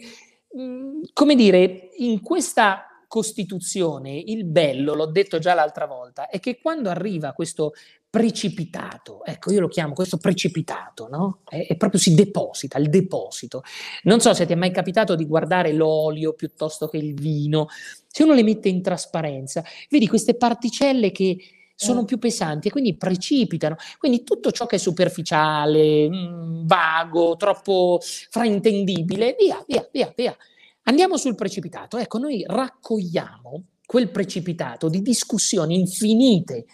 come 1.14 1.36
dire, 1.36 1.90
in 1.98 2.22
questa 2.22 2.86
Costituzione 3.08 4.18
il 4.18 4.46
bello, 4.46 4.94
l'ho 4.94 5.06
detto 5.06 5.40
già 5.40 5.54
l'altra 5.54 5.86
volta, 5.86 6.28
è 6.28 6.40
che 6.40 6.60
quando 6.60 6.90
arriva 6.90 7.34
questo 7.34 7.74
precipitato, 8.16 9.26
ecco 9.26 9.52
io 9.52 9.60
lo 9.60 9.68
chiamo 9.68 9.94
questo 9.94 10.16
precipitato, 10.16 11.10
no? 11.10 11.40
È, 11.44 11.68
è, 11.68 11.76
proprio 11.76 12.00
si 12.00 12.16
deposita, 12.16 12.78
il 12.78 12.88
deposito. 12.88 13.62
Non 14.04 14.22
so 14.22 14.34
se 14.34 14.46
ti 14.46 14.54
è 14.54 14.56
mai 14.56 14.72
capitato 14.72 15.16
di 15.16 15.26
guardare 15.26 15.74
l'olio 15.74 16.32
piuttosto 16.32 16.88
che 16.88 16.96
il 16.96 17.14
vino, 17.14 17.68
se 18.08 18.24
uno 18.24 18.34
le 18.34 18.44
mette 18.44 18.70
in 18.70 18.82
trasparenza, 18.82 19.66
vedi 19.90 20.08
queste 20.08 20.36
particelle 20.36 21.12
che 21.12 21.38
sono 21.76 22.04
mm. 22.04 22.06
più 22.06 22.18
pesanti 22.18 22.70
e 22.70 22.72
quindi 22.72 22.96
precipitano. 22.96 23.76
Quindi 23.98 24.24
tutto 24.24 24.50
ciò 24.52 24.66
che 24.66 24.78
è 24.78 24.80
superficiale, 24.80 26.08
mh, 26.08 26.16
mm, 26.16 26.68
vago, 26.68 27.36
troppo 27.36 28.00
fraintendibile, 28.00 29.36
via, 29.38 29.62
via, 29.68 29.86
via, 29.92 30.14
via. 30.16 30.38
Andiamo 30.84 31.18
sul 31.18 31.36
precipitato. 31.36 31.98
Ecco, 31.98 32.18
noi 32.18 32.46
raccogliamo 32.48 33.64
quel 33.86 34.10
precipitato 34.10 34.88
di 34.88 35.02
discussioni 35.02 35.78
infinite 35.78 36.66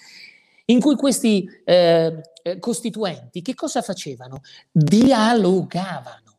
in 0.72 0.80
cui 0.80 0.96
questi 0.96 1.48
eh, 1.64 2.22
eh, 2.44 2.60
costituenti 2.60 3.42
che 3.42 3.54
cosa 3.54 3.82
facevano? 3.82 4.42
Dialogavano. 4.72 6.30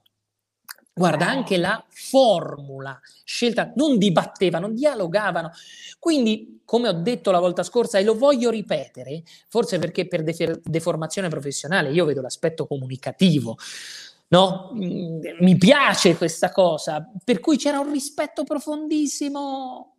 Guarda, 0.95 1.26
anche 1.26 1.57
la 1.57 1.83
formula 1.89 3.01
scelta, 3.24 3.72
non 3.76 3.97
dibattevano, 3.97 4.68
dialogavano. 4.70 5.51
Quindi, 5.99 6.61
come 6.66 6.89
ho 6.89 6.93
detto 6.93 7.30
la 7.30 7.39
volta 7.39 7.62
scorsa, 7.62 7.99
e 7.99 8.05
lo 8.05 8.14
voglio 8.14 8.51
ripetere, 8.51 9.22
forse 9.49 9.78
perché 9.78 10.07
per 10.07 10.22
defer- 10.22 10.61
deformazione 10.62 11.28
professionale 11.28 11.93
io 11.93 12.05
vedo 12.05 12.20
l'aspetto 12.20 12.66
comunicativo, 12.66 13.57
no? 14.28 14.72
Mm, 14.74 15.20
mi 15.41 15.57
piace 15.57 16.14
questa 16.16 16.51
cosa, 16.51 17.11
per 17.24 17.41
cui 17.41 17.57
c'era 17.57 17.80
un 17.80 17.91
rispetto 17.91 18.45
profondissimo 18.45 19.91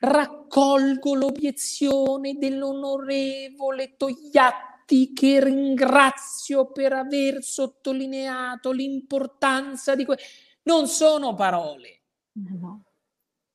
raccolgo 0.00 1.14
l'obiezione 1.14 2.34
dell'onorevole 2.34 3.96
Togliatti 3.96 5.12
che 5.12 5.44
ringrazio 5.44 6.72
per 6.72 6.92
aver 6.92 7.42
sottolineato 7.42 8.72
l'importanza 8.72 9.94
di 9.94 10.04
questo. 10.04 10.24
Non 10.62 10.88
sono 10.88 11.34
parole. 11.34 12.02
No. 12.32 12.84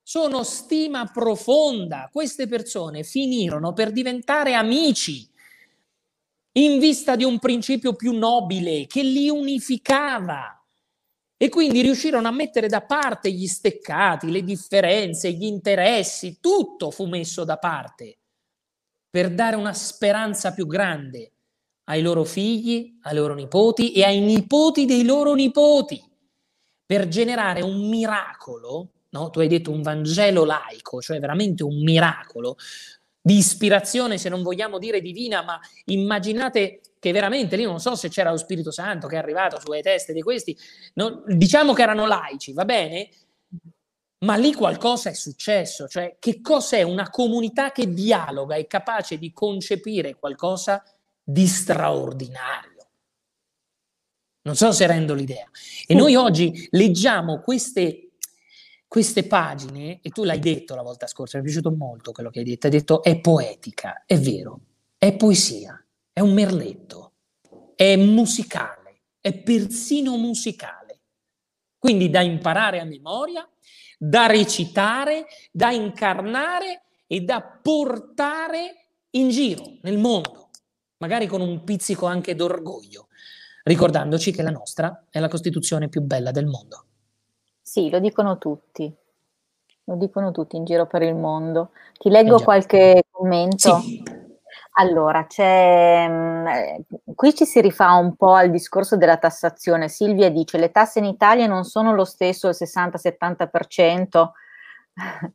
Sono 0.02 0.44
stima 0.44 1.06
profonda. 1.06 2.10
Queste 2.12 2.48
persone 2.48 3.04
finirono 3.04 3.74
per 3.74 3.92
diventare 3.92 4.54
amici 4.54 5.28
in 6.54 6.80
vista 6.80 7.16
di 7.16 7.24
un 7.24 7.40
principio 7.40 7.96
più 7.96 8.14
nobile 8.14 8.86
che 8.86 9.02
li 9.02 9.30
unificava. 9.30 10.55
E 11.46 11.50
quindi 11.50 11.84
riuscirono 11.84 12.28
a 12.28 12.32
mettere 12.32 12.68
da 12.68 12.82
parte 12.82 13.32
gli 13.32 13.46
steccati, 13.46 14.32
le 14.32 14.42
differenze, 14.42 15.32
gli 15.32 15.44
interessi, 15.44 16.40
tutto 16.42 16.90
fu 16.90 17.06
messo 17.06 17.44
da 17.44 17.60
parte 17.60 18.18
per 19.08 19.30
dare 19.32 19.56
una 19.56 19.72
speranza 19.72 20.54
più 20.54 20.66
grande 20.66 21.34
ai 21.84 22.02
loro 22.02 22.24
figli, 22.24 22.98
ai 23.04 23.14
loro 23.14 23.36
nipoti 23.36 23.92
e 23.92 24.04
ai 24.04 24.22
nipoti 24.22 24.86
dei 24.86 25.06
loro 25.06 25.36
nipoti, 25.36 26.04
per 26.84 27.08
generare 27.10 27.62
un 27.62 27.90
miracolo, 27.90 28.94
no? 29.10 29.30
tu 29.30 29.40
hai 29.40 29.48
detto 29.48 29.70
un 29.70 29.84
Vangelo 29.84 30.46
laico, 30.46 31.00
cioè 31.00 31.20
veramente 31.20 31.64
un 31.64 31.80
miracolo 31.84 32.58
di 33.22 33.38
ispirazione, 33.38 34.18
se 34.18 34.30
non 34.30 34.42
vogliamo 34.42 34.80
dire 34.80 35.00
divina, 35.00 35.44
ma 35.44 35.60
immaginate 35.86 36.82
che 37.06 37.12
veramente 37.12 37.56
lì 37.56 37.66
non 37.66 37.80
so 37.80 37.94
se 37.94 38.10
c'era 38.10 38.32
lo 38.32 38.38
Spirito 38.38 38.72
Santo 38.72 39.06
che 39.06 39.14
è 39.14 39.20
arrivato 39.20 39.60
sulle 39.60 39.84
teste 39.84 40.12
di 40.12 40.24
questi, 40.24 40.58
no, 40.96 41.22
diciamo 41.28 41.74
che 41.74 41.84
erano 41.84 42.08
laici, 42.08 42.52
va 42.52 42.66
bene? 42.66 43.10
Ma 44.26 44.36
lì 44.38 44.56
qualcosa 44.56 45.12
è 45.12 45.14
successo, 45.14 45.88
cioè 45.88 46.16
che 46.18 46.42
cos'è 46.42 46.82
una 46.82 47.12
comunità 47.12 47.72
che 47.72 47.94
dialoga, 47.94 48.56
è 48.56 48.66
capace 48.66 49.20
di 49.20 49.32
concepire 49.32 50.16
qualcosa 50.16 50.84
di 51.22 51.46
straordinario. 51.46 52.88
Non 54.42 54.56
so 54.56 54.72
se 54.72 54.88
rendo 54.88 55.14
l'idea. 55.14 55.48
E 55.86 55.94
noi 55.94 56.16
oggi 56.16 56.68
leggiamo 56.72 57.40
queste, 57.40 58.14
queste 58.88 59.28
pagine, 59.28 60.00
e 60.02 60.10
tu 60.10 60.24
l'hai 60.24 60.40
detto 60.40 60.74
la 60.74 60.82
volta 60.82 61.06
scorsa, 61.06 61.38
mi 61.38 61.44
è 61.44 61.46
piaciuto 61.46 61.70
molto 61.70 62.12
quello 62.12 62.32
che 62.32 62.40
hai 62.40 62.46
detto, 62.46 62.66
hai 62.66 62.72
detto 62.72 63.04
è 63.04 63.20
poetica, 63.20 64.06
è 64.08 64.18
vero, 64.18 64.60
è 64.98 65.16
poesia 65.16 65.80
è 66.16 66.22
un 66.22 66.34
merletto, 66.34 67.12
è 67.76 67.98
musicale, 67.98 69.02
è 69.20 69.38
persino 69.38 70.16
musicale. 70.16 71.02
Quindi 71.78 72.10
da 72.10 72.22
imparare 72.22 72.80
a 72.80 72.86
memoria, 72.86 73.46
da 73.98 74.26
recitare, 74.26 75.26
da 75.52 75.72
incarnare 75.72 76.84
e 77.06 77.20
da 77.20 77.42
portare 77.42 78.86
in 79.10 79.28
giro 79.28 79.74
nel 79.82 79.98
mondo, 79.98 80.52
magari 81.00 81.28
con 81.28 81.42
un 81.42 81.66
pizzico 81.66 82.06
anche 82.06 82.34
d'orgoglio, 82.34 83.10
ricordandoci 83.64 84.32
che 84.32 84.42
la 84.42 84.52
nostra 84.52 85.08
è 85.10 85.20
la 85.20 85.28
Costituzione 85.28 85.90
più 85.90 86.00
bella 86.00 86.32
del 86.32 86.46
mondo. 86.46 86.86
Sì, 87.62 87.90
lo 87.90 88.00
dicono 88.00 88.38
tutti, 88.38 88.90
lo 89.84 89.96
dicono 89.98 90.32
tutti 90.32 90.56
in 90.56 90.64
giro 90.64 90.88
per 90.88 91.02
il 91.02 91.16
mondo. 91.16 91.72
Ti 91.98 92.08
leggo 92.08 92.40
eh 92.40 92.44
qualche 92.44 93.04
commento. 93.12 93.80
Sì. 93.82 94.15
Allora, 94.78 95.26
c'è, 95.26 96.08
mhmm, 96.10 96.48
eh, 96.48 96.86
qui 97.16 97.34
ci 97.34 97.46
si 97.46 97.62
rifà 97.62 97.94
un 97.94 98.16
po' 98.16 98.34
al 98.34 98.50
discorso 98.50 98.98
della 98.98 99.18
tassazione. 99.18 99.88
Silvia 99.88 100.30
dice: 100.30 100.58
le 100.58 100.72
tasse 100.72 101.00
in 101.00 101.06
Italia 101.06 101.48
non 101.48 101.64
sono 101.64 101.94
lo 101.94 102.04
stesso 102.04 102.50
il 102.50 102.56
60-70%. 102.58 104.30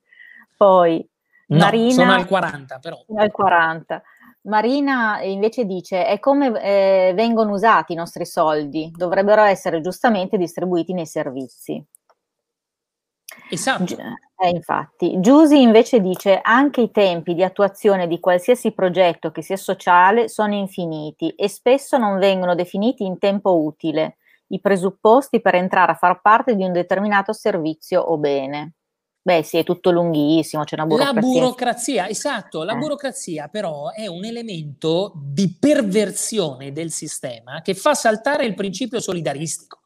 Poi 0.57 1.09
no, 1.47 1.59
Marina 1.59 1.93
sono 1.93 2.13
al 2.13 2.27
40 2.27 2.79
però. 2.81 3.03
Al 3.17 3.31
40. 3.31 4.03
Marina 4.43 5.23
invece 5.23 5.65
dice: 5.65 6.05
è 6.07 6.19
come 6.19 6.61
eh, 6.61 7.13
vengono 7.15 7.53
usati 7.53 7.93
i 7.93 7.97
nostri 7.97 8.27
soldi, 8.27 8.91
dovrebbero 8.95 9.43
essere 9.43 9.81
giustamente 9.81 10.37
distribuiti 10.37 10.93
nei 10.93 11.07
servizi. 11.07 11.83
Esatto. 13.51 13.97
Eh, 14.43 14.49
infatti, 14.49 15.21
Giusi 15.21 15.61
invece 15.61 16.01
dice 16.01 16.41
anche 16.41 16.81
i 16.83 16.91
tempi 16.91 17.35
di 17.35 17.43
attuazione 17.43 18.07
di 18.07 18.21
qualsiasi 18.21 18.73
progetto 18.73 19.31
che 19.31 19.43
sia 19.43 19.57
sociale 19.57 20.29
sono 20.29 20.55
infiniti 20.55 21.31
e 21.31 21.49
spesso 21.49 21.99
non 21.99 22.19
vengono 22.19 22.55
definiti 22.55 23.05
in 23.05 23.19
tempo 23.19 23.61
utile 23.63 24.17
i 24.49 24.61
presupposti 24.61 25.41
per 25.41 25.57
entrare 25.57 25.93
a 25.93 25.97
far 25.97 26.21
parte 26.21 26.57
di 26.57 26.65
un 26.65 26.73
determinato 26.73 27.33
servizio 27.33 28.01
o 28.01 28.17
bene. 28.17 28.75
Beh, 29.23 29.43
sì, 29.43 29.59
è 29.59 29.65
tutto 29.65 29.91
lunghissimo, 29.91 30.65
c'è 30.65 30.77
una 30.77 30.87
burocrazia. 30.87 31.21
La 31.21 31.27
burocrazia, 31.27 32.09
esatto, 32.09 32.63
la 32.63 32.73
eh. 32.73 32.79
burocrazia 32.79 33.49
però 33.49 33.91
è 33.91 34.07
un 34.07 34.25
elemento 34.25 35.13
di 35.15 35.57
perversione 35.61 36.73
del 36.73 36.91
sistema 36.91 37.61
che 37.61 37.75
fa 37.75 37.95
saltare 37.95 38.47
il 38.47 38.55
principio 38.55 38.99
solidaristico. 38.99 39.80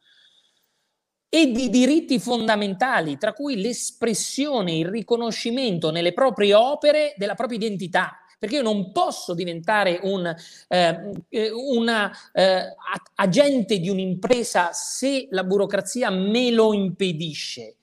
E 1.35 1.51
di 1.51 1.68
diritti 1.68 2.20
fondamentali, 2.20 3.18
tra 3.18 3.32
cui 3.32 3.61
l'espressione, 3.61 4.76
il 4.76 4.87
riconoscimento 4.87 5.91
nelle 5.91 6.12
proprie 6.12 6.55
opere 6.55 7.12
della 7.16 7.35
propria 7.35 7.59
identità 7.59 8.18
perché 8.39 8.57
io 8.57 8.62
non 8.62 8.93
posso 8.93 9.35
diventare 9.35 9.99
un 10.03 10.26
eh, 10.68 11.11
eh 11.30 11.51
una, 11.51 12.12
eh, 12.32 12.74
agente 13.14 13.78
di 13.78 13.89
un'impresa 13.89 14.72
se 14.72 15.26
la 15.30 15.43
burocrazia 15.43 16.11
me 16.11 16.51
lo 16.51 16.72
impedisce. 16.72 17.78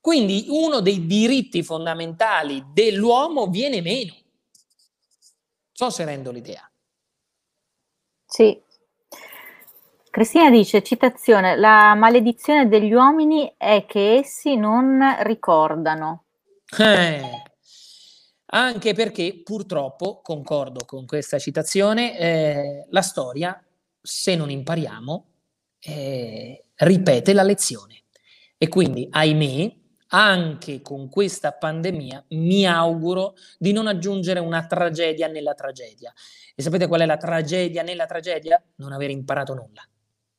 Quindi 0.00 0.46
uno 0.48 0.80
dei 0.80 1.06
diritti 1.06 1.62
fondamentali 1.62 2.64
dell'uomo 2.72 3.48
viene 3.48 3.82
meno. 3.82 4.14
So 5.72 5.90
se 5.90 6.04
rendo 6.04 6.30
l'idea. 6.30 6.70
Sì. 8.24 8.58
Cristina 10.16 10.48
dice, 10.48 10.82
citazione, 10.82 11.56
la 11.56 11.94
maledizione 11.94 12.68
degli 12.68 12.94
uomini 12.94 13.52
è 13.58 13.84
che 13.86 14.14
essi 14.14 14.56
non 14.56 14.98
ricordano. 15.20 16.24
Eh, 16.78 17.20
anche 18.46 18.94
perché 18.94 19.42
purtroppo, 19.44 20.22
concordo 20.22 20.86
con 20.86 21.04
questa 21.04 21.38
citazione, 21.38 22.18
eh, 22.18 22.86
la 22.88 23.02
storia, 23.02 23.62
se 24.00 24.34
non 24.36 24.48
impariamo, 24.48 25.26
eh, 25.80 26.64
ripete 26.76 27.34
la 27.34 27.42
lezione. 27.42 28.04
E 28.56 28.68
quindi, 28.68 29.06
ahimè, 29.10 29.70
anche 30.08 30.80
con 30.80 31.10
questa 31.10 31.52
pandemia 31.52 32.24
mi 32.28 32.66
auguro 32.66 33.34
di 33.58 33.72
non 33.72 33.86
aggiungere 33.86 34.40
una 34.40 34.64
tragedia 34.64 35.28
nella 35.28 35.52
tragedia. 35.52 36.10
E 36.54 36.62
sapete 36.62 36.86
qual 36.86 37.02
è 37.02 37.04
la 37.04 37.18
tragedia 37.18 37.82
nella 37.82 38.06
tragedia? 38.06 38.58
Non 38.76 38.92
aver 38.92 39.10
imparato 39.10 39.52
nulla. 39.52 39.86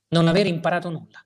Non 0.09 0.27
aver 0.27 0.47
imparato 0.47 0.89
nulla. 0.89 1.21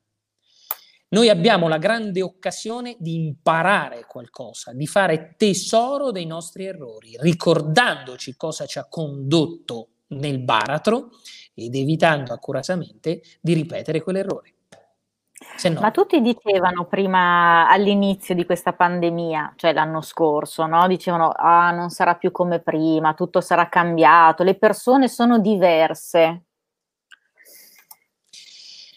Noi 1.09 1.27
abbiamo 1.27 1.67
la 1.67 1.77
grande 1.77 2.21
occasione 2.21 2.95
di 2.97 3.15
imparare 3.15 4.05
qualcosa, 4.07 4.71
di 4.71 4.87
fare 4.87 5.35
tesoro 5.37 6.11
dei 6.11 6.25
nostri 6.25 6.65
errori, 6.65 7.17
ricordandoci 7.19 8.37
cosa 8.37 8.65
ci 8.65 8.79
ha 8.79 8.87
condotto 8.87 9.89
nel 10.11 10.39
baratro 10.39 11.09
ed 11.53 11.75
evitando 11.75 12.31
accuratamente 12.31 13.21
di 13.41 13.53
ripetere 13.53 14.01
quell'errore. 14.01 14.53
No. 15.63 15.79
Ma 15.81 15.91
tutti 15.91 16.21
dicevano 16.21 16.85
prima 16.85 17.67
all'inizio 17.67 18.33
di 18.33 18.45
questa 18.45 18.73
pandemia, 18.73 19.53
cioè 19.57 19.73
l'anno 19.73 19.99
scorso, 20.01 20.65
no? 20.65 20.87
dicevano 20.87 21.31
ah, 21.35 21.71
non 21.71 21.89
sarà 21.89 22.15
più 22.15 22.31
come 22.31 22.59
prima, 22.59 23.13
tutto 23.15 23.41
sarà 23.41 23.67
cambiato, 23.67 24.43
le 24.43 24.55
persone 24.55 25.09
sono 25.09 25.39
diverse. 25.39 26.43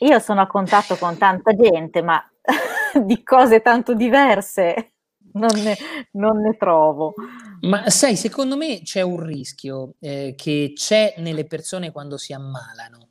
Io 0.05 0.19
sono 0.19 0.43
a 0.43 0.47
contatto 0.47 0.97
con 0.97 1.17
tanta 1.17 1.55
gente, 1.55 2.03
ma 2.03 2.23
di 3.05 3.23
cose 3.23 3.61
tanto 3.63 3.95
diverse 3.95 4.93
non 5.33 5.51
ne, 5.63 5.77
non 6.13 6.41
ne, 6.41 6.57
trovo. 6.57 7.15
Ma 7.63 7.89
sai, 7.89 8.17
secondo 8.17 8.57
me 8.57 8.83
c'è 8.83 9.01
un 9.01 9.19
rischio 9.21 9.95
eh, 10.01 10.35
che 10.37 10.73
c'è 10.75 11.15
nelle 11.19 11.47
persone 11.47 11.91
quando 11.91 12.19
si 12.19 12.33
ammalano, 12.33 13.09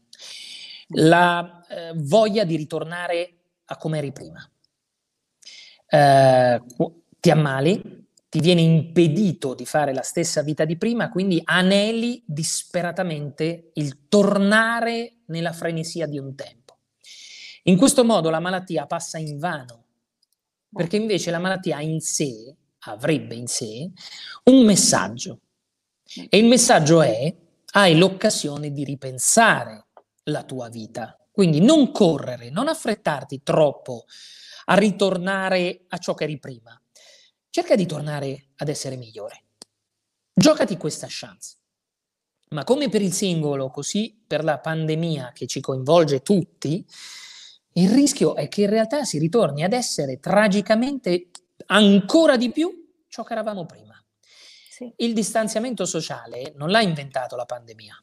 la 0.96 1.66
eh, 1.68 1.94
voglia 1.96 2.44
di 2.44 2.56
ritornare 2.56 3.38
a 3.66 3.78
come 3.78 3.98
eri 3.98 4.12
prima. 4.12 4.48
Eh, 5.88 6.62
ti 7.20 7.32
ammali, 7.32 8.08
ti 8.30 8.40
viene 8.40 8.62
impedito 8.62 9.56
di 9.56 9.66
fare 9.66 9.94
la 9.94 10.02
stessa 10.04 10.44
vita 10.44 10.64
di 10.64 10.78
prima, 10.78 11.10
quindi 11.10 11.42
aneli 11.44 12.24
disperatamente 12.26 13.72
il 13.74 14.08
tornare 14.08 15.22
nella 15.26 15.54
frenesia 15.54 16.06
di 16.06 16.20
un 16.20 16.36
tempo. 16.36 16.63
In 17.64 17.78
questo 17.78 18.04
modo 18.04 18.30
la 18.30 18.40
malattia 18.40 18.86
passa 18.86 19.18
in 19.18 19.38
vano, 19.38 19.86
perché 20.70 20.98
invece 20.98 21.32
la 21.32 21.40
malattia 21.40 21.78
ha 21.78 21.82
in 21.82 22.02
sé, 22.02 22.56
avrebbe 22.80 23.36
in 23.36 23.48
sé, 23.48 23.90
un 24.46 24.66
messaggio. 24.66 25.40
E 26.30 26.38
il 26.38 26.46
messaggio 26.46 27.02
è, 27.02 27.34
hai 27.72 27.98
l'occasione 27.98 28.72
di 28.72 28.84
ripensare 28.84 29.86
la 30.24 30.44
tua 30.44 30.68
vita. 30.68 31.18
Quindi 31.32 31.62
non 31.62 31.92
correre, 31.92 32.50
non 32.50 32.68
affrettarti 32.68 33.42
troppo 33.44 34.06
a 34.66 34.76
ritornare 34.76 35.86
a 35.88 35.98
ciò 35.98 36.14
che 36.14 36.26
eri 36.26 36.40
prima. 36.40 36.80
Cerca 37.50 37.76
di 37.76 37.86
tornare 37.86 38.50
ad 38.58 38.68
essere 38.68 38.98
migliore. 38.98 39.46
Giocati 40.34 40.76
questa 40.76 41.08
chance. 41.10 41.58
Ma 42.50 42.64
come 42.64 42.90
per 42.90 43.02
il 43.02 43.14
singolo, 43.14 43.70
così 43.70 44.22
per 44.28 44.44
la 44.44 44.60
pandemia 44.60 45.32
che 45.34 45.48
ci 45.48 45.60
coinvolge 45.60 46.22
tutti, 46.22 46.86
il 47.74 47.90
rischio 47.90 48.36
è 48.36 48.48
che 48.48 48.62
in 48.64 48.70
realtà 48.70 49.04
si 49.04 49.18
ritorni 49.18 49.64
ad 49.64 49.74
essere 49.74 50.20
tragicamente 50.20 51.30
ancora 51.68 52.38
di 52.38 52.52
più 52.52 52.92
ciò 53.08 53.24
che 53.24 53.34
eravamo 53.34 53.66
prima. 53.66 53.94
Sì. 54.70 54.92
Il 54.98 55.14
distanziamento 55.14 55.86
sociale 55.86 56.54
non 56.56 56.70
l'ha 56.70 56.82
inventato 56.82 57.36
la 57.36 57.46
pandemia, 57.46 57.96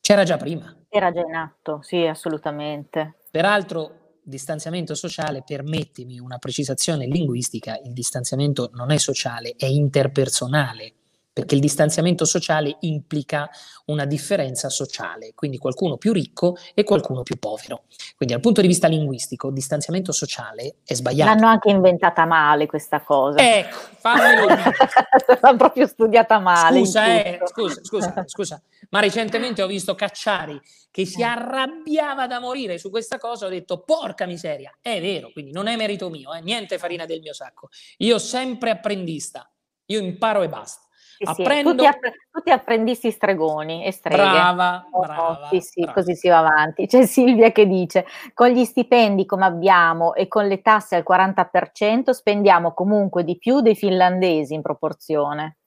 c'era 0.00 0.24
già 0.24 0.36
prima. 0.36 0.74
Era 0.88 1.10
già 1.12 1.20
in 1.20 1.34
atto, 1.34 1.80
sì, 1.82 2.04
assolutamente. 2.04 3.20
Peraltro, 3.30 4.18
distanziamento 4.22 4.94
sociale, 4.94 5.42
permettimi 5.44 6.18
una 6.18 6.38
precisazione 6.38 7.06
linguistica, 7.06 7.78
il 7.82 7.92
distanziamento 7.92 8.70
non 8.72 8.90
è 8.90 8.96
sociale, 8.96 9.54
è 9.56 9.66
interpersonale 9.66 10.94
perché 11.34 11.56
il 11.56 11.60
distanziamento 11.60 12.24
sociale 12.24 12.76
implica 12.82 13.50
una 13.86 14.04
differenza 14.04 14.68
sociale, 14.68 15.32
quindi 15.34 15.58
qualcuno 15.58 15.96
più 15.96 16.12
ricco 16.12 16.56
e 16.74 16.84
qualcuno 16.84 17.22
più 17.24 17.38
povero. 17.40 17.82
Quindi 18.16 18.34
dal 18.34 18.40
punto 18.40 18.60
di 18.60 18.68
vista 18.68 18.86
linguistico, 18.86 19.50
distanziamento 19.50 20.12
sociale 20.12 20.76
è 20.84 20.94
sbagliato. 20.94 21.34
L'hanno 21.34 21.48
anche 21.48 21.70
inventata 21.70 22.24
male 22.24 22.66
questa 22.66 23.00
cosa. 23.00 23.38
Ecco, 23.38 23.76
fammelo 23.98 24.46
dire. 24.46 24.62
L'hanno 25.42 25.56
proprio 25.58 25.88
studiata 25.88 26.38
male. 26.38 26.78
Scusa, 26.78 27.06
eh, 27.06 27.40
scusa, 27.46 27.80
scusa, 27.82 28.24
scusa, 28.26 28.62
ma 28.90 29.00
recentemente 29.00 29.60
ho 29.60 29.66
visto 29.66 29.96
Cacciari 29.96 30.60
che 30.92 31.04
si 31.04 31.22
eh. 31.22 31.24
arrabbiava 31.24 32.28
da 32.28 32.38
morire 32.38 32.78
su 32.78 32.90
questa 32.90 33.18
cosa, 33.18 33.46
ho 33.46 33.48
detto 33.48 33.80
porca 33.80 34.24
miseria, 34.26 34.72
è 34.80 35.00
vero, 35.00 35.30
quindi 35.32 35.50
non 35.50 35.66
è 35.66 35.74
merito 35.74 36.08
mio, 36.08 36.32
eh, 36.32 36.40
niente 36.40 36.78
farina 36.78 37.06
del 37.06 37.18
mio 37.18 37.32
sacco. 37.32 37.70
Io 37.98 38.20
sempre 38.20 38.70
apprendista, 38.70 39.50
io 39.86 39.98
imparo 39.98 40.42
e 40.42 40.48
basta. 40.48 40.83
Sì, 41.16 41.24
Apprendo... 41.24 41.70
tutti, 41.70 41.86
app- 41.86 42.04
tutti, 42.30 42.50
apprendisti 42.50 43.10
stregoni 43.10 43.84
e 43.84 43.92
streghe. 43.92 44.22
Brava, 44.22 44.88
oh, 44.90 45.00
brava, 45.00 45.48
sì, 45.48 45.60
sì, 45.60 45.80
brava. 45.82 45.92
così 45.94 46.14
si 46.16 46.28
va 46.28 46.38
avanti. 46.38 46.86
C'è 46.86 47.06
Silvia 47.06 47.52
che 47.52 47.66
dice, 47.66 48.04
con 48.32 48.48
gli 48.48 48.64
stipendi 48.64 49.24
come 49.24 49.44
abbiamo 49.44 50.14
e 50.14 50.26
con 50.26 50.46
le 50.46 50.60
tasse 50.60 50.96
al 50.96 51.04
40% 51.08 52.10
spendiamo 52.10 52.74
comunque 52.74 53.22
di 53.22 53.38
più 53.38 53.60
dei 53.60 53.76
finlandesi 53.76 54.54
in 54.54 54.62
proporzione. 54.62 55.58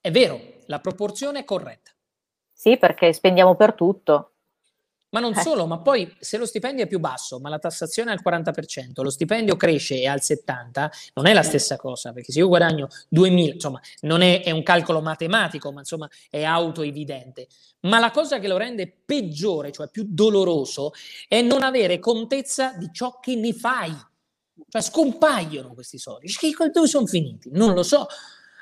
È 0.00 0.10
vero, 0.10 0.40
la 0.66 0.78
proporzione 0.78 1.40
è 1.40 1.44
corretta. 1.44 1.90
Sì, 2.52 2.76
perché 2.78 3.12
spendiamo 3.12 3.56
per 3.56 3.74
tutto. 3.74 4.35
Ma 5.16 5.22
non 5.22 5.32
eh. 5.32 5.40
solo, 5.40 5.66
ma 5.66 5.78
poi 5.78 6.14
se 6.20 6.36
lo 6.36 6.44
stipendio 6.44 6.84
è 6.84 6.86
più 6.86 6.98
basso, 6.98 7.40
ma 7.40 7.48
la 7.48 7.58
tassazione 7.58 8.12
è 8.12 8.14
al 8.14 8.20
40%, 8.22 9.00
lo 9.02 9.08
stipendio 9.08 9.56
cresce 9.56 9.94
e 9.94 10.02
è 10.02 10.06
al 10.08 10.20
70%, 10.20 10.88
non 11.14 11.24
è 11.24 11.32
la 11.32 11.42
stessa 11.42 11.78
cosa, 11.78 12.12
perché 12.12 12.32
se 12.32 12.40
io 12.40 12.48
guadagno 12.48 12.88
2.000, 13.14 13.54
insomma, 13.54 13.80
non 14.02 14.20
è, 14.20 14.42
è 14.42 14.50
un 14.50 14.62
calcolo 14.62 15.00
matematico, 15.00 15.72
ma 15.72 15.78
insomma 15.78 16.06
è 16.28 16.44
autoevidente. 16.44 17.46
Ma 17.86 17.98
la 17.98 18.10
cosa 18.10 18.38
che 18.38 18.46
lo 18.46 18.58
rende 18.58 18.92
peggiore, 19.06 19.72
cioè 19.72 19.88
più 19.88 20.04
doloroso, 20.06 20.92
è 21.28 21.40
non 21.40 21.62
avere 21.62 21.98
contezza 21.98 22.74
di 22.76 22.90
ciò 22.92 23.18
che 23.18 23.36
ne 23.36 23.54
fai. 23.54 23.96
Cioè 24.68 24.82
scompaiono 24.82 25.72
questi 25.72 25.96
soldi. 25.96 26.30
Dove 26.70 26.88
sono 26.88 27.06
finiti? 27.06 27.48
Non 27.54 27.72
lo 27.72 27.82
so. 27.82 28.06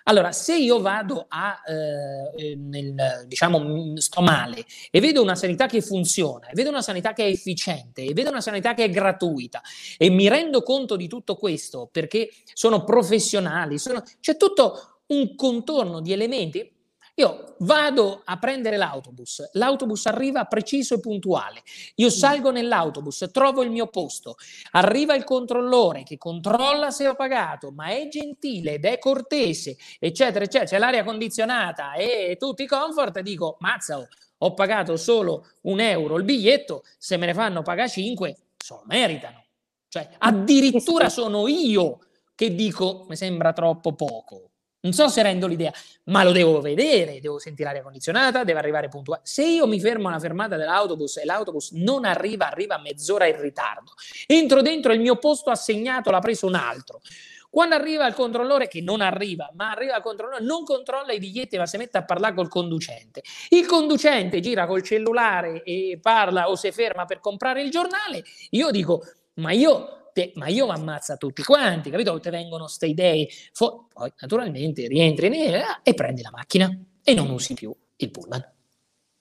Allora, 0.05 0.33
se 0.33 0.57
io 0.57 0.81
vado 0.81 1.25
a, 1.29 1.63
eh, 1.67 2.51
eh, 2.51 2.57
nel, 2.57 3.25
diciamo, 3.27 3.97
sto 3.97 4.21
male 4.21 4.65
e 4.91 5.01
vedo 5.01 5.23
una 5.23 5.35
sanità 5.35 5.67
che 5.67 5.81
funziona, 5.81 6.49
e 6.49 6.55
vedo 6.55 6.69
una 6.69 6.83
sanità 6.83 7.15
che 7.15 7.25
è 7.25 7.29
efficiente, 7.29 8.03
e 8.03 8.13
vedo 8.13 8.29
una 8.29 8.43
sanità 8.43 8.75
che 8.75 8.85
è 8.85 8.91
gratuita, 8.91 9.63
e 9.97 10.11
mi 10.11 10.29
rendo 10.29 10.63
conto 10.63 10.97
di 10.97 11.09
tutto 11.09 11.37
questo 11.37 11.89
perché 11.91 12.31
sono 12.53 12.85
professionali, 12.85 13.79
sono, 13.79 14.03
c'è 14.21 14.37
tutto 14.37 15.01
un 15.07 15.35
contorno 15.37 16.01
di 16.01 16.13
elementi 16.13 16.71
io 17.17 17.55
vado 17.59 18.23
a 18.25 18.39
prendere 18.39 18.77
l'autobus, 18.77 19.51
l'autobus 19.53 20.07
arriva 20.07 20.45
preciso 20.47 20.95
e 20.95 21.01
puntuale, 21.01 21.63
io 21.97 22.09
mm. 22.09 22.11
salgo 22.11 22.51
nell'autobus, 22.51 23.29
trovo 23.31 23.63
il 23.63 23.71
mio 23.71 23.87
posto, 23.87 24.37
arriva 24.73 25.15
il 25.15 25.23
controllore 25.23 26.03
che 26.03 26.19
controlla 26.19 26.91
se 26.91 27.07
ho 27.07 27.15
pagato, 27.15 27.71
ma 27.71 27.89
è 27.89 28.09
gentile 28.09 28.75
ed 28.75 28.85
è 28.85 28.99
cortese, 28.99 29.77
eccetera, 30.01 30.45
eccetera, 30.45 30.71
c'è 30.71 30.79
l'aria 30.79 31.05
condizionata 31.05 31.95
e 31.95 32.37
tutti 32.39 32.65
i 32.65 32.67
comfort, 32.67 33.21
dico, 33.21 33.57
mazza, 33.61 34.07
ho 34.39 34.55
pagato 34.55 34.97
solo 34.97 35.47
un 35.63 35.81
euro 35.81 36.17
il 36.17 36.25
biglietto, 36.25 36.83
se 36.99 37.17
me 37.17 37.27
ne 37.27 37.35
fanno 37.35 37.63
pagare 37.63 37.89
5, 37.89 38.37
se 38.57 38.75
lo 38.75 38.83
meritano. 38.87 39.43
Cioè, 39.89 40.09
addirittura 40.19 41.09
sono 41.09 41.47
io 41.47 42.01
che 42.35 42.53
dico, 42.55 43.07
mi 43.09 43.15
sembra 43.15 43.53
troppo 43.53 43.93
poco. 43.93 44.51
Non 44.85 44.93
so 44.93 45.09
se 45.09 45.23
rendo 45.23 45.47
l'idea, 45.47 45.73
ma 46.05 46.25
lo 46.25 46.31
devo 46.31 46.61
vedere, 46.61 47.19
devo 47.19 47.39
sentire 47.39 47.69
l'aria 47.69 47.83
condizionata, 47.83 48.45
deve 48.45 48.59
arrivare 48.59 48.89
puntuale. 48.89 49.23
Se 49.25 49.43
io 49.43 49.67
mi 49.67 49.81
fermo 49.81 50.09
alla 50.09 50.19
fermata 50.19 50.57
dell'autobus 50.57 51.17
e 51.17 51.25
l'autobus 51.25 51.71
non 51.73 52.05
arriva, 52.05 52.49
arriva 52.49 52.79
mezz'ora 52.79 53.27
in 53.27 53.41
ritardo, 53.41 53.93
entro 54.27 54.61
dentro 54.61 54.93
il 54.93 55.01
mio 55.01 55.17
posto 55.17 55.49
assegnato, 55.49 56.11
l'ha 56.11 56.21
preso 56.21 56.47
un 56.47 56.55
altro. 56.55 57.01
Quando 57.49 57.77
arriva 57.77 58.07
il 58.07 58.15
controllore, 58.15 58.69
che 58.69 58.83
non 58.83 59.01
arriva, 59.01 59.49
ma 59.55 59.71
arriva 59.71 59.97
il 59.97 60.03
controllore, 60.03 60.43
non 60.43 60.65
controlla 60.65 61.13
i 61.13 61.19
biglietti, 61.19 61.57
ma 61.57 61.65
si 61.65 61.79
mette 61.79 61.97
a 61.97 62.05
parlare 62.05 62.35
col 62.35 62.49
conducente. 62.49 63.23
Il 63.51 63.65
conducente 63.65 64.41
gira 64.41 64.67
col 64.67 64.83
cellulare 64.83 65.63
e 65.63 65.99
parla 66.03 66.51
o 66.51 66.57
si 66.57 66.71
ferma 66.73 67.07
per 67.07 67.21
comprare 67.21 67.63
il 67.63 67.71
giornale. 67.71 68.23
Io 68.51 68.71
dico, 68.71 69.03
ma 69.35 69.53
io 69.53 70.04
te, 70.15 70.33
ma 70.37 70.47
io 70.47 70.65
mi 70.67 70.73
ammazza 70.73 71.17
tutti 71.17 71.43
quanti, 71.43 71.91
capito? 71.91 72.19
Te 72.21 72.31
vengono 72.31 72.65
queste 72.65 72.87
idee, 72.87 73.29
Fo- 73.53 73.89
poi 73.93 74.11
naturalmente 74.21 74.87
rientri 74.87 75.27
in, 75.27 75.61
e 75.83 75.93
prendi 75.93 76.23
la 76.23 76.31
macchina 76.33 76.71
e 77.03 77.15
non 77.15 77.29
usi 77.29 77.53
più 77.53 77.75
il 77.97 78.11
pullman. 78.11 78.53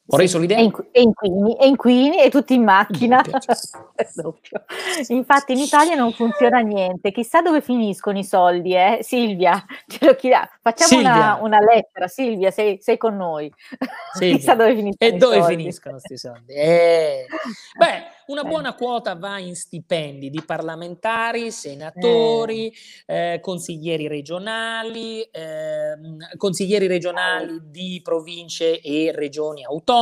Ho 0.08 0.18
reso 0.18 0.38
l'idea? 0.38 0.58
E, 0.58 0.64
inqu- 0.64 0.89
e, 0.91 1.01
inquini, 1.01 1.56
e 1.58 1.68
inquini 1.68 2.22
e 2.22 2.30
tutti 2.30 2.54
in 2.54 2.64
macchina. 2.64 3.24
Infatti 5.08 5.54
in 5.54 5.60
Italia 5.60 5.95
non 5.95 6.12
funziona 6.12 6.60
niente. 6.60 7.14
Chissà 7.14 7.41
dove 7.41 7.62
finiscono 7.62 8.18
i 8.18 8.26
soldi, 8.26 8.74
eh? 8.74 8.99
Silvia. 9.01 9.64
Facciamo 10.62 10.99
una, 10.99 11.39
una, 11.41 11.60
lettera. 11.60 12.10
Silvia, 12.10 12.51
sei, 12.51 12.80
sei 12.82 12.97
con 12.97 13.16
noi. 13.16 13.49
Chissà 14.20 14.56
dove 14.56 14.76
finiscono 14.76 15.10
E 15.10 15.18
dove 15.18 15.39
soldi. 15.39 15.56
finiscono 15.56 15.95
questi 15.95 16.18
soldi? 16.18 16.54
Eh. 16.54 17.26
Beh, 17.78 18.04
una 18.28 18.41
eh. 18.41 18.47
buona 18.47 18.74
quota 18.74 19.16
va 19.16 19.39
in 19.39 19.56
stipendi 19.56 20.30
di 20.30 20.43
parlamentari, 20.45 21.49
senatori, 21.49 22.74
eh. 23.06 23.34
Eh, 23.34 23.39
consiglieri 23.39 24.08
regionali, 24.08 25.22
ehm, 25.22 26.18
consiglieri 26.36 26.88
regionali 26.88 27.62
di 27.70 28.01
province 28.04 28.82
e 28.82 29.12
regioni 29.14 29.64
autonome, 29.64 29.93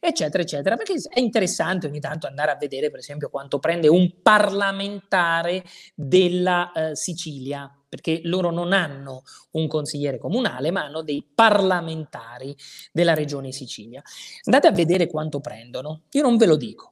eccetera, 0.00 0.42
eccetera. 0.42 0.76
Perché 0.76 0.94
è 1.08 1.20
interessante 1.20 1.86
ogni 1.86 2.00
tanto 2.00 2.26
andare 2.26 2.50
a 2.50 2.56
vedere, 2.56 2.90
per 2.90 3.00
esempio, 3.00 3.28
quanto 3.30 3.58
prende 3.58 3.88
un 3.88 4.20
parlamentare 4.22 5.64
della 5.94 6.72
eh, 6.72 6.96
Sicilia 6.96 7.72
perché 7.90 8.20
loro 8.22 8.52
non 8.52 8.72
hanno 8.72 9.22
un 9.52 9.66
consigliere 9.66 10.16
comunale, 10.16 10.70
ma 10.70 10.84
hanno 10.84 11.02
dei 11.02 11.26
parlamentari 11.34 12.54
della 12.92 13.14
regione 13.14 13.50
Sicilia. 13.50 14.00
Andate 14.44 14.68
a 14.68 14.70
vedere 14.70 15.08
quanto 15.08 15.40
prendono. 15.40 16.02
Io 16.12 16.22
non 16.22 16.36
ve 16.36 16.46
lo 16.46 16.54
dico, 16.54 16.90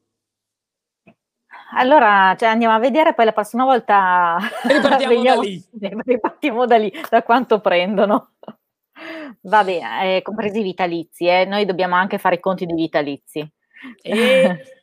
allora 1.73 2.35
cioè, 2.39 2.49
andiamo 2.49 2.75
a 2.75 2.79
vedere, 2.79 3.15
poi 3.15 3.27
la 3.27 3.33
prossima 3.33 3.65
volta 3.65 4.39
ripartiamo 4.65 5.23
da 5.23 5.35
lì. 5.41 5.63
Ripartiamo 5.79 6.67
da 6.67 6.77
lì, 6.79 6.93
da 7.11 7.23
quanto 7.23 7.61
prendono. 7.61 8.31
Va 9.43 9.65
bene, 9.65 10.17
eh, 10.17 10.23
compresi 10.23 10.61
i 10.61 10.63
vitalizi, 10.63 11.27
eh. 11.27 11.45
noi 11.45 11.65
dobbiamo 11.65 11.95
anche 11.95 12.19
fare 12.19 12.37
i 12.37 12.41
conti 12.41 12.67
dei 12.67 12.77
vitalizi. 12.77 13.49
E... 14.03 14.63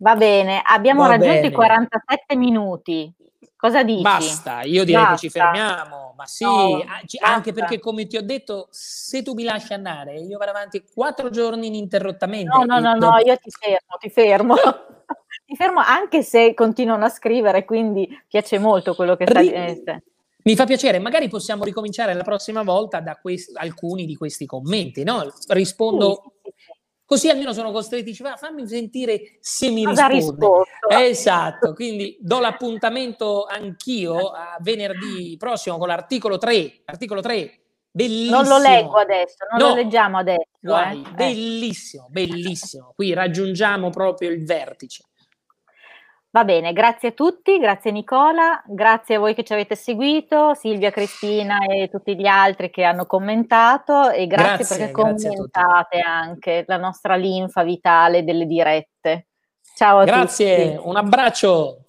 Va 0.00 0.14
bene, 0.14 0.62
abbiamo 0.64 1.02
Va 1.02 1.08
raggiunto 1.08 1.34
bene. 1.34 1.46
i 1.48 1.52
47 1.52 2.36
minuti. 2.36 3.12
Cosa 3.56 3.82
dici? 3.82 4.02
Basta, 4.02 4.62
io 4.62 4.84
direi 4.84 5.04
che 5.06 5.16
ci 5.16 5.30
fermiamo, 5.30 6.14
ma 6.16 6.24
sì, 6.26 6.44
no, 6.44 6.84
anche 7.20 7.52
perché 7.52 7.80
come 7.80 8.06
ti 8.06 8.16
ho 8.16 8.22
detto, 8.22 8.68
se 8.70 9.22
tu 9.22 9.34
mi 9.34 9.42
lasci 9.42 9.72
andare, 9.72 10.20
io 10.20 10.38
vado 10.38 10.52
avanti 10.52 10.84
quattro 10.94 11.28
giorni 11.30 11.66
ininterrottamente. 11.66 12.56
No, 12.56 12.62
no, 12.62 12.78
no, 12.78 12.94
no, 12.94 13.18
io 13.18 13.36
ti 13.36 13.50
fermo, 13.50 13.96
ti 13.98 14.10
fermo. 14.10 14.54
ti 15.44 15.56
fermo 15.56 15.80
anche 15.80 16.22
se 16.22 16.54
continuano 16.54 17.06
a 17.06 17.08
scrivere, 17.08 17.64
quindi 17.64 18.08
piace 18.28 18.60
molto 18.60 18.94
quello 18.94 19.16
che 19.16 19.26
stai 19.26 19.48
dicendo. 19.48 20.02
Mi 20.48 20.56
fa 20.56 20.64
piacere, 20.64 20.98
magari 20.98 21.28
possiamo 21.28 21.62
ricominciare 21.62 22.14
la 22.14 22.22
prossima 22.22 22.62
volta 22.62 23.00
da 23.00 23.16
questi, 23.20 23.52
alcuni 23.54 24.06
di 24.06 24.16
questi 24.16 24.46
commenti, 24.46 25.04
no? 25.04 25.30
Rispondo 25.48 26.22
sì, 26.22 26.30
sì, 26.42 26.52
sì. 26.56 26.72
Così 27.04 27.28
almeno 27.28 27.52
sono 27.52 27.70
costretti, 27.70 28.04
dice, 28.04 28.24
fammi 28.34 28.66
sentire 28.66 29.36
se 29.40 29.68
mi 29.68 29.84
risponde. 29.86 30.46
Esatto, 30.88 31.74
quindi 31.74 32.16
do 32.18 32.38
l'appuntamento 32.38 33.44
anch'io 33.44 34.28
a 34.28 34.56
venerdì 34.60 35.36
prossimo 35.38 35.76
con 35.76 35.88
l'articolo 35.88 36.38
3, 36.38 36.80
articolo 36.86 37.20
3, 37.20 37.60
bellissimo. 37.90 38.40
Non 38.40 38.48
lo 38.48 38.58
leggo 38.58 38.96
adesso, 38.96 39.36
non 39.50 39.60
no. 39.60 39.68
lo 39.68 39.74
leggiamo 39.74 40.16
adesso. 40.16 40.48
Guai, 40.60 41.02
eh. 41.02 41.12
Bellissimo, 41.12 42.06
bellissimo. 42.08 42.92
Qui 42.94 43.12
raggiungiamo 43.12 43.90
proprio 43.90 44.30
il 44.30 44.46
vertice. 44.46 45.04
Va 46.30 46.44
bene, 46.44 46.74
grazie 46.74 47.08
a 47.08 47.12
tutti, 47.12 47.58
grazie 47.58 47.90
Nicola, 47.90 48.62
grazie 48.66 49.14
a 49.14 49.18
voi 49.18 49.34
che 49.34 49.44
ci 49.44 49.54
avete 49.54 49.74
seguito, 49.74 50.52
Silvia, 50.52 50.90
Cristina 50.90 51.64
e 51.66 51.88
tutti 51.88 52.14
gli 52.14 52.26
altri 52.26 52.70
che 52.70 52.84
hanno 52.84 53.06
commentato 53.06 54.10
e 54.10 54.26
grazie, 54.26 54.56
grazie 54.56 54.76
perché 54.76 54.92
grazie 54.92 55.28
commentate 55.30 56.00
anche 56.00 56.64
la 56.66 56.76
nostra 56.76 57.16
linfa 57.16 57.62
vitale 57.62 58.24
delle 58.24 58.44
dirette. 58.44 59.28
Ciao 59.74 60.00
a 60.00 60.04
grazie, 60.04 60.54
tutti. 60.54 60.64
Grazie, 60.66 60.88
un 60.88 60.96
abbraccio. 60.96 61.82